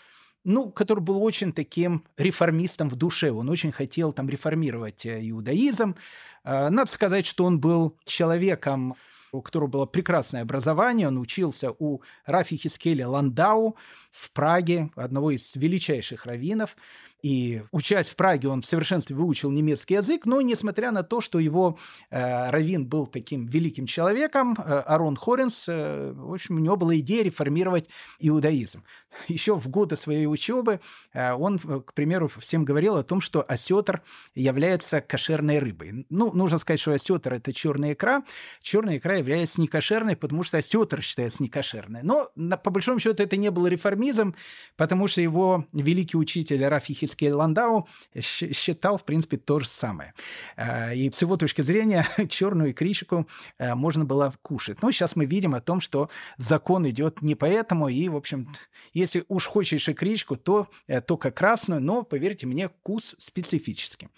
ну, 0.46 0.72
который 0.72 1.00
был 1.00 1.24
очень 1.24 1.54
таким 1.54 2.04
реформистом 2.18 2.90
в 2.90 2.98
душе. 2.98 3.32
Он 3.32 3.50
очень 3.50 3.72
хотел 3.72 4.12
там 4.12 4.28
реформировать 4.28 5.06
э, 5.06 5.22
иудаизм. 5.30 5.96
Э, 6.44 6.68
надо 6.68 6.92
сказать, 6.92 7.26
что 7.26 7.46
он 7.46 7.62
был 7.62 7.98
человеком 8.04 8.96
у 9.34 9.42
которого 9.42 9.68
было 9.68 9.86
прекрасное 9.86 10.44
образование. 10.44 11.08
Он 11.08 11.18
учился 11.18 11.72
у 11.72 12.02
Рафи 12.26 12.56
Хискеля 12.56 13.08
Ландау 13.08 13.76
в 14.12 14.32
Праге, 14.32 14.90
одного 14.96 15.32
из 15.32 15.56
величайших 15.56 16.26
раввинов. 16.26 16.78
И 17.24 17.64
учась 17.72 18.10
в 18.10 18.18
Праге, 18.18 18.50
он 18.50 18.62
в 18.62 18.66
совершенстве 18.66 19.16
выучил 19.16 19.50
немецкий 19.50 19.94
язык, 19.94 20.26
но 20.26 20.42
несмотря 20.42 20.92
на 20.92 21.04
то, 21.04 21.22
что 21.22 21.40
его 21.40 21.80
э, 22.10 22.50
раввин 22.50 22.86
был 22.86 23.08
таким 23.08 23.46
великим 23.46 23.86
человеком, 23.86 24.56
э, 24.58 24.62
Арон 24.62 25.16
Хоренс, 25.16 25.66
э, 25.70 26.12
в 26.12 26.34
общем, 26.34 26.58
у 26.58 26.60
него 26.60 26.76
была 26.76 26.98
идея 26.98 27.24
реформировать 27.24 27.88
иудаизм. 28.20 28.84
Еще 29.30 29.56
в 29.56 29.70
годы 29.70 29.96
своей 29.96 30.28
учебы 30.28 30.82
э, 31.14 31.32
он, 31.32 31.62
э, 31.64 31.80
к 31.86 31.94
примеру, 31.94 32.28
всем 32.40 32.66
говорил 32.66 32.98
о 32.98 33.04
том, 33.04 33.22
что 33.22 33.42
осетр 33.42 34.02
является 34.36 35.00
кошерной 35.00 35.60
рыбой. 35.60 36.06
Ну, 36.10 36.34
нужно 36.34 36.58
сказать, 36.58 36.82
что 36.82 36.92
осетр– 36.92 37.34
это 37.36 37.54
черная 37.54 37.94
икра. 37.94 38.24
Черная 38.62 38.98
икра 38.98 39.16
является 39.16 39.62
некошерной, 39.62 40.18
потому 40.18 40.44
что 40.44 40.58
осетр 40.58 41.02
считается 41.02 41.42
некошерной. 41.42 42.04
Но, 42.04 42.32
на, 42.36 42.58
по 42.58 42.70
большому 42.70 43.00
счету, 43.00 43.24
это 43.24 43.38
не 43.38 43.50
был 43.50 43.68
реформизм, 43.68 44.36
потому 44.76 45.08
что 45.08 45.22
его 45.22 45.66
великий 45.72 46.18
учитель 46.18 46.66
Рафи 46.66 46.94
Хискель 47.14 47.34
Ландау 47.34 47.88
считал, 48.20 48.98
в 48.98 49.04
принципе, 49.04 49.38
то 49.38 49.60
же 49.60 49.68
самое. 49.68 50.14
Э, 50.58 50.96
и 50.96 51.12
с 51.12 51.22
его 51.22 51.38
точки 51.38 51.62
зрения 51.62 52.08
черную 52.30 52.72
икричку 52.72 53.28
э, 53.58 53.76
можно 53.76 54.06
было 54.06 54.34
кушать. 54.42 54.82
Но 54.82 54.92
сейчас 54.92 55.16
мы 55.16 55.26
видим 55.26 55.54
о 55.54 55.62
том, 55.62 55.82
что 55.82 56.10
закон 56.38 56.90
идет 56.90 57.22
не 57.22 57.36
поэтому, 57.36 57.88
и, 57.88 58.10
в 58.10 58.16
общем, 58.16 58.48
если 58.94 59.24
уж 59.28 59.46
хочешь 59.46 59.88
икричку, 59.88 60.36
то 60.36 60.68
э, 60.88 61.02
только 61.02 61.32
красную, 61.32 61.82
но, 61.82 62.04
поверьте 62.04 62.48
мне, 62.48 62.70
вкус 62.70 63.16
специфический. 63.20 64.10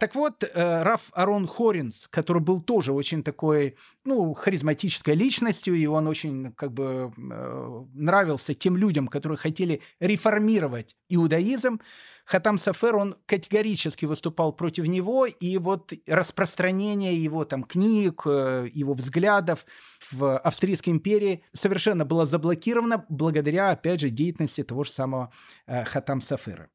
Так 0.00 0.14
вот, 0.14 0.44
э, 0.44 0.82
Раф 0.82 1.10
Арон 1.12 1.46
Хоринс, 1.46 2.08
который 2.08 2.40
был 2.40 2.62
тоже 2.62 2.94
очень 2.94 3.22
такой, 3.22 3.76
ну, 4.06 4.32
харизматической 4.32 5.14
личностью, 5.14 5.74
и 5.74 5.84
он 5.84 6.08
очень, 6.08 6.52
как 6.54 6.72
бы, 6.72 7.12
э, 7.18 7.84
нравился 7.92 8.54
тем 8.54 8.78
людям, 8.78 9.08
которые 9.08 9.36
хотели 9.36 9.82
реформировать 10.00 10.96
иудаизм, 11.10 11.80
Хатам 12.24 12.56
Сафер, 12.56 12.96
он 12.96 13.16
категорически 13.26 14.06
выступал 14.06 14.54
против 14.54 14.86
него, 14.86 15.26
и 15.26 15.58
вот 15.58 15.92
распространение 16.06 17.14
его 17.14 17.44
там 17.44 17.62
книг, 17.62 18.22
э, 18.24 18.68
его 18.72 18.94
взглядов 18.94 19.66
в 20.10 20.38
Австрийской 20.38 20.94
империи 20.94 21.42
совершенно 21.52 22.06
было 22.06 22.24
заблокировано 22.24 23.04
благодаря, 23.10 23.70
опять 23.70 24.00
же, 24.00 24.08
деятельности 24.08 24.62
того 24.62 24.84
же 24.84 24.92
самого 24.92 25.30
Хатам 25.66 26.22
Сафера. 26.22 26.70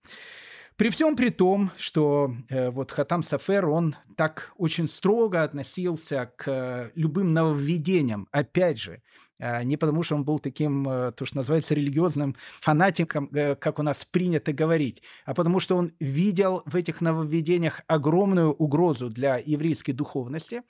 При 0.77 0.89
всем 0.89 1.15
при 1.15 1.29
том, 1.29 1.71
что 1.77 2.35
э, 2.49 2.69
вот 2.69 2.91
Хатам 2.91 3.23
Сафер, 3.23 3.69
он 3.69 3.95
так 4.17 4.51
очень 4.57 4.89
строго 4.89 5.41
относился 5.41 6.33
к 6.35 6.47
э, 6.47 6.91
любым 6.95 7.31
нововведениям, 7.31 8.27
опять 8.31 8.77
же, 8.77 9.01
э, 9.39 9.63
не 9.63 9.77
потому 9.77 10.03
что 10.03 10.15
он 10.15 10.25
был 10.25 10.37
таким, 10.39 10.85
э, 10.89 11.13
то, 11.13 11.23
что 11.23 11.37
называется, 11.37 11.75
религиозным 11.75 12.35
фанатиком, 12.59 13.29
э, 13.33 13.55
как 13.55 13.79
у 13.79 13.83
нас 13.83 14.03
принято 14.03 14.51
говорить, 14.51 15.01
а 15.23 15.33
потому 15.33 15.61
что 15.61 15.77
он 15.77 15.93
видел 16.01 16.61
в 16.65 16.75
этих 16.75 16.99
нововведениях 16.99 17.79
огромную 17.87 18.51
угрозу 18.51 19.09
для 19.09 19.37
еврейской 19.37 19.93
духовности. 19.93 20.63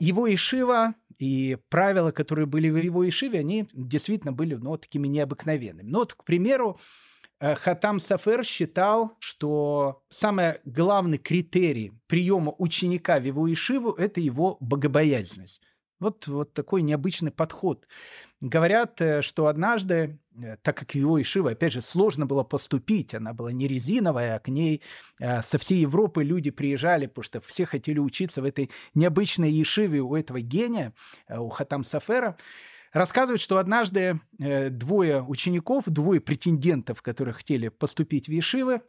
Его 0.00 0.32
Ишива 0.32 0.94
и 1.18 1.58
правила, 1.68 2.12
которые 2.12 2.46
были 2.46 2.70
в 2.70 2.76
его 2.76 3.06
Ишиве, 3.06 3.40
они 3.40 3.68
действительно 3.74 4.32
были 4.32 4.54
ну, 4.54 4.78
такими 4.78 5.06
необыкновенными. 5.06 5.90
Ну 5.90 5.98
вот, 5.98 6.14
к 6.14 6.24
примеру, 6.24 6.78
Хатам 7.40 8.00
Сафер 8.00 8.44
считал, 8.44 9.16
что 9.20 10.02
самый 10.10 10.60
главный 10.64 11.18
критерий 11.18 11.92
приема 12.06 12.54
ученика 12.58 13.20
в 13.20 13.24
его 13.24 13.52
ишиву– 13.52 13.92
это 13.98 14.20
его 14.20 14.56
богобоязненность. 14.60 15.62
Вот, 16.00 16.28
вот 16.28 16.52
такой 16.52 16.82
необычный 16.82 17.32
подход. 17.32 17.86
Говорят, 18.40 19.00
э, 19.00 19.20
что 19.20 19.48
однажды, 19.48 20.20
э, 20.40 20.56
так 20.62 20.76
как 20.76 20.94
его 20.94 21.20
Ишива, 21.20 21.50
опять 21.50 21.72
же, 21.72 21.82
сложно 21.82 22.24
было 22.24 22.44
поступить, 22.44 23.14
она 23.14 23.32
была 23.32 23.50
не 23.50 23.66
резиновая, 23.66 24.36
а 24.36 24.38
к 24.38 24.48
ней 24.48 24.82
со 25.18 25.58
всей 25.58 25.80
Европы 25.80 26.22
люди 26.22 26.50
приезжали, 26.50 27.06
потому 27.06 27.24
что 27.24 27.40
все 27.40 27.66
хотели 27.66 27.98
учиться 27.98 28.42
в 28.42 28.44
этой 28.44 28.70
необычной 28.94 29.50
Ишиве 29.60 30.00
у 30.00 30.14
этого 30.14 30.40
гения, 30.40 30.94
у 31.28 31.48
Хатам 31.48 31.82
Сафера, 31.82 32.36
Рассказывают, 32.92 33.40
что 33.40 33.58
однажды 33.58 34.20
э, 34.38 34.70
двое 34.70 35.22
учеников, 35.22 35.84
двое 35.86 36.20
претендентов, 36.20 37.02
которые 37.02 37.34
хотели 37.34 37.68
поступить 37.68 38.28
в 38.28 38.32
Ешивы, 38.32 38.80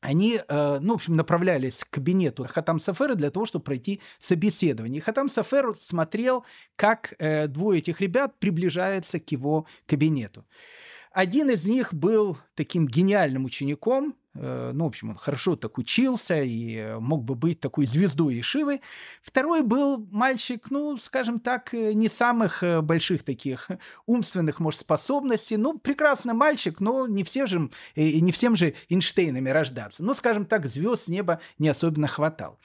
они, 0.00 0.40
э, 0.46 0.78
ну, 0.80 0.92
в 0.92 0.96
общем, 0.96 1.16
направлялись 1.16 1.84
к 1.84 1.90
кабинету 1.90 2.46
Хатам 2.48 2.78
Сафера 2.78 3.14
для 3.14 3.30
того, 3.30 3.46
чтобы 3.46 3.64
пройти 3.64 4.00
собеседование. 4.18 4.98
И 4.98 5.02
Хатам 5.02 5.28
Сафер 5.28 5.74
смотрел, 5.74 6.44
как 6.76 7.14
э, 7.18 7.46
двое 7.46 7.78
этих 7.78 8.00
ребят 8.00 8.38
приближаются 8.38 9.18
к 9.18 9.30
его 9.32 9.66
кабинету. 9.86 10.44
Один 11.12 11.50
из 11.50 11.64
них 11.66 11.94
был 11.94 12.36
таким 12.54 12.86
гениальным 12.86 13.46
учеником, 13.46 14.14
ну, 14.40 14.84
в 14.84 14.88
общем, 14.88 15.10
он 15.10 15.16
хорошо 15.16 15.56
так 15.56 15.78
учился 15.78 16.42
и 16.42 16.96
мог 16.98 17.24
бы 17.24 17.34
быть 17.34 17.60
такой 17.60 17.86
звездой 17.86 18.40
Ишивы. 18.40 18.80
Второй 19.22 19.62
был 19.62 20.06
мальчик, 20.10 20.66
ну, 20.70 20.96
скажем 20.98 21.40
так, 21.40 21.72
э, 21.74 21.92
не 21.92 22.08
самых 22.08 22.62
э, 22.62 22.80
больших 22.80 23.22
таких 23.22 23.70
умственных, 24.06 24.60
может, 24.60 24.80
способностей. 24.80 25.56
Ну, 25.56 25.78
прекрасный 25.78 26.34
мальчик, 26.34 26.80
но 26.80 27.06
не, 27.06 27.24
все 27.24 27.46
же, 27.46 27.70
не 27.94 28.32
всем 28.32 28.56
же 28.56 28.74
Эйнштейнами 28.88 29.50
рождаться. 29.50 30.02
Ну, 30.02 30.14
скажем 30.14 30.46
так, 30.46 30.66
звезд 30.66 31.04
с 31.04 31.08
неба 31.08 31.40
не 31.58 31.68
особенно 31.68 32.08
хватало. 32.08 32.58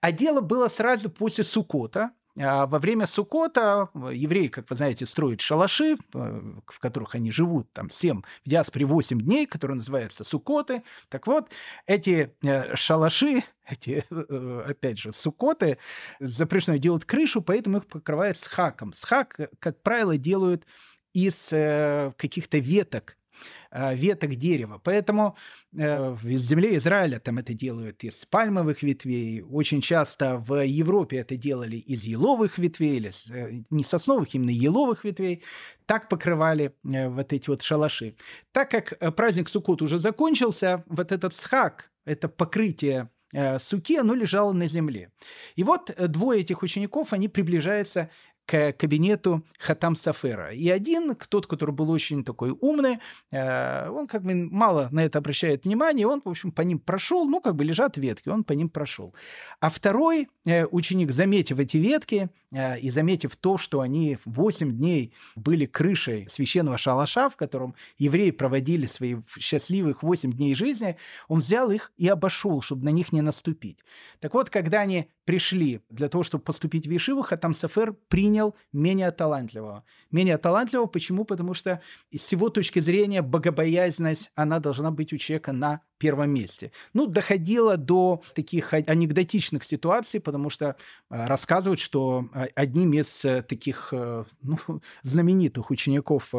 А 0.00 0.12
дело 0.12 0.40
было 0.40 0.68
сразу 0.68 1.10
после 1.10 1.44
Сукота, 1.44 2.12
во 2.36 2.78
время 2.78 3.06
Сукота 3.06 3.88
евреи, 3.94 4.48
как 4.48 4.68
вы 4.68 4.76
знаете, 4.76 5.06
строят 5.06 5.40
шалаши, 5.40 5.96
э, 6.14 6.42
в 6.66 6.78
которых 6.80 7.14
они 7.14 7.30
живут 7.32 7.72
там 7.72 7.88
7, 7.88 8.22
в 8.44 8.48
диаспоре 8.48 8.84
8 8.84 9.20
дней, 9.20 9.46
которые 9.46 9.78
называются 9.78 10.22
Сукоты. 10.22 10.82
Так 11.08 11.26
вот, 11.26 11.50
эти 11.86 12.34
э, 12.44 12.76
шалаши, 12.76 13.42
эти, 13.68 14.04
э, 14.10 14.64
опять 14.68 14.98
же, 14.98 15.12
сукоты, 15.12 15.78
запрещено 16.20 16.76
делать 16.76 17.06
крышу, 17.06 17.40
поэтому 17.40 17.78
их 17.78 17.86
покрывают 17.86 18.36
схаком. 18.36 18.92
Схак, 18.92 19.40
как 19.58 19.82
правило, 19.82 20.18
делают 20.18 20.66
из 21.14 21.48
каких-то 21.48 22.58
веток 22.58 23.16
Э, 23.25 23.25
веток 23.72 24.36
дерева. 24.36 24.80
Поэтому 24.82 25.36
э, 25.76 26.10
в 26.10 26.38
земле 26.38 26.76
Израиля 26.76 27.18
там 27.18 27.38
это 27.38 27.52
делают 27.52 28.04
из 28.04 28.24
пальмовых 28.26 28.82
ветвей. 28.82 29.42
Очень 29.42 29.80
часто 29.80 30.38
в 30.38 30.64
Европе 30.64 31.18
это 31.18 31.36
делали 31.36 31.76
из 31.76 32.04
еловых 32.04 32.58
ветвей, 32.58 32.96
или 32.96 33.12
э, 33.30 33.62
не 33.70 33.84
сосновых, 33.84 34.34
именно 34.34 34.50
еловых 34.50 35.04
ветвей. 35.04 35.42
Так 35.84 36.08
покрывали 36.08 36.74
вот 36.82 37.32
эти 37.32 37.50
вот 37.50 37.62
шалаши. 37.62 38.16
Так 38.52 38.70
как 38.70 39.16
праздник 39.16 39.48
Суккот 39.48 39.82
уже 39.82 39.98
закончился, 39.98 40.84
вот 40.86 41.12
этот 41.12 41.34
схак, 41.34 41.90
это 42.04 42.28
покрытие 42.28 43.10
суки, 43.58 43.96
оно 43.96 44.14
лежало 44.14 44.52
на 44.52 44.68
земле. 44.68 45.10
И 45.56 45.64
вот 45.64 45.90
двое 45.98 46.40
этих 46.40 46.62
учеников, 46.62 47.12
они 47.12 47.28
приближаются 47.28 48.08
к 48.46 48.72
кабинету 48.72 49.44
Хатам 49.58 49.96
Сафера. 49.96 50.52
И 50.52 50.68
один, 50.70 51.16
тот, 51.28 51.46
который 51.46 51.74
был 51.74 51.90
очень 51.90 52.24
такой 52.24 52.56
умный, 52.60 52.98
э, 53.32 53.90
он 53.90 54.06
как 54.06 54.22
бы 54.22 54.34
мало 54.34 54.88
на 54.92 55.04
это 55.04 55.18
обращает 55.18 55.64
внимание, 55.64 56.06
он, 56.06 56.22
в 56.24 56.28
общем, 56.28 56.52
по 56.52 56.62
ним 56.62 56.78
прошел, 56.78 57.28
ну, 57.28 57.40
как 57.40 57.56
бы 57.56 57.64
лежат 57.64 57.96
ветки, 57.96 58.28
он 58.28 58.44
по 58.44 58.52
ним 58.52 58.68
прошел. 58.68 59.14
А 59.60 59.68
второй 59.68 60.28
э, 60.46 60.64
ученик, 60.66 61.10
заметив 61.10 61.58
эти 61.58 61.76
ветки 61.76 62.30
и 62.52 62.90
заметив 62.90 63.36
то, 63.36 63.58
что 63.58 63.80
они 63.80 64.18
8 64.24 64.76
дней 64.76 65.12
были 65.34 65.66
крышей 65.66 66.28
священного 66.28 66.78
шалаша, 66.78 67.28
в 67.28 67.36
котором 67.36 67.74
евреи 67.98 68.30
проводили 68.30 68.86
свои 68.86 69.16
счастливых 69.38 70.02
8 70.02 70.32
дней 70.32 70.54
жизни, 70.54 70.96
он 71.28 71.40
взял 71.40 71.70
их 71.70 71.92
и 71.96 72.08
обошел, 72.08 72.60
чтобы 72.62 72.84
на 72.84 72.90
них 72.90 73.12
не 73.12 73.20
наступить. 73.20 73.84
Так 74.20 74.34
вот, 74.34 74.50
когда 74.50 74.80
они 74.80 75.10
пришли 75.24 75.80
для 75.90 76.08
того, 76.08 76.22
чтобы 76.22 76.44
поступить 76.44 76.86
в 76.86 76.90
Ешиву, 76.90 77.22
Хатам 77.22 77.52
Сафер 77.52 77.92
принял 78.08 78.54
менее 78.72 79.10
талантливого. 79.10 79.84
Менее 80.12 80.38
талантливого 80.38 80.86
почему? 80.86 81.24
Потому 81.24 81.52
что 81.52 81.80
с 82.12 82.30
его 82.30 82.48
точки 82.48 82.78
зрения 82.78 83.22
богобоязненность, 83.22 84.30
она 84.36 84.60
должна 84.60 84.92
быть 84.92 85.12
у 85.12 85.18
человека 85.18 85.52
на 85.52 85.80
первом 85.98 86.30
месте. 86.30 86.72
Ну, 86.94 87.06
доходило 87.06 87.76
до 87.76 88.22
таких 88.34 88.74
анекдотичных 88.74 89.64
ситуаций, 89.64 90.20
потому 90.20 90.50
что 90.50 90.76
э, 91.10 91.26
рассказывают, 91.26 91.80
что 91.80 92.28
э, 92.34 92.46
одним 92.54 92.92
из 92.92 93.24
э, 93.24 93.42
таких 93.42 93.92
ну, 93.92 94.58
знаменитых 95.02 95.70
учеников 95.70 96.32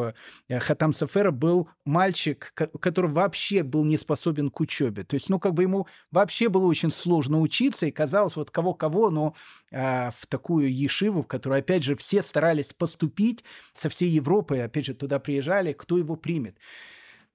Хатам 0.49 0.93
Сафера 0.93 1.31
был 1.31 1.69
мальчик, 1.85 2.53
который 2.79 3.09
вообще 3.09 3.63
был 3.63 3.83
не 3.83 3.97
способен 3.97 4.49
к 4.49 4.59
учебе. 4.59 5.03
То 5.03 5.15
есть, 5.15 5.29
ну, 5.29 5.39
как 5.39 5.53
бы 5.53 5.63
ему 5.63 5.87
вообще 6.11 6.49
было 6.49 6.65
очень 6.65 6.91
сложно 6.91 7.39
учиться, 7.39 7.85
и 7.85 7.91
казалось, 7.91 8.35
вот 8.35 8.51
кого-кого, 8.51 9.09
но 9.09 9.33
в 9.71 10.27
такую 10.27 10.73
ешиву, 10.73 11.23
в 11.23 11.27
которую, 11.27 11.59
опять 11.59 11.83
же, 11.83 11.95
все 11.95 12.21
старались 12.21 12.73
поступить 12.73 13.43
со 13.73 13.89
всей 13.89 14.09
Европы, 14.09 14.59
опять 14.59 14.85
же, 14.85 14.93
туда 14.93 15.19
приезжали, 15.19 15.73
кто 15.73 15.97
его 15.97 16.15
примет. 16.15 16.57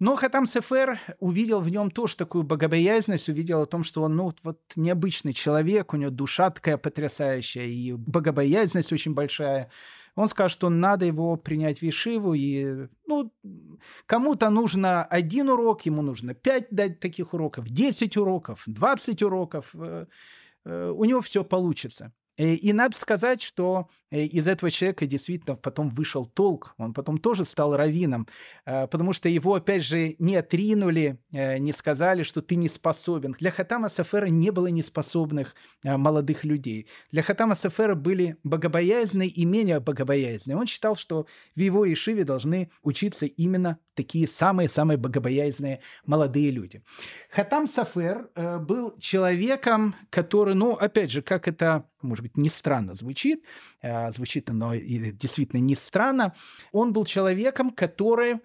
Но 0.03 0.17
Хатам 0.17 0.47
Сефер 0.47 0.99
увидел 1.21 1.61
в 1.61 1.71
нем 1.71 1.89
тоже 1.89 2.17
такую 2.17 2.43
богобоязненность, 2.43 3.29
увидел 3.29 3.63
о 3.63 3.67
том, 3.67 3.85
что 3.85 4.03
он 4.03 4.17
ну, 4.17 4.35
вот 4.43 4.59
необычный 4.75 5.33
человек, 5.33 5.95
у 5.95 5.97
него 5.97 6.11
душа 6.11 6.51
такая 6.51 6.77
потрясающая, 6.77 7.67
и 7.67 7.93
богобоязненность 7.93 8.93
очень 8.93 9.15
большая. 9.15 9.71
Он 10.17 10.27
сказал, 10.27 10.49
что 10.49 10.71
надо 10.71 11.05
его 11.05 11.37
принять 11.37 11.79
в 11.79 11.85
Ешиву, 11.85 12.35
и 12.35 12.89
ну, 13.07 13.33
кому-то 14.07 14.51
нужно 14.51 15.05
один 15.05 15.51
урок, 15.51 15.87
ему 15.87 16.03
нужно 16.03 16.35
пять 16.35 16.67
дать 16.73 16.99
таких 16.99 17.33
уроков, 17.33 17.69
10 17.69 18.17
уроков, 18.17 18.65
20 18.67 19.23
уроков. 19.23 19.71
Э, 19.75 20.07
э, 20.65 20.91
у 20.91 21.05
него 21.05 21.21
все 21.21 21.45
получится. 21.45 22.13
Э, 22.43 22.55
и 22.55 22.73
надо 22.73 22.97
сказать, 22.97 23.41
что 23.41 23.89
э, 24.11 24.23
из 24.25 24.49
этого 24.49 24.71
человека 24.71 25.07
действительно 25.07 25.55
потом 25.55 25.91
вышел 25.91 26.27
толк, 26.27 26.75
он 26.77 26.93
потом 26.93 27.19
тоже 27.19 27.45
стал 27.45 27.77
раввином, 27.77 28.27
э, 28.65 28.89
потому 28.89 29.13
что 29.13 29.29
его, 29.29 29.55
опять 29.55 29.85
же, 29.85 30.17
не 30.19 30.35
отринули, 30.35 31.19
не 31.31 31.73
сказали, 31.73 32.25
что 32.25 32.43
ты 32.43 32.57
не 32.57 32.69
способен. 32.69 33.33
Для 33.39 33.51
Хатама 33.51 33.89
Сафера 33.89 34.27
не 34.27 34.51
было 34.51 34.67
неспособных 34.67 35.55
молодых 35.83 36.45
людей. 36.45 36.89
Для 37.11 37.23
Хатама 37.23 37.55
Сафера 37.55 37.95
были 37.95 38.37
богобоязненные 38.43 39.29
и 39.29 39.45
менее 39.45 39.81
богобоязненные. 39.81 40.59
Он 40.59 40.67
считал, 40.67 40.97
что 40.97 41.27
в 41.55 41.61
его 41.61 41.91
Ишиве 41.91 42.25
должны 42.25 42.71
учиться 42.83 43.27
именно 43.27 43.79
такие 43.95 44.27
самые-самые 44.27 44.97
богобоязненные 44.97 45.81
молодые 46.05 46.51
люди. 46.51 46.83
Хатам 47.31 47.67
Сафер 47.67 48.31
был 48.35 48.97
человеком, 48.99 49.95
который, 50.11 50.55
ну, 50.55 50.73
опять 50.73 51.11
же, 51.11 51.23
как 51.23 51.49
это 51.49 51.87
может 52.03 52.23
быть, 52.23 52.37
не 52.37 52.49
странно 52.49 52.95
звучит, 52.95 53.45
э, 53.81 54.13
звучит 54.13 54.51
оно 54.51 54.75
действительно 54.75 55.61
не 55.61 55.77
странно, 55.77 56.35
он 56.73 56.93
был 56.93 57.05
человеком, 57.05 57.71
который 57.71 58.41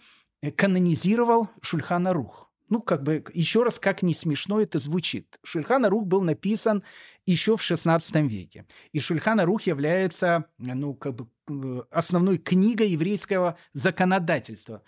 канонизировал 0.55 1.49
Шульхана 1.61 2.13
Рух. 2.13 2.51
Ну, 2.69 2.81
как 2.81 3.03
бы, 3.03 3.23
еще 3.33 3.63
раз, 3.63 3.79
как 3.79 4.01
не 4.01 4.13
смешно 4.13 4.61
это 4.61 4.79
звучит. 4.79 5.39
Шульхана 5.43 5.89
Рух 5.89 6.05
был 6.05 6.21
написан 6.21 6.83
еще 7.25 7.55
в 7.55 7.61
XVI 7.61 8.27
веке. 8.27 8.65
И 8.91 8.99
Шульхана 8.99 9.45
Рух 9.45 9.63
является, 9.63 10.45
ну, 10.57 10.93
как 10.93 11.15
бы, 11.15 11.27
э, 11.49 11.81
основной 11.91 12.37
книгой 12.37 12.89
еврейского 12.89 13.57
законодательства 13.73 14.83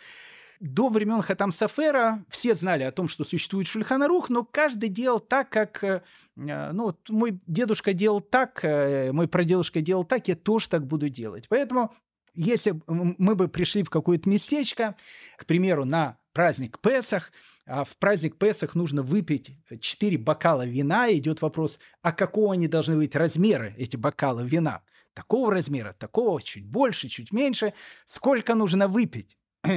до 0.59 0.89
времен 0.89 1.21
Хатам 1.21 1.51
Сафера 1.51 2.25
все 2.29 2.53
знали 2.53 2.83
о 2.83 2.91
том, 2.91 3.07
что 3.07 3.23
существует 3.23 3.67
Шульханарух, 3.67 4.29
но 4.29 4.43
каждый 4.43 4.89
делал 4.89 5.19
так, 5.19 5.49
как... 5.49 5.83
Э, 5.83 6.01
ну, 6.35 6.85
вот 6.85 7.09
мой 7.09 7.39
дедушка 7.47 7.93
делал 7.93 8.21
так, 8.21 8.59
э, 8.63 9.11
мой 9.11 9.27
прадедушка 9.27 9.81
делал 9.81 10.03
так, 10.03 10.27
я 10.27 10.35
тоже 10.35 10.69
так 10.69 10.85
буду 10.85 11.09
делать. 11.09 11.47
Поэтому 11.49 11.93
если 12.33 12.79
мы 12.87 13.35
бы 13.35 13.47
пришли 13.47 13.83
в 13.83 13.89
какое-то 13.89 14.29
местечко, 14.29 14.95
к 15.37 15.45
примеру, 15.45 15.85
на 15.85 16.17
праздник 16.33 16.79
Песах, 16.79 17.31
а 17.65 17.83
в 17.83 17.97
праздник 17.97 18.37
Песах 18.37 18.75
нужно 18.75 19.01
выпить 19.01 19.57
4 19.79 20.17
бокала 20.17 20.65
вина, 20.65 21.11
идет 21.11 21.41
вопрос, 21.41 21.79
а 22.01 22.11
какого 22.11 22.53
они 22.53 22.67
должны 22.67 22.95
быть 22.97 23.15
размеры, 23.15 23.75
эти 23.77 23.95
бокалы 23.95 24.47
вина? 24.47 24.81
Такого 25.13 25.51
размера, 25.51 25.93
такого, 25.93 26.41
чуть 26.41 26.65
больше, 26.65 27.09
чуть 27.09 27.31
меньше. 27.31 27.73
Сколько 28.05 28.55
нужно 28.55 28.87
выпить? 28.87 29.37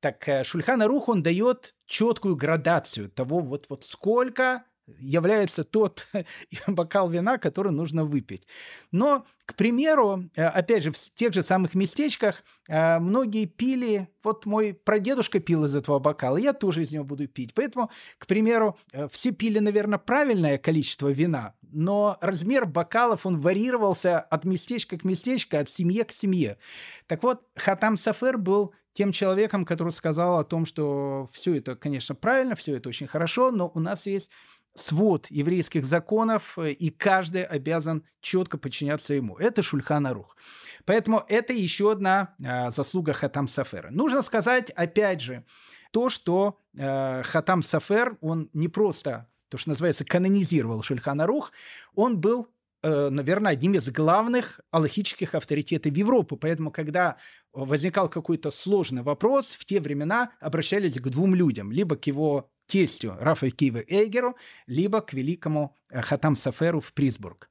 Так 0.00 0.26
э, 0.28 0.44
Шульхана 0.44 0.88
Рух, 0.88 1.08
он 1.08 1.22
дает 1.22 1.74
четкую 1.86 2.34
градацию 2.34 3.10
того, 3.10 3.40
вот, 3.40 3.66
вот 3.68 3.84
сколько 3.84 4.64
является 4.98 5.62
тот 5.62 6.08
бокал 6.66 7.10
вина, 7.10 7.38
который 7.38 7.70
нужно 7.70 8.04
выпить. 8.04 8.46
Но, 8.90 9.26
к 9.44 9.54
примеру, 9.54 10.24
э, 10.34 10.42
опять 10.42 10.82
же, 10.82 10.90
в 10.90 10.96
тех 11.14 11.34
же 11.34 11.42
самых 11.42 11.74
местечках 11.74 12.42
э, 12.66 12.98
многие 12.98 13.44
пили, 13.44 14.08
вот 14.24 14.46
мой 14.46 14.72
прадедушка 14.72 15.38
пил 15.38 15.66
из 15.66 15.76
этого 15.76 15.98
бокала, 15.98 16.38
я 16.38 16.54
тоже 16.54 16.82
из 16.82 16.92
него 16.92 17.04
буду 17.04 17.28
пить. 17.28 17.52
Поэтому, 17.54 17.90
к 18.16 18.26
примеру, 18.26 18.78
все 19.12 19.32
пили, 19.32 19.58
наверное, 19.58 19.98
правильное 19.98 20.56
количество 20.56 21.08
вина, 21.08 21.54
но 21.72 22.16
размер 22.22 22.64
бокалов, 22.66 23.26
он 23.26 23.38
варьировался 23.38 24.18
от 24.18 24.44
местечка 24.44 24.98
к 24.98 25.04
местечку, 25.04 25.58
от 25.58 25.68
семьи 25.68 26.02
к 26.02 26.10
семье. 26.10 26.58
Так 27.06 27.22
вот, 27.22 27.42
Хатам 27.54 27.96
Сафер 27.96 28.38
был 28.38 28.74
тем 28.92 29.12
человеком, 29.12 29.64
который 29.64 29.92
сказал 29.92 30.38
о 30.38 30.44
том, 30.44 30.66
что 30.66 31.28
все 31.32 31.56
это, 31.56 31.76
конечно, 31.76 32.14
правильно, 32.14 32.54
все 32.54 32.76
это 32.76 32.88
очень 32.88 33.06
хорошо, 33.06 33.50
но 33.50 33.70
у 33.74 33.80
нас 33.80 34.06
есть 34.06 34.30
свод 34.74 35.26
еврейских 35.30 35.84
законов, 35.84 36.58
и 36.58 36.90
каждый 36.90 37.44
обязан 37.44 38.04
четко 38.20 38.58
подчиняться 38.58 39.14
ему. 39.14 39.36
Это 39.36 39.62
Шульхан 39.62 40.06
Арух. 40.06 40.36
Поэтому 40.84 41.24
это 41.28 41.52
еще 41.52 41.92
одна 41.92 42.34
э, 42.42 42.70
заслуга 42.70 43.12
Хатам 43.12 43.48
Сафера. 43.48 43.90
Нужно 43.90 44.22
сказать, 44.22 44.70
опять 44.70 45.20
же, 45.20 45.44
то, 45.90 46.08
что 46.08 46.58
э, 46.78 47.22
Хатам 47.24 47.62
Сафер, 47.62 48.16
он 48.20 48.48
не 48.52 48.68
просто, 48.68 49.28
то, 49.48 49.58
что 49.58 49.70
называется, 49.70 50.04
канонизировал 50.04 50.82
Шульхан 50.82 51.20
Арух, 51.20 51.52
он 51.94 52.20
был 52.20 52.48
Э, 52.48 52.59
наверное, 52.82 53.52
одним 53.52 53.74
из 53.74 53.90
главных 53.90 54.60
аллахических 54.70 55.34
авторитетов 55.34 55.96
Европы. 55.96 56.36
Поэтому, 56.36 56.70
когда 56.70 57.16
возникал 57.52 58.08
какой-то 58.08 58.50
сложный 58.50 59.02
вопрос, 59.02 59.50
в 59.50 59.64
те 59.64 59.80
времена 59.80 60.30
обращались 60.40 61.00
к 61.00 61.08
двум 61.08 61.34
людям. 61.34 61.72
Либо 61.72 61.96
к 61.96 62.06
его 62.06 62.50
тестю 62.70 63.16
Рафа 63.20 63.50
Киева 63.50 63.82
Эйгеру, 63.88 64.36
либо 64.66 65.00
к 65.00 65.12
великому 65.12 65.74
э, 65.90 66.00
Хатам 66.02 66.36
Саферу 66.36 66.80
в 66.80 66.92
Присбург. 66.92 67.50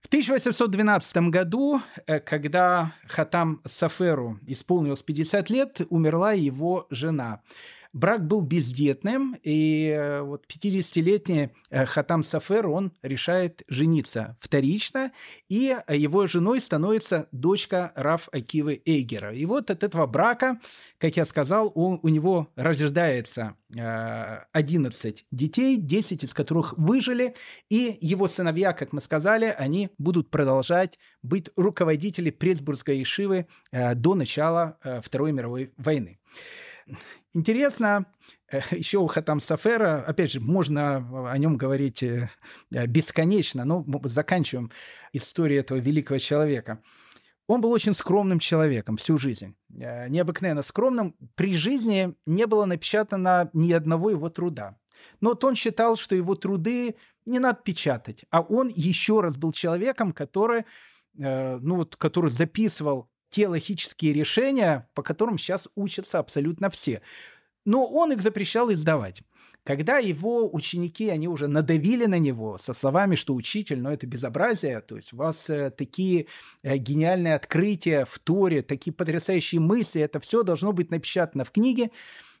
В 0.00 0.06
1812 0.06 1.16
году, 1.28 1.80
э, 2.06 2.20
когда 2.20 2.94
Хатам 3.08 3.60
Саферу 3.66 4.38
исполнилось 4.46 5.02
50 5.02 5.50
лет, 5.50 5.80
умерла 5.90 6.32
его 6.32 6.86
жена. 6.90 7.42
Брак 7.92 8.26
был 8.26 8.42
бездетным, 8.42 9.36
и 9.42 9.88
э, 9.88 10.20
вот 10.20 10.44
50-летний 10.46 11.50
э, 11.70 11.86
Хатам 11.86 12.22
Сафер, 12.22 12.68
он 12.68 12.92
решает 13.02 13.62
жениться 13.66 14.36
вторично, 14.40 15.12
и 15.48 15.74
его 15.88 16.26
женой 16.26 16.60
становится 16.60 17.28
дочка 17.32 17.92
Раф 17.94 18.28
Акивы 18.30 18.82
Эйгера. 18.84 19.32
И 19.34 19.46
вот 19.46 19.70
от 19.70 19.82
этого 19.82 20.06
брака, 20.06 20.60
как 20.98 21.16
я 21.16 21.24
сказал, 21.24 21.72
он, 21.74 21.98
у 22.02 22.08
него 22.08 22.48
рождается 22.56 23.54
11 23.70 25.20
э, 25.20 25.24
детей, 25.30 25.76
10 25.78 26.24
из 26.24 26.34
которых 26.34 26.74
выжили, 26.76 27.34
и 27.70 27.96
его 28.02 28.28
сыновья, 28.28 28.74
как 28.74 28.92
мы 28.92 29.00
сказали, 29.00 29.54
они 29.56 29.88
будут 29.96 30.30
продолжать 30.30 30.98
быть 31.22 31.48
руководителями 31.56 32.30
Пресбургской 32.30 33.02
Ишивы 33.02 33.46
до 33.72 34.14
начала 34.14 34.78
Второй 35.02 35.32
мировой 35.32 35.72
войны. 35.76 36.18
Интересно, 37.34 38.06
э, 38.50 38.60
еще 38.76 38.98
у 38.98 39.06
Хатам 39.06 39.40
Сафера, 39.40 40.02
опять 40.06 40.32
же, 40.32 40.40
можно 40.40 41.30
о 41.30 41.36
нем 41.38 41.56
говорить 41.56 42.02
э, 42.02 42.28
бесконечно, 42.70 43.64
но 43.64 43.84
заканчиваем 44.04 44.70
историю 45.12 45.60
этого 45.60 45.78
великого 45.78 46.18
человека. 46.18 46.82
Он 47.48 47.62
был 47.62 47.72
очень 47.72 47.94
скромным 47.94 48.40
человеком 48.40 48.98
всю 48.98 49.16
жизнь, 49.16 49.56
э, 49.70 50.08
необыкновенно 50.08 50.62
скромным. 50.62 51.16
При 51.34 51.54
жизни 51.54 52.14
не 52.26 52.46
было 52.46 52.66
напечатано 52.66 53.50
ни 53.54 53.72
одного 53.72 54.10
его 54.10 54.28
труда. 54.28 54.76
Но 55.20 55.30
вот 55.30 55.44
он 55.44 55.54
считал, 55.54 55.96
что 55.96 56.14
его 56.14 56.34
труды 56.34 56.96
не 57.24 57.38
надо 57.38 57.60
печатать, 57.62 58.24
а 58.30 58.40
он 58.42 58.68
еще 58.68 59.20
раз 59.20 59.36
был 59.36 59.52
человеком, 59.52 60.12
который 60.12 60.64
э, 61.18 61.58
ну 61.58 61.76
вот, 61.76 61.96
который 61.96 62.30
записывал 62.30 63.08
те 63.30 63.48
логические 63.48 64.12
решения, 64.12 64.88
по 64.94 65.02
которым 65.02 65.38
сейчас 65.38 65.68
учатся 65.74 66.18
абсолютно 66.18 66.70
все. 66.70 67.02
Но 67.64 67.86
он 67.86 68.12
их 68.12 68.20
запрещал 68.22 68.72
издавать. 68.72 69.22
Когда 69.68 69.98
его 69.98 70.48
ученики, 70.50 71.10
они 71.10 71.28
уже 71.28 71.46
надавили 71.46 72.06
на 72.06 72.18
него 72.18 72.56
со 72.56 72.72
словами, 72.72 73.16
что 73.16 73.34
учитель, 73.34 73.80
ну 73.82 73.90
это 73.90 74.06
безобразие, 74.06 74.80
то 74.80 74.96
есть 74.96 75.12
у 75.12 75.18
вас 75.18 75.50
э, 75.50 75.70
такие 75.70 76.24
э, 76.62 76.78
гениальные 76.78 77.34
открытия 77.34 78.06
в 78.06 78.18
Торе, 78.18 78.62
такие 78.62 78.94
потрясающие 78.94 79.60
мысли, 79.60 80.00
это 80.00 80.20
все 80.20 80.42
должно 80.42 80.72
быть 80.72 80.90
напечатано 80.90 81.44
в 81.44 81.50
книге, 81.50 81.90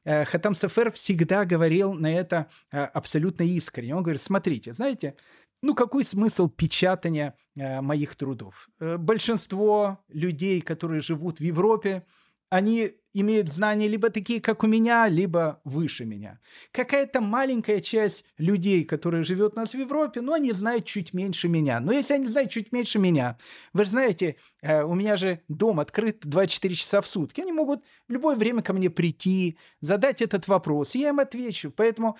э, 0.06 0.24
Хатам 0.24 0.54
Сафер 0.54 0.90
всегда 0.92 1.44
говорил 1.44 1.92
на 1.92 2.10
это 2.10 2.46
э, 2.72 2.78
абсолютно 2.78 3.42
искренне. 3.42 3.94
Он 3.94 4.02
говорит, 4.02 4.22
смотрите, 4.22 4.72
знаете, 4.72 5.14
ну 5.62 5.74
какой 5.74 6.04
смысл 6.04 6.48
печатания 6.48 7.36
э, 7.56 7.80
моих 7.80 8.16
трудов? 8.16 8.68
Э, 8.80 8.96
большинство 8.96 9.98
людей, 10.08 10.60
которые 10.60 11.00
живут 11.00 11.40
в 11.40 11.42
Европе, 11.42 12.04
они 12.50 12.92
имеют 13.12 13.48
знания 13.48 13.88
либо 13.88 14.10
такие, 14.10 14.40
как 14.40 14.62
у 14.62 14.66
меня, 14.66 15.08
либо 15.08 15.60
выше 15.64 16.04
меня. 16.04 16.40
Какая-то 16.72 17.20
маленькая 17.20 17.80
часть 17.80 18.24
людей, 18.38 18.84
которые 18.84 19.24
живет 19.24 19.54
у 19.54 19.60
нас 19.60 19.70
в 19.70 19.74
Европе, 19.74 20.20
ну, 20.20 20.32
они 20.32 20.52
знают 20.52 20.86
чуть 20.86 21.12
меньше 21.12 21.48
меня. 21.48 21.80
Но 21.80 21.92
если 21.92 22.14
они 22.14 22.26
знают 22.26 22.50
чуть 22.50 22.72
меньше 22.72 22.98
меня, 22.98 23.38
вы 23.72 23.84
же 23.84 23.90
знаете, 23.90 24.36
э, 24.62 24.82
у 24.82 24.94
меня 24.94 25.16
же 25.16 25.42
дом 25.48 25.80
открыт 25.80 26.20
24 26.22 26.74
часа 26.74 27.00
в 27.00 27.06
сутки. 27.06 27.40
Они 27.40 27.52
могут 27.52 27.84
в 28.06 28.12
любое 28.12 28.36
время 28.36 28.62
ко 28.62 28.72
мне 28.72 28.88
прийти, 28.88 29.58
задать 29.80 30.22
этот 30.22 30.48
вопрос, 30.48 30.94
и 30.94 31.00
я 31.00 31.10
им 31.10 31.20
отвечу. 31.20 31.70
Поэтому 31.70 32.16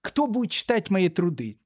кто 0.00 0.26
будет 0.26 0.50
читать 0.50 0.90
мои 0.90 1.08
труды? 1.08 1.60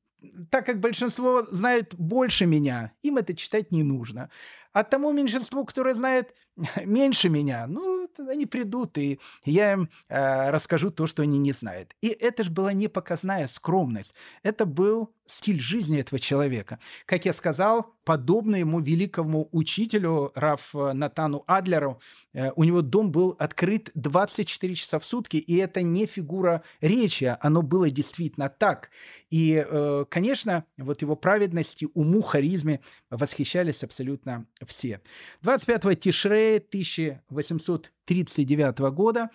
Так 0.51 0.67
как 0.67 0.81
большинство 0.81 1.47
знает 1.51 1.95
больше 1.97 2.47
меня, 2.47 2.93
им 3.03 3.17
это 3.17 3.35
читать 3.35 3.73
не 3.73 3.83
нужно. 3.83 4.31
А 4.75 4.83
тому 4.83 5.13
меньшинству, 5.13 5.65
которое 5.65 5.95
знает 5.95 6.35
меньше 6.85 7.29
меня, 7.29 7.67
ну, 7.69 8.09
они 8.29 8.47
придут, 8.47 8.99
и 8.99 9.19
я 9.45 9.73
им 9.73 9.89
э, 10.09 10.51
расскажу 10.51 10.91
то, 10.91 11.07
что 11.07 11.23
они 11.23 11.39
не 11.39 11.53
знают. 11.53 11.95
И 12.01 12.09
это 12.09 12.45
же 12.45 12.51
была 12.51 12.73
не 12.73 12.89
показная 12.89 13.47
скромность. 13.47 14.15
Это 14.43 14.67
был 14.67 15.15
стиль 15.27 15.61
жизни 15.61 16.01
этого 16.01 16.19
человека. 16.21 16.79
Как 17.07 17.25
я 17.25 17.33
сказал, 17.33 17.95
подобно 18.05 18.57
ему 18.57 18.81
великому 18.81 19.49
учителю 19.53 20.33
Раф 20.35 20.75
Натану 20.75 21.45
Адлеру, 21.47 22.01
э, 22.33 22.51
у 22.57 22.65
него 22.65 22.83
дом 22.83 23.11
был 23.11 23.35
открыт 23.39 23.91
24 23.95 24.75
часа 24.75 24.99
в 24.99 25.05
сутки, 25.05 25.37
и 25.37 25.57
это 25.57 25.83
не 25.83 26.07
фигура 26.07 26.63
речи, 26.81 27.37
оно 27.41 27.63
было 27.63 27.91
действительно 27.91 28.49
так. 28.49 28.91
И, 29.31 29.65
э, 29.67 30.05
конечно, 30.11 30.65
вот 30.77 31.03
его 31.03 31.17
праведности, 31.17 31.89
уму, 31.95 32.23
харизме 32.23 32.81
восхищались 33.11 33.83
абсолютно 33.83 34.47
все. 34.65 35.01
25 35.43 36.01
Тишрея 36.01 36.59
1839 36.59 38.79
года 38.93 39.31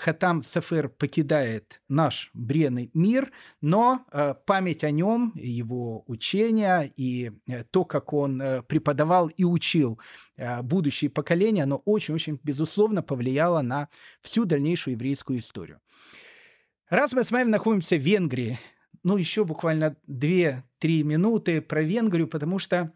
Хатам 0.00 0.42
Сафер 0.42 0.88
покидает 0.88 1.82
наш 1.88 2.30
бренный 2.32 2.90
мир, 2.94 3.30
но 3.60 4.06
э, 4.10 4.34
память 4.46 4.82
о 4.82 4.90
нем, 4.90 5.32
его 5.34 6.04
учения 6.06 6.90
и 6.96 7.32
э, 7.46 7.64
то, 7.64 7.84
как 7.84 8.14
он 8.14 8.40
э, 8.40 8.62
преподавал 8.62 9.28
и 9.28 9.44
учил 9.44 10.00
будущие 10.62 11.10
поколения, 11.10 11.64
оно 11.64 11.82
очень-очень, 11.84 12.40
безусловно, 12.42 13.02
повлияло 13.02 13.60
на 13.60 13.90
всю 14.22 14.46
дальнейшую 14.46 14.94
еврейскую 14.94 15.40
историю. 15.40 15.80
Раз 16.88 17.12
мы 17.12 17.22
с 17.22 17.30
вами 17.30 17.50
находимся 17.50 17.96
в 17.96 18.00
Венгрии, 18.00 18.58
ну, 19.02 19.18
еще 19.18 19.44
буквально 19.44 19.96
2-3 20.08 20.62
минуты 21.02 21.60
про 21.60 21.82
Венгрию, 21.82 22.26
потому 22.26 22.58
что 22.58 22.90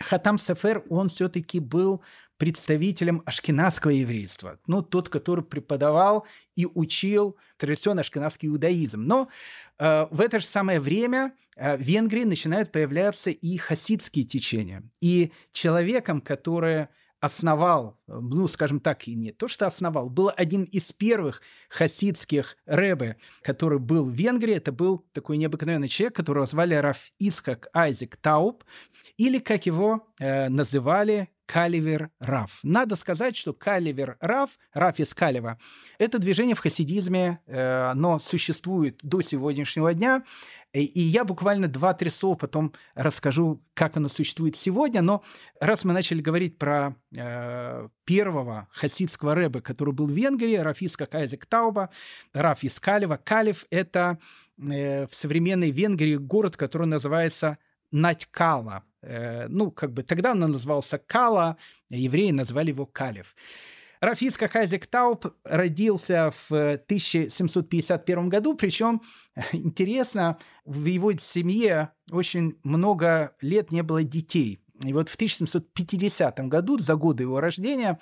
Хатам 0.00 0.38
Сафер, 0.38 0.84
он 0.88 1.08
все-таки 1.08 1.60
был 1.60 2.02
представителем 2.36 3.22
ашкенадского 3.26 3.92
еврейства. 3.92 4.58
Ну, 4.66 4.82
тот, 4.82 5.08
который 5.08 5.44
преподавал 5.44 6.26
и 6.56 6.66
учил 6.66 7.36
традиционный 7.58 8.00
ашкенадский 8.00 8.48
иудаизм. 8.48 9.02
Но 9.02 9.28
э, 9.78 10.06
в 10.10 10.20
это 10.20 10.40
же 10.40 10.46
самое 10.46 10.80
время 10.80 11.32
э, 11.56 11.76
в 11.76 11.80
Венгрии 11.80 12.24
начинают 12.24 12.72
появляться 12.72 13.30
и 13.30 13.56
хасидские 13.56 14.24
течения. 14.24 14.82
И 15.00 15.32
человеком, 15.52 16.20
который 16.20 16.88
основал, 17.24 17.98
ну, 18.06 18.46
скажем 18.48 18.80
так, 18.80 19.08
и 19.08 19.14
не 19.14 19.32
то, 19.32 19.48
что 19.48 19.66
основал, 19.66 20.10
был 20.10 20.30
один 20.36 20.64
из 20.64 20.92
первых 20.92 21.40
хасидских 21.70 22.58
рэбе, 22.66 23.16
который 23.42 23.78
был 23.78 24.10
в 24.10 24.12
Венгрии. 24.12 24.54
Это 24.54 24.72
был 24.72 25.06
такой 25.12 25.38
необыкновенный 25.38 25.88
человек, 25.88 26.14
которого 26.14 26.46
звали 26.46 26.74
Раф 26.74 26.98
Искак 27.18 27.68
Айзек 27.72 28.16
Тауб, 28.16 28.64
или, 29.16 29.38
как 29.38 29.64
его 29.64 30.06
э, 30.18 30.48
называли, 30.50 31.30
Каливер 31.46 32.10
Раф. 32.20 32.58
Надо 32.62 32.96
сказать, 32.96 33.36
что 33.36 33.52
Каливер 33.52 34.16
Раф, 34.20 34.58
Раф 34.72 34.98
из 34.98 35.14
Калева, 35.14 35.58
это 35.98 36.18
движение 36.18 36.54
в 36.54 36.60
хасидизме, 36.60 37.40
э, 37.46 37.90
оно 37.90 38.18
существует 38.18 38.98
до 39.02 39.22
сегодняшнего 39.22 39.92
дня. 39.94 40.24
И 40.74 41.00
я 41.00 41.24
буквально 41.24 41.68
два-три 41.68 42.10
слова 42.10 42.34
потом 42.34 42.72
расскажу, 42.96 43.62
как 43.74 43.96
оно 43.96 44.08
существует 44.08 44.56
сегодня. 44.56 45.02
Но 45.02 45.22
раз 45.60 45.84
мы 45.84 45.92
начали 45.92 46.20
говорить 46.20 46.58
про 46.58 46.96
э, 47.16 47.88
первого 48.04 48.66
хасидского 48.72 49.36
рэба, 49.36 49.60
который 49.60 49.94
был 49.94 50.08
в 50.08 50.10
Венгрии, 50.10 50.56
Рафиска 50.56 51.06
Кайзек 51.06 51.46
Тауба, 51.46 51.90
Раф 52.32 52.64
из 52.64 52.80
Калева. 52.80 53.20
Калев– 53.22 53.66
это 53.70 54.18
э, 54.58 55.06
в 55.06 55.14
современной 55.14 55.70
Венгрии 55.70 56.16
город, 56.16 56.56
который 56.56 56.88
называется 56.88 57.58
Натькала. 57.92 58.82
Э, 59.00 59.46
ну, 59.46 59.70
как 59.70 59.92
бы 59.92 60.02
тогда 60.02 60.32
он 60.32 60.40
назывался 60.40 60.98
Кала, 60.98 61.56
евреи 61.88 62.32
назвали 62.32 62.70
его 62.70 62.84
Калев. 62.84 63.36
Рафиска 64.04 64.48
Хайзек 64.48 64.86
Тауп 64.86 65.34
родился 65.44 66.30
в 66.30 66.52
1751 66.52 68.28
году, 68.28 68.54
причем 68.54 69.00
интересно, 69.52 70.38
в 70.66 70.84
его 70.84 71.16
семье 71.16 71.90
очень 72.10 72.58
много 72.62 73.34
лет 73.40 73.70
не 73.70 73.82
было 73.82 74.02
детей. 74.02 74.60
И 74.84 74.92
вот 74.92 75.08
в 75.08 75.14
1750 75.14 76.38
году, 76.48 76.78
за 76.78 76.96
годы 76.96 77.22
его 77.22 77.40
рождения, 77.40 77.98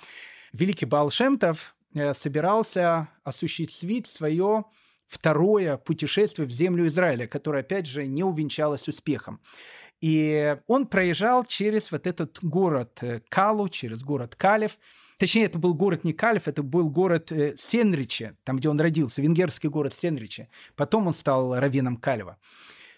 великий 0.51 0.85
Балшемтов 0.85 1.75
э, 1.95 2.13
собирался 2.13 3.09
осуществить 3.23 4.07
свое 4.07 4.65
второе 5.07 5.77
путешествие 5.77 6.47
в 6.47 6.51
землю 6.51 6.87
Израиля, 6.87 7.27
которое, 7.27 7.59
опять 7.59 7.85
же, 7.85 8.07
не 8.07 8.23
увенчалось 8.23 8.87
успехом. 8.87 9.39
И 10.01 10.57
он 10.67 10.87
проезжал 10.87 11.45
через 11.45 11.89
вот 11.91 12.07
этот 12.07 12.39
город 12.41 12.99
э, 13.01 13.21
Калу, 13.29 13.69
через 13.69 14.03
город 14.03 14.35
Калев. 14.35 14.77
Точнее, 15.23 15.45
это 15.45 15.57
был 15.57 15.73
город 15.73 16.03
не 16.03 16.11
Калев, 16.11 16.49
это 16.49 16.63
был 16.63 16.89
город 16.89 17.31
э, 17.31 17.55
Сенриче, 17.55 18.35
там, 18.43 18.57
где 18.57 18.67
он 18.67 18.77
родился, 18.77 19.21
венгерский 19.21 19.69
город 19.69 19.93
Сенриче. 19.93 20.49
Потом 20.75 21.07
он 21.07 21.13
стал 21.13 21.57
раввином 21.57 21.95
Калева. 21.95 22.37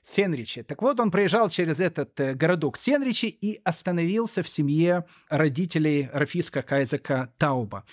Сенриче. 0.01 0.63
Так 0.63 0.82
вот, 0.82 0.99
он 0.99 1.11
проезжал 1.11 1.49
через 1.49 1.80
этот 1.80 2.19
э, 2.19 2.34
городок 2.34 2.78
Сенричи 2.78 3.28
и 3.28 3.61
остановился 3.63 4.41
в 4.41 4.49
семье 4.49 5.05
родителей 5.30 6.09
Рафиска 6.11 6.63
Кайзека 6.63 7.32
Тауба. 7.38 7.86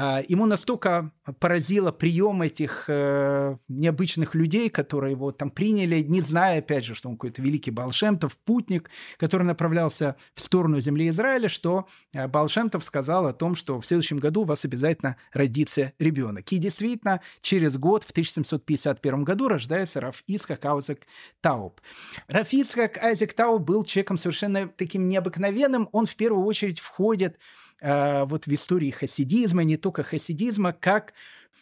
А, 0.00 0.22
ему 0.28 0.46
настолько 0.46 1.10
поразило 1.40 1.90
прием 1.90 2.40
этих 2.42 2.84
э, 2.86 3.56
необычных 3.66 4.36
людей, 4.36 4.70
которые 4.70 5.10
его 5.10 5.32
там 5.32 5.50
приняли, 5.50 6.02
не 6.02 6.20
зная, 6.20 6.60
опять 6.60 6.84
же, 6.84 6.94
что 6.94 7.08
он 7.08 7.16
какой-то 7.16 7.42
великий 7.42 7.72
Балшемтов, 7.72 8.38
путник, 8.38 8.90
который 9.16 9.42
направлялся 9.42 10.14
в 10.34 10.40
сторону 10.40 10.80
земли 10.80 11.08
Израиля, 11.08 11.48
что 11.48 11.88
э, 12.14 12.28
Балшемтов 12.28 12.84
сказал 12.84 13.26
о 13.26 13.32
том, 13.32 13.56
что 13.56 13.80
в 13.80 13.86
следующем 13.86 14.18
году 14.18 14.42
у 14.42 14.44
вас 14.44 14.64
обязательно 14.64 15.16
родится 15.32 15.92
ребенок. 15.98 16.52
И 16.52 16.58
действительно, 16.58 17.20
через 17.40 17.76
год, 17.76 18.04
в 18.04 18.12
1751 18.12 19.24
году, 19.24 19.48
рождается 19.48 20.00
Раф 20.00 20.22
Исхак 20.28 20.64
Аузек 20.64 21.08
Тауб. 21.40 21.80
Раф 22.28 22.52
Исхак 22.52 22.98
Айзек 22.98 23.32
Тауб 23.32 23.62
был 23.62 23.82
человеком 23.82 24.16
совершенно 24.16 24.68
таким 24.68 25.08
необыкновенным. 25.08 25.88
Он 25.90 26.06
в 26.06 26.14
первую 26.14 26.46
очередь 26.46 26.78
входит 26.78 27.36
вот 27.80 28.46
в 28.46 28.52
истории 28.52 28.90
хасидизма, 28.90 29.62
не 29.62 29.76
только 29.76 30.02
хасидизма, 30.02 30.72
как 30.72 31.14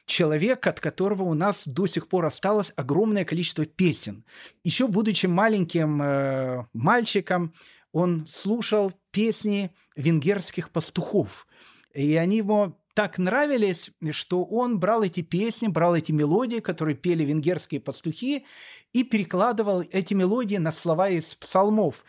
человек, 0.07 0.67
от 0.67 0.81
которого 0.81 1.25
у 1.25 1.35
нас 1.35 1.63
до 1.67 1.87
сих 1.87 2.09
пор 2.09 2.27
осталось 2.27 2.73
огромное 2.77 3.25
количество 3.25 3.67
песен. 3.67 4.25
Еще 4.65 4.87
будучи 4.89 5.27
маленьким 5.27 6.01
э, 6.01 6.67
мальчиком, 6.73 7.53
он 7.93 8.27
слушал 8.31 8.93
песни 9.11 9.73
венгерских 9.97 10.71
пастухов. 10.71 11.47
И 11.93 12.15
они 12.17 12.39
ему 12.39 12.79
так 12.95 13.19
нравились, 13.19 13.91
что 14.13 14.43
он 14.45 14.79
брал 14.79 15.03
эти 15.03 15.21
песни, 15.21 15.69
брал 15.69 15.97
эти 15.97 16.13
мелодии, 16.13 16.61
которые 16.61 16.97
пели 16.97 17.25
венгерские 17.25 17.81
пастухи, 17.81 18.47
и 18.93 19.05
перекладывал 19.05 19.83
эти 19.91 20.15
мелодии 20.15 20.57
на 20.57 20.73
слова 20.73 21.11
из 21.11 21.35
псалмов. 21.35 22.05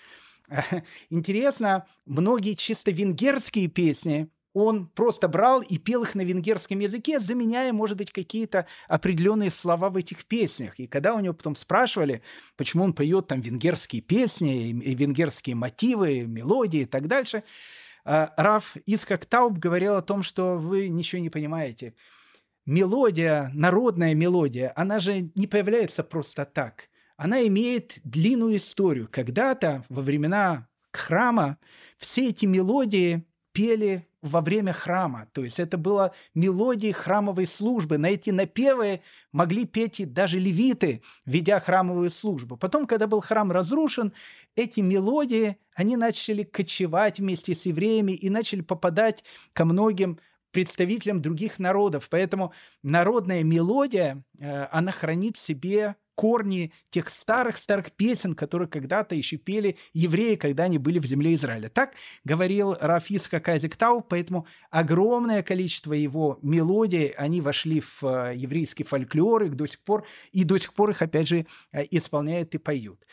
Интересно, 1.09 1.87
многие 2.05 2.53
чисто 2.53 2.91
венгерские 2.91 3.67
песни 3.67 4.29
он 4.53 4.87
просто 4.87 5.27
брал 5.27 5.61
и 5.61 5.77
пел 5.77 6.03
их 6.03 6.15
на 6.15 6.21
венгерском 6.21 6.79
языке, 6.79 7.19
заменяя, 7.19 7.71
может 7.73 7.95
быть, 7.95 8.11
какие-то 8.11 8.65
определенные 8.87 9.51
слова 9.51 9.91
в 9.91 9.97
этих 9.97 10.25
песнях. 10.25 10.79
И 10.79 10.87
когда 10.87 11.13
у 11.13 11.19
него 11.19 11.35
потом 11.35 11.55
спрашивали, 11.55 12.23
почему 12.55 12.83
он 12.83 12.93
поет 12.93 13.27
там 13.27 13.39
венгерские 13.41 14.01
песни, 14.01 14.69
и 14.69 14.95
венгерские 14.95 15.55
мотивы, 15.55 16.21
мелодии 16.21 16.81
и 16.81 16.85
так 16.85 17.07
дальше, 17.07 17.43
А, 18.05 18.33
Раф 18.37 18.77
Искак 18.85 19.25
Тауб 19.25 19.57
говорил 19.59 19.95
о 19.95 20.01
том, 20.01 20.23
что 20.23 20.57
вы 20.57 20.87
ничего 20.87 21.21
не 21.21 21.29
понимаете. 21.29 21.93
Мелодия, 22.65 23.51
народная 23.53 24.15
мелодия, 24.15 24.71
она 24.75 24.99
же 24.99 25.29
не 25.35 25.45
появляется 25.47 26.03
просто 26.03 26.45
так. 26.45 26.89
Она 27.17 27.45
имеет 27.47 27.99
длинную 28.03 28.57
историю. 28.57 29.09
Когда-то, 29.11 29.83
во 29.89 30.01
времена 30.01 30.67
храма, 30.93 31.57
все 31.97 32.29
эти 32.29 32.45
мелодии 32.45 33.25
пели 33.51 34.07
во 34.21 34.41
время 34.41 34.73
храма. 34.73 35.27
То 35.33 35.43
есть 35.43 35.59
это 35.59 35.77
было 35.77 36.13
мелодии 36.35 36.91
храмовой 36.91 37.47
службы. 37.47 37.97
На 37.97 38.07
эти 38.07 38.29
напевы 38.29 39.01
могли 39.31 39.65
петь 39.65 39.99
и 39.99 40.05
даже 40.05 40.39
левиты, 40.39 41.01
ведя 41.25 41.59
храмовую 41.59 42.11
службу. 42.11 42.55
Потом, 42.55 42.85
когда 42.85 43.07
был 43.07 43.21
храм 43.21 43.51
разрушен, 43.51 44.13
эти 44.55 44.81
мелодии, 44.81 45.57
они 45.73 45.97
начали 45.97 46.43
кочевать 46.43 47.19
вместе 47.19 47.55
с 47.55 47.65
евреями 47.65 48.11
и 48.11 48.29
начали 48.29 48.61
попадать 48.61 49.23
ко 49.53 49.65
многим 49.65 50.19
представителям 50.51 51.21
других 51.21 51.57
народов. 51.59 52.07
Поэтому 52.09 52.53
народная 52.83 53.43
мелодия, 53.43 54.23
э, 54.39 54.67
она 54.71 54.91
хранит 54.91 55.37
в 55.37 55.39
себе 55.39 55.95
корни 56.17 56.73
тех 56.89 57.09
старых-старых 57.09 57.91
песен, 57.91 58.33
которые 58.33 58.67
когда-то 58.67 59.13
еще 59.13 59.37
пели 59.37 59.77
евреи, 59.93 60.35
когда 60.35 60.63
они 60.63 60.79
были 60.79 60.97
в 60.97 61.05
земле 61.05 61.35
Израиля. 61.35 61.69
Так 61.69 61.93
говорил 62.23 62.75
Рафис 62.81 63.27
Хакайзик 63.27 63.75
Тау, 63.75 64.01
поэтому 64.01 64.47
огромное 64.71 65.43
количество 65.43 65.93
его 65.93 66.39
мелодий, 66.41 67.09
они 67.09 67.39
вошли 67.39 67.81
в 67.81 68.03
э, 68.03 68.33
еврейский 68.35 68.83
фольклор, 68.83 69.43
их 69.43 69.55
до 69.55 69.67
сих 69.67 69.79
пор, 69.79 70.07
и 70.31 70.43
до 70.43 70.57
сих 70.57 70.73
пор 70.73 70.89
их, 70.89 71.03
опять 71.03 71.27
же, 71.27 71.45
э, 71.71 71.83
исполняют 71.91 72.55
и 72.55 72.57
поют. 72.57 73.05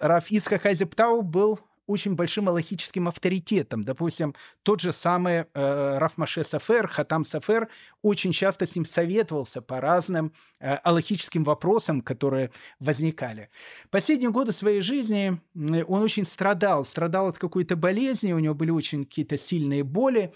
Рафис 0.00 0.46
Хакайзик 0.46 0.94
Тау 0.94 1.20
был 1.20 1.60
очень 1.88 2.14
большим 2.14 2.48
аллахическим 2.48 3.08
авторитетом. 3.08 3.82
Допустим, 3.82 4.34
тот 4.62 4.80
же 4.80 4.92
самый 4.92 5.46
э, 5.54 5.98
Рафмаше 5.98 6.44
Сафер, 6.44 6.86
Хатам 6.86 7.24
Сафер, 7.24 7.68
очень 8.02 8.32
часто 8.32 8.66
с 8.66 8.76
ним 8.76 8.84
советовался 8.84 9.62
по 9.62 9.80
разным 9.80 10.32
э, 10.60 10.74
аллахическим 10.74 11.44
вопросам, 11.44 12.02
которые 12.02 12.50
возникали. 12.78 13.48
Последние 13.90 14.30
годы 14.30 14.52
своей 14.52 14.82
жизни 14.82 15.40
он 15.54 16.02
очень 16.02 16.26
страдал, 16.26 16.84
страдал 16.84 17.28
от 17.28 17.38
какой-то 17.38 17.74
болезни, 17.74 18.32
у 18.32 18.38
него 18.38 18.54
были 18.54 18.70
очень 18.70 19.04
какие-то 19.04 19.38
сильные 19.38 19.82
боли. 19.82 20.32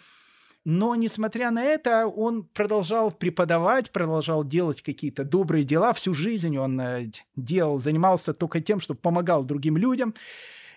Но, 0.65 0.95
несмотря 0.95 1.51
на 1.51 1.63
это, 1.65 2.07
он 2.07 2.45
продолжал 2.45 3.11
преподавать, 3.11 3.91
продолжал 3.91 4.45
делать 4.45 4.81
какие-то 4.81 5.25
добрые 5.25 5.65
дела. 5.65 5.93
Всю 5.93 6.15
жизнь 6.15 6.57
он 6.57 6.81
э, 6.81 7.11
делал, 7.37 7.79
занимался 7.79 8.33
только 8.33 8.61
тем, 8.61 8.81
что 8.81 8.95
помогал 8.95 9.45
другим 9.45 9.77
людям. 9.77 10.15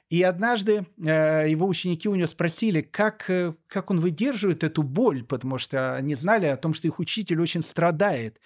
И 0.09 0.21
однажды 0.21 0.85
э, 0.97 1.49
его 1.49 1.67
ученики 1.67 2.07
у 2.07 2.15
него 2.15 2.27
спросили, 2.27 2.81
как, 2.81 3.27
э, 3.29 3.55
как 3.67 3.89
он 3.89 3.99
выдерживает 3.99 4.63
эту 4.63 4.83
боль, 4.83 5.23
потому 5.23 5.57
что 5.57 5.95
они 5.95 6.15
знали 6.15 6.45
о 6.45 6.57
том, 6.57 6.75
что 6.75 6.87
их 6.87 6.99
учитель 6.99 7.41
очень 7.41 7.63
страдает. 7.63 8.39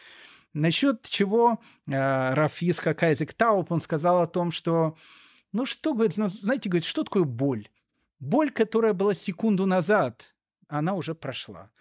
Насчет 0.53 1.03
чего 1.07 1.59
э, 1.85 2.33
Рафис 2.33 2.79
Хакайзек 2.79 3.33
Тауп, 3.33 3.71
он 3.71 3.81
сказал 3.81 4.21
о 4.21 4.27
том, 4.27 4.51
что, 4.51 4.95
ну 5.51 5.65
что, 5.65 5.93
говорит, 5.93 6.15
ну, 6.15 6.29
знаете, 6.29 6.69
говорит, 6.69 6.85
что 6.85 7.03
такое 7.03 7.23
боль? 7.23 7.67
Боль, 8.19 8.51
которая 8.51 8.93
была 8.93 9.13
секунду 9.13 9.65
назад, 9.65 10.33
она 10.69 10.93
уже 10.93 11.13
прошла. 11.13 11.71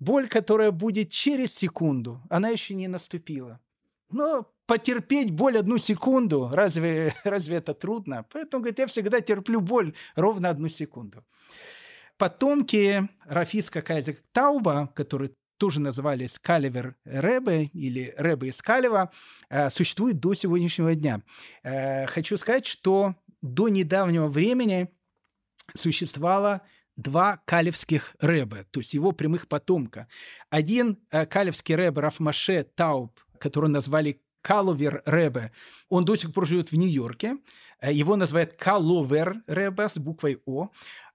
Боль, 0.00 0.28
которая 0.28 0.72
будет 0.72 1.10
через 1.10 1.54
секунду, 1.54 2.20
она 2.28 2.48
еще 2.48 2.74
не 2.74 2.88
наступила. 2.88 3.60
Но 4.10 4.50
потерпеть 4.68 5.30
боль 5.30 5.56
одну 5.58 5.78
секунду, 5.78 6.50
разве, 6.52 7.14
разве 7.24 7.56
это 7.56 7.74
трудно? 7.74 8.26
Поэтому, 8.30 8.62
говорит, 8.62 8.78
я 8.78 8.86
всегда 8.86 9.20
терплю 9.20 9.60
боль 9.60 9.94
ровно 10.14 10.50
одну 10.50 10.68
секунду. 10.68 11.24
Потомки 12.18 13.08
Рафиска 13.24 13.80
Кайзек 13.80 14.22
Тауба, 14.32 14.92
которые 14.94 15.30
тоже 15.56 15.80
назывались 15.80 16.38
Каливер 16.38 16.96
Ребе 17.04 17.64
или 17.72 18.14
Ребе 18.18 18.48
из 18.48 18.60
Калева, 18.60 19.10
э, 19.48 19.70
существуют 19.70 20.20
до 20.20 20.34
сегодняшнего 20.34 20.94
дня. 20.94 21.22
Э, 21.62 22.06
хочу 22.06 22.36
сказать, 22.36 22.66
что 22.66 23.14
до 23.40 23.68
недавнего 23.68 24.28
времени 24.28 24.88
существовало 25.74 26.60
два 26.96 27.40
калевских 27.46 28.16
рэбе, 28.20 28.64
то 28.70 28.80
есть 28.80 28.92
его 28.92 29.12
прямых 29.12 29.48
потомка. 29.48 30.08
Один 30.50 30.98
э, 31.10 31.24
калевский 31.24 31.74
рэбе 31.74 32.02
Рафмаше 32.02 32.64
Тауб, 32.64 33.18
которого 33.38 33.70
назвали 33.70 34.20
Каловер 34.42 35.02
Ребе, 35.06 35.52
он 35.88 36.04
до 36.04 36.16
сих 36.16 36.32
пор 36.32 36.46
живет 36.46 36.72
в 36.72 36.76
Нью-Йорке. 36.76 37.38
Э, 37.80 37.92
его 37.92 38.16
называют 38.16 38.54
Каловер 38.54 39.42
Ребе 39.46 39.88
с 39.88 39.98
буквой 39.98 40.40
О. 40.46 40.70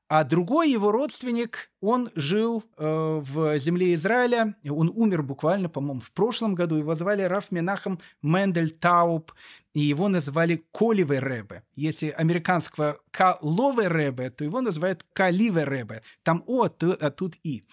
А 0.10 0.24
другой 0.24 0.70
его 0.70 0.92
родственник, 0.92 1.72
он 1.82 2.12
жил 2.14 2.64
э, 2.78 2.86
в 2.86 3.58
земле 3.58 3.96
Израиля, 3.96 4.56
он 4.70 4.92
умер 4.94 5.24
буквально, 5.24 5.70
по-моему, 5.70 6.02
в 6.02 6.12
прошлом 6.12 6.54
году, 6.54 6.76
его 6.76 6.94
звали 6.94 7.24
Раф 7.24 7.52
Менахом 7.52 8.00
Мендель 8.22 8.70
Тауб, 8.70 9.32
и 9.74 9.80
его 9.80 10.10
называли 10.10 10.66
Коливе 10.72 11.20
Ребе. 11.20 11.64
Если 11.76 12.10
американского 12.10 13.00
Калове 13.10 13.88
Ребе, 13.90 14.30
то 14.30 14.44
его 14.44 14.62
называют 14.62 15.04
Каливе 15.14 15.66
Ребе. 15.66 16.04
Там 16.22 16.44
О, 16.46 16.66
а 16.66 17.10
тут 17.10 17.36
И. 17.44 17.64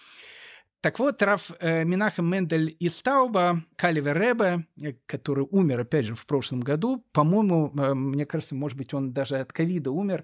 Так 0.81 0.97
вот, 0.97 1.21
Раф 1.21 1.51
э, 1.59 1.83
Минахем 1.83 2.27
Мендель 2.27 2.75
из 2.79 2.99
Тауба, 3.03 3.63
Каливер 3.75 4.19
Ребе, 4.19 4.65
э, 4.81 4.93
который 5.05 5.45
умер, 5.51 5.81
опять 5.81 6.05
же, 6.05 6.15
в 6.15 6.25
прошлом 6.25 6.61
году, 6.61 7.05
по-моему, 7.11 7.71
э, 7.77 7.93
мне 7.93 8.25
кажется, 8.25 8.55
может 8.55 8.79
быть, 8.79 8.91
он 8.95 9.13
даже 9.13 9.37
от 9.37 9.53
ковида 9.53 9.91
умер, 9.91 10.23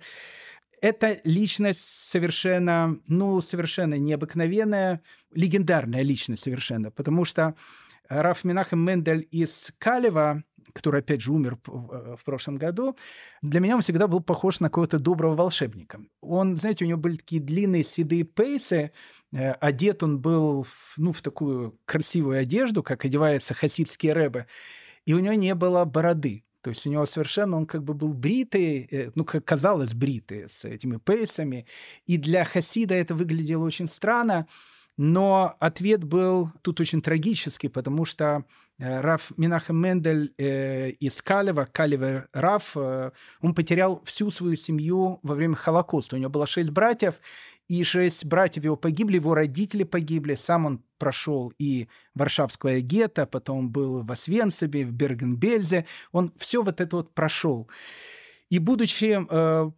это 0.82 1.22
личность 1.24 1.82
совершенно, 1.82 3.00
ну, 3.08 3.40
совершенно 3.42 4.00
необыкновенная, 4.00 5.04
легендарная 5.32 6.02
личность 6.02 6.44
совершенно, 6.44 6.90
потому 6.90 7.24
что 7.24 7.54
Раф 8.10 8.44
Минахем 8.44 8.80
Мендель 8.80 9.28
из 9.30 9.72
Калева, 9.78 10.44
который, 10.73 11.02
опять 11.02 11.22
же, 11.22 11.31
умер 11.31 11.57
в 11.65 12.19
прошлом 12.26 12.57
году, 12.57 12.95
для 13.41 13.60
меня 13.60 13.76
он 13.76 13.81
всегда 13.81 14.07
был 14.07 14.19
похож 14.19 14.60
на 14.60 14.69
какого-то 14.69 14.99
доброго 14.99 15.35
волшебника. 15.35 15.99
Он, 16.22 16.56
знаете, 16.56 16.85
у 16.85 16.88
него 16.88 16.99
были 16.99 17.15
такие 17.18 17.41
длинные 17.41 17.84
седые 17.84 18.23
пейсы, 18.23 18.91
Э, 19.34 19.52
одет 19.53 20.03
он 20.03 20.19
был 20.19 20.65
ну, 20.98 21.11
в 21.11 21.22
такую 21.22 21.80
красивую 21.85 22.39
одежду, 22.39 22.84
как 22.84 23.06
одевается 23.06 23.53
хасидский 23.53 24.11
рэбе, 24.11 24.48
и 25.06 25.14
у 25.14 25.19
него 25.19 25.34
не 25.34 25.56
было 25.56 25.85
бороды. 25.85 26.44
То 26.61 26.72
есть 26.72 26.85
у 26.85 26.89
него 26.89 27.06
совершенно, 27.06 27.57
он 27.57 27.65
как 27.65 27.84
бы 27.84 27.94
был 27.94 28.14
бритый, 28.14 28.88
э, 28.89 29.11
ну, 29.15 29.26
как 29.26 29.45
казалось, 29.45 29.94
бритый, 29.94 30.49
с 30.49 30.65
этими 30.65 30.98
пейсами. 30.98 31.65
И 32.06 32.18
для 32.18 32.45
хасида 32.45 32.95
это 32.95 33.15
выглядело 33.15 33.65
очень 33.65 33.88
странно. 33.88 34.48
Но 34.98 35.56
ответ 35.60 36.03
был 36.03 36.52
тут 36.64 36.80
очень 36.80 37.03
трагический, 37.03 37.69
потому 37.69 38.03
что 38.03 38.45
э, 38.80 39.02
Раф 39.02 39.32
Минахем 39.38 39.78
Мендель 39.78 40.34
э, 40.40 40.90
из 40.90 41.22
Калева, 41.22 41.68
Калевер 41.72 42.28
Раф, 42.34 42.72
э, 42.76 43.11
он 43.41 43.53
потерял 43.53 44.02
всю 44.06 44.32
свою 44.32 44.56
семью 44.56 45.19
во 45.22 45.36
время 45.36 45.56
Холокоста. 45.56 46.15
У 46.15 46.19
него 46.19 46.32
было 46.32 46.48
шесть 46.48 46.72
братьев, 46.72 47.15
и 47.68 47.84
шесть 47.84 48.26
братьев 48.26 48.64
его 48.64 48.76
погибли, 48.76 49.18
его 49.18 49.36
родители 49.36 49.84
погибли, 49.84 50.34
сам 50.34 50.65
он 50.65 50.84
прошел 50.98 51.53
и 51.60 51.90
Варшавское 52.15 52.82
гетто, 52.82 53.28
потом 53.28 53.69
был 53.69 54.02
в 54.02 54.11
Освенциме, 54.11 54.84
в 54.84 54.94
Бергенбельзе, 54.94 55.86
он 56.11 56.34
все 56.38 56.64
вот 56.64 56.82
это 56.82 56.95
вот 56.95 57.14
прошел. 57.14 57.69
И 58.49 58.60
будучи 58.60 59.19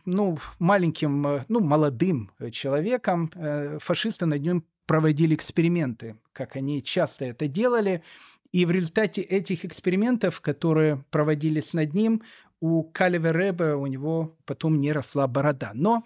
ну, 0.06 0.38
маленьким, 0.60 1.44
ну, 1.48 1.60
молодым 1.60 2.32
человеком, 2.52 3.32
э, 3.34 3.80
фашисты 3.82 4.28
над 4.28 4.44
ним 4.44 4.64
проводили 4.90 5.36
эксперименты, 5.36 6.16
как 6.34 6.56
они 6.56 6.82
часто 6.82 7.26
это 7.26 7.48
делали. 7.48 8.02
И 8.52 8.66
в 8.66 8.72
результате 8.72 9.22
этих 9.22 9.64
экспериментов, 9.64 10.42
которые 10.42 11.06
проводились 11.12 11.74
над 11.74 11.94
ним, 11.94 12.24
у 12.60 12.82
Каливер 12.82 13.36
Рэбе 13.36 13.76
у 13.76 13.86
него 13.86 14.36
потом 14.46 14.80
не 14.80 14.92
росла 14.92 15.28
борода. 15.28 15.72
Но 15.76 16.04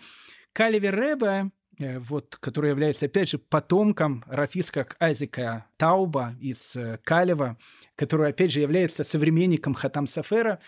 Каливер 0.51 0.93
Рэбе 0.93 1.51
Э, 1.80 1.99
вот, 1.99 2.38
который 2.39 2.69
является, 2.69 3.07
опять 3.07 3.30
же, 3.30 3.39
потомком 3.39 4.23
Рафиска 4.27 4.88
Айзека 4.99 5.65
Тауба 5.77 6.35
из 6.39 6.76
э, 6.76 6.99
Калева, 7.03 7.57
который, 7.95 8.30
опять 8.30 8.51
же, 8.51 8.60
является 8.60 9.03
современником 9.03 9.73
Хатам 9.73 10.07
Сафера, 10.07 10.60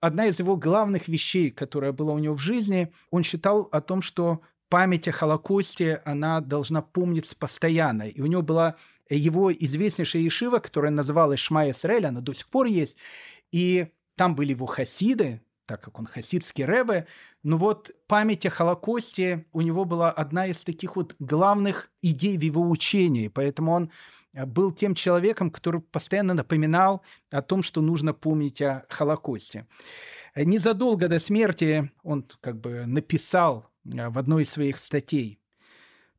одна 0.00 0.26
из 0.26 0.40
его 0.40 0.56
главных 0.56 1.06
вещей, 1.06 1.50
которая 1.50 1.92
была 1.92 2.12
у 2.12 2.18
него 2.18 2.34
в 2.34 2.40
жизни, 2.40 2.92
он 3.10 3.22
считал 3.22 3.68
о 3.70 3.80
том, 3.80 4.02
что 4.02 4.40
память 4.68 5.08
о 5.08 5.12
Холокосте, 5.12 6.02
она 6.04 6.40
должна 6.40 6.82
помниться 6.82 7.36
постоянно. 7.36 8.02
И 8.08 8.20
у 8.20 8.26
него 8.26 8.42
была 8.42 8.76
его 9.08 9.52
известнейшая 9.52 10.22
ешива, 10.22 10.58
которая 10.58 10.90
называлась 10.90 11.40
Шма 11.40 11.70
Исраэль, 11.70 12.06
она 12.06 12.20
до 12.20 12.34
сих 12.34 12.48
пор 12.48 12.66
есть. 12.66 12.96
И 13.50 13.88
там 14.16 14.34
были 14.34 14.50
его 14.50 14.66
хасиды, 14.66 15.40
так 15.66 15.82
как 15.82 15.98
он 15.98 16.06
хасидский 16.06 16.64
рэбе. 16.64 17.06
Но 17.42 17.56
вот 17.56 17.90
память 18.06 18.46
о 18.46 18.50
Холокосте 18.50 19.46
у 19.52 19.60
него 19.60 19.84
была 19.84 20.10
одна 20.10 20.46
из 20.46 20.64
таких 20.64 20.96
вот 20.96 21.14
главных 21.18 21.90
идей 22.02 22.36
в 22.36 22.42
его 22.42 22.68
учении. 22.68 23.28
Поэтому 23.28 23.72
он 23.72 23.90
э, 24.32 24.44
был 24.46 24.72
тем 24.72 24.94
человеком, 24.94 25.50
который 25.50 25.80
постоянно 25.80 26.34
напоминал 26.34 27.02
о 27.30 27.42
том, 27.42 27.62
что 27.62 27.80
нужно 27.80 28.12
помнить 28.14 28.60
о 28.62 28.86
Холокосте. 28.88 29.66
Э, 30.34 30.44
незадолго 30.44 31.06
до 31.08 31.18
смерти 31.18 31.90
он 32.02 32.24
как 32.40 32.60
бы 32.60 32.86
написал 32.86 33.66
э, 33.66 33.77
в 33.88 34.18
одной 34.18 34.42
из 34.42 34.50
своих 34.50 34.78
статей 34.78 35.40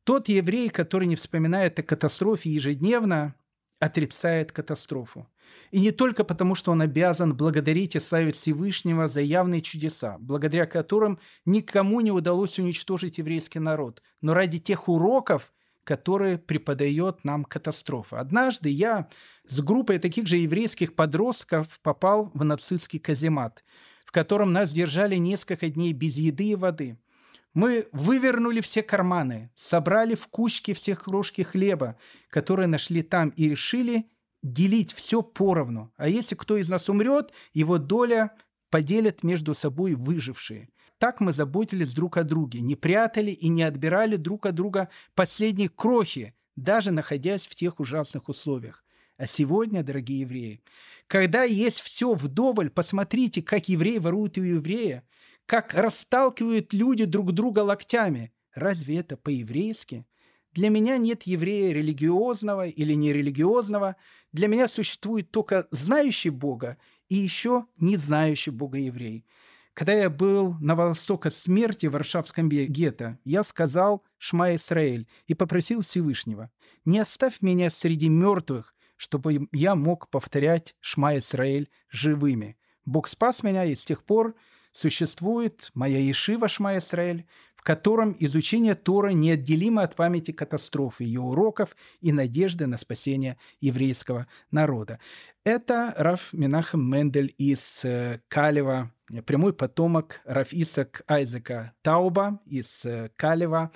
Тот 0.04 0.28
еврей, 0.28 0.68
который 0.68 1.06
не 1.06 1.16
вспоминает 1.16 1.78
о 1.78 1.82
катастрофе 1.82 2.50
ежедневно, 2.50 3.34
отрицает 3.78 4.52
катастрофу. 4.52 5.26
И 5.70 5.80
не 5.80 5.90
только 5.90 6.22
потому, 6.22 6.54
что 6.54 6.72
он 6.72 6.82
обязан 6.82 7.34
благодарить 7.34 7.96
и 7.96 8.00
славить 8.00 8.36
Всевышнего 8.36 9.08
за 9.08 9.20
явные 9.20 9.62
чудеса, 9.62 10.16
благодаря 10.20 10.66
которым 10.66 11.18
никому 11.44 12.00
не 12.00 12.12
удалось 12.12 12.58
уничтожить 12.58 13.18
еврейский 13.18 13.58
народ, 13.58 14.02
но 14.20 14.34
ради 14.34 14.58
тех 14.58 14.88
уроков, 14.88 15.52
которые 15.82 16.38
преподает 16.38 17.24
нам 17.24 17.44
катастрофа. 17.44 18.20
Однажды 18.20 18.68
я 18.68 19.08
с 19.48 19.60
группой 19.60 19.98
таких 19.98 20.26
же 20.28 20.36
еврейских 20.36 20.94
подростков 20.94 21.80
попал 21.82 22.30
в 22.34 22.44
нацистский 22.44 23.00
каземат, 23.00 23.64
в 24.04 24.12
котором 24.12 24.52
нас 24.52 24.70
держали 24.70 25.16
несколько 25.16 25.68
дней 25.68 25.92
без 25.92 26.16
еды 26.16 26.50
и 26.50 26.54
воды– 26.54 26.98
мы 27.54 27.88
вывернули 27.92 28.60
все 28.60 28.82
карманы, 28.82 29.50
собрали 29.54 30.14
в 30.14 30.28
кучки 30.28 30.72
все 30.72 30.94
крошки 30.94 31.42
хлеба, 31.42 31.96
которые 32.28 32.66
нашли 32.66 33.02
там, 33.02 33.30
и 33.30 33.48
решили 33.48 34.06
делить 34.42 34.92
все 34.92 35.22
поровну. 35.22 35.92
А 35.96 36.08
если 36.08 36.34
кто 36.34 36.56
из 36.56 36.68
нас 36.68 36.88
умрет, 36.88 37.32
его 37.52 37.78
доля 37.78 38.32
поделят 38.70 39.22
между 39.22 39.54
собой 39.54 39.94
выжившие. 39.94 40.68
Так 40.98 41.20
мы 41.20 41.32
заботились 41.32 41.94
друг 41.94 42.18
о 42.18 42.24
друге, 42.24 42.60
не 42.60 42.76
прятали 42.76 43.30
и 43.30 43.48
не 43.48 43.62
отбирали 43.62 44.16
друг 44.16 44.46
от 44.46 44.54
друга 44.54 44.90
последние 45.14 45.68
крохи, 45.68 46.34
даже 46.56 46.90
находясь 46.90 47.46
в 47.46 47.54
тех 47.54 47.80
ужасных 47.80 48.28
условиях. 48.28 48.84
А 49.16 49.26
сегодня, 49.26 49.82
дорогие 49.82 50.20
евреи, 50.20 50.62
когда 51.06 51.42
есть 51.42 51.80
все 51.80 52.14
вдоволь, 52.14 52.70
посмотрите, 52.70 53.42
как 53.42 53.68
евреи 53.68 53.98
воруют 53.98 54.38
у 54.38 54.42
еврея, 54.42 55.04
как 55.50 55.74
расталкивают 55.74 56.72
люди 56.72 57.06
друг 57.06 57.32
друга 57.32 57.58
локтями. 57.64 58.32
Разве 58.54 58.98
это 58.98 59.16
по-еврейски? 59.16 60.06
Для 60.52 60.68
меня 60.68 60.96
нет 60.96 61.24
еврея 61.24 61.72
религиозного 61.72 62.68
или 62.68 62.92
нерелигиозного. 62.92 63.96
Для 64.30 64.46
меня 64.46 64.68
существует 64.68 65.32
только 65.32 65.66
знающий 65.72 66.30
Бога 66.30 66.78
и 67.08 67.16
еще 67.16 67.66
не 67.78 67.96
знающий 67.96 68.52
Бога 68.52 68.78
еврей. 68.78 69.26
Когда 69.74 69.92
я 69.92 70.08
был 70.08 70.54
на 70.60 70.76
востока 70.76 71.30
смерти 71.30 71.86
в 71.86 71.94
Варшавском 71.94 72.48
гетто, 72.48 73.18
я 73.24 73.42
сказал 73.42 74.04
«Шма 74.18 74.54
Исраэль» 74.54 75.08
и 75.26 75.34
попросил 75.34 75.80
Всевышнего, 75.80 76.52
«Не 76.84 77.00
оставь 77.00 77.42
меня 77.42 77.70
среди 77.70 78.08
мертвых, 78.08 78.76
чтобы 78.94 79.48
я 79.50 79.74
мог 79.74 80.10
повторять 80.10 80.76
«Шма 80.78 81.18
Исраэль» 81.18 81.68
живыми». 81.90 82.56
Бог 82.84 83.08
спас 83.08 83.42
меня, 83.42 83.64
и 83.64 83.74
с 83.74 83.84
тех 83.84 84.04
пор 84.04 84.36
существует 84.72 85.70
моя 85.74 85.98
Ешива 85.98 86.48
Шма 86.48 86.78
Исраэль, 86.78 87.26
в 87.60 87.62
котором 87.62 88.16
изучение 88.18 88.74
Тора 88.74 89.10
неотделимо 89.10 89.82
от 89.82 89.94
памяти 89.94 90.30
катастрофы, 90.30 91.04
ее 91.04 91.20
уроков 91.20 91.76
и 92.00 92.10
надежды 92.10 92.66
на 92.66 92.78
спасение 92.78 93.36
еврейского 93.60 94.26
народа. 94.50 94.98
Это 95.44 95.94
Раф 95.98 96.32
Минахем 96.32 96.90
Мендель 96.90 97.34
из 97.36 97.80
э, 97.84 98.20
Калева, 98.28 98.90
прямой 99.26 99.52
потомок 99.52 100.22
Раф 100.24 100.52
Исак 100.52 101.02
Айзека 101.06 101.74
Тауба 101.82 102.40
из 102.46 102.84
э, 102.86 103.10
Калева, 103.16 103.70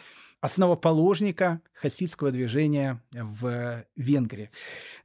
основоположника 0.44 1.62
хасидского 1.72 2.30
движения 2.30 3.00
в 3.12 3.86
Венгрии. 3.96 4.50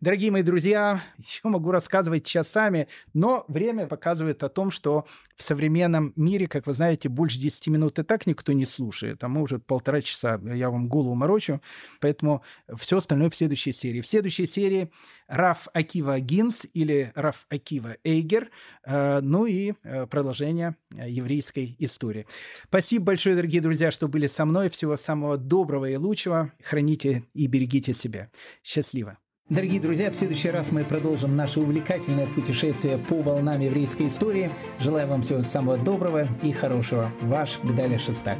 Дорогие 0.01 0.31
мои 0.31 0.43
друзья, 0.43 1.01
еще 1.17 1.47
могу 1.47 1.71
рассказывать 1.71 2.25
часами, 2.25 2.89
но 3.13 3.45
время 3.47 3.87
показывает 3.87 4.43
о 4.43 4.49
том, 4.49 4.69
что 4.69 5.05
в 5.37 5.43
современном 5.43 6.11
мире, 6.17 6.47
как 6.47 6.67
вы 6.67 6.73
знаете, 6.73 7.07
больше 7.07 7.39
10 7.39 7.67
минут 7.67 7.99
и 7.99 8.03
так 8.03 8.27
никто 8.27 8.51
не 8.51 8.65
слушает, 8.69 9.23
а 9.23 9.27
может 9.27 9.65
полтора 9.65 10.01
часа 10.01 10.39
я 10.53 10.69
вам 10.69 10.87
голову 10.87 11.15
морочу, 11.15 11.61
поэтому 11.99 12.43
все 12.77 12.97
остальное 12.97 13.29
в 13.29 13.35
следующей 13.35 13.73
серии. 13.73 14.01
В 14.01 14.07
следующей 14.07 14.47
серии 14.47 14.91
Раф 15.27 15.67
Акива 15.73 16.19
Гинс 16.19 16.65
или 16.73 17.11
Раф 17.15 17.45
Акива 17.49 17.97
Эйгер, 18.03 18.49
э, 18.85 19.19
ну 19.21 19.45
и 19.45 19.73
э, 19.83 20.05
продолжение 20.07 20.75
еврейской 20.91 21.75
истории. 21.79 22.25
Спасибо 22.65 23.05
большое, 23.05 23.35
дорогие 23.35 23.61
друзья, 23.61 23.91
что 23.91 24.07
были 24.07 24.27
со 24.27 24.45
мной. 24.45 24.69
Всего 24.69 24.97
самого 24.97 25.37
доброго 25.37 25.85
и 25.85 25.95
лучшего. 25.95 26.51
Храните 26.63 27.25
и 27.33 27.47
берегите 27.47 27.93
себя. 27.93 28.29
Счастливо. 28.63 29.17
Дорогие 29.49 29.81
друзья, 29.81 30.11
в 30.11 30.15
следующий 30.15 30.51
раз 30.51 30.71
мы 30.71 30.83
продолжим 30.83 31.35
наше 31.35 31.59
увлекательное 31.59 32.27
путешествие 32.27 32.99
по 32.99 33.19
волнам 33.23 33.59
еврейской 33.59 34.05
истории. 34.05 34.51
Желаю 34.79 35.07
вам 35.07 35.23
всего 35.23 35.41
самого 35.41 35.75
доброго 35.75 36.27
и 36.43 36.51
хорошего. 36.51 37.11
Ваш 37.21 37.59
Гдаля 37.63 37.97
Шестак. 37.97 38.37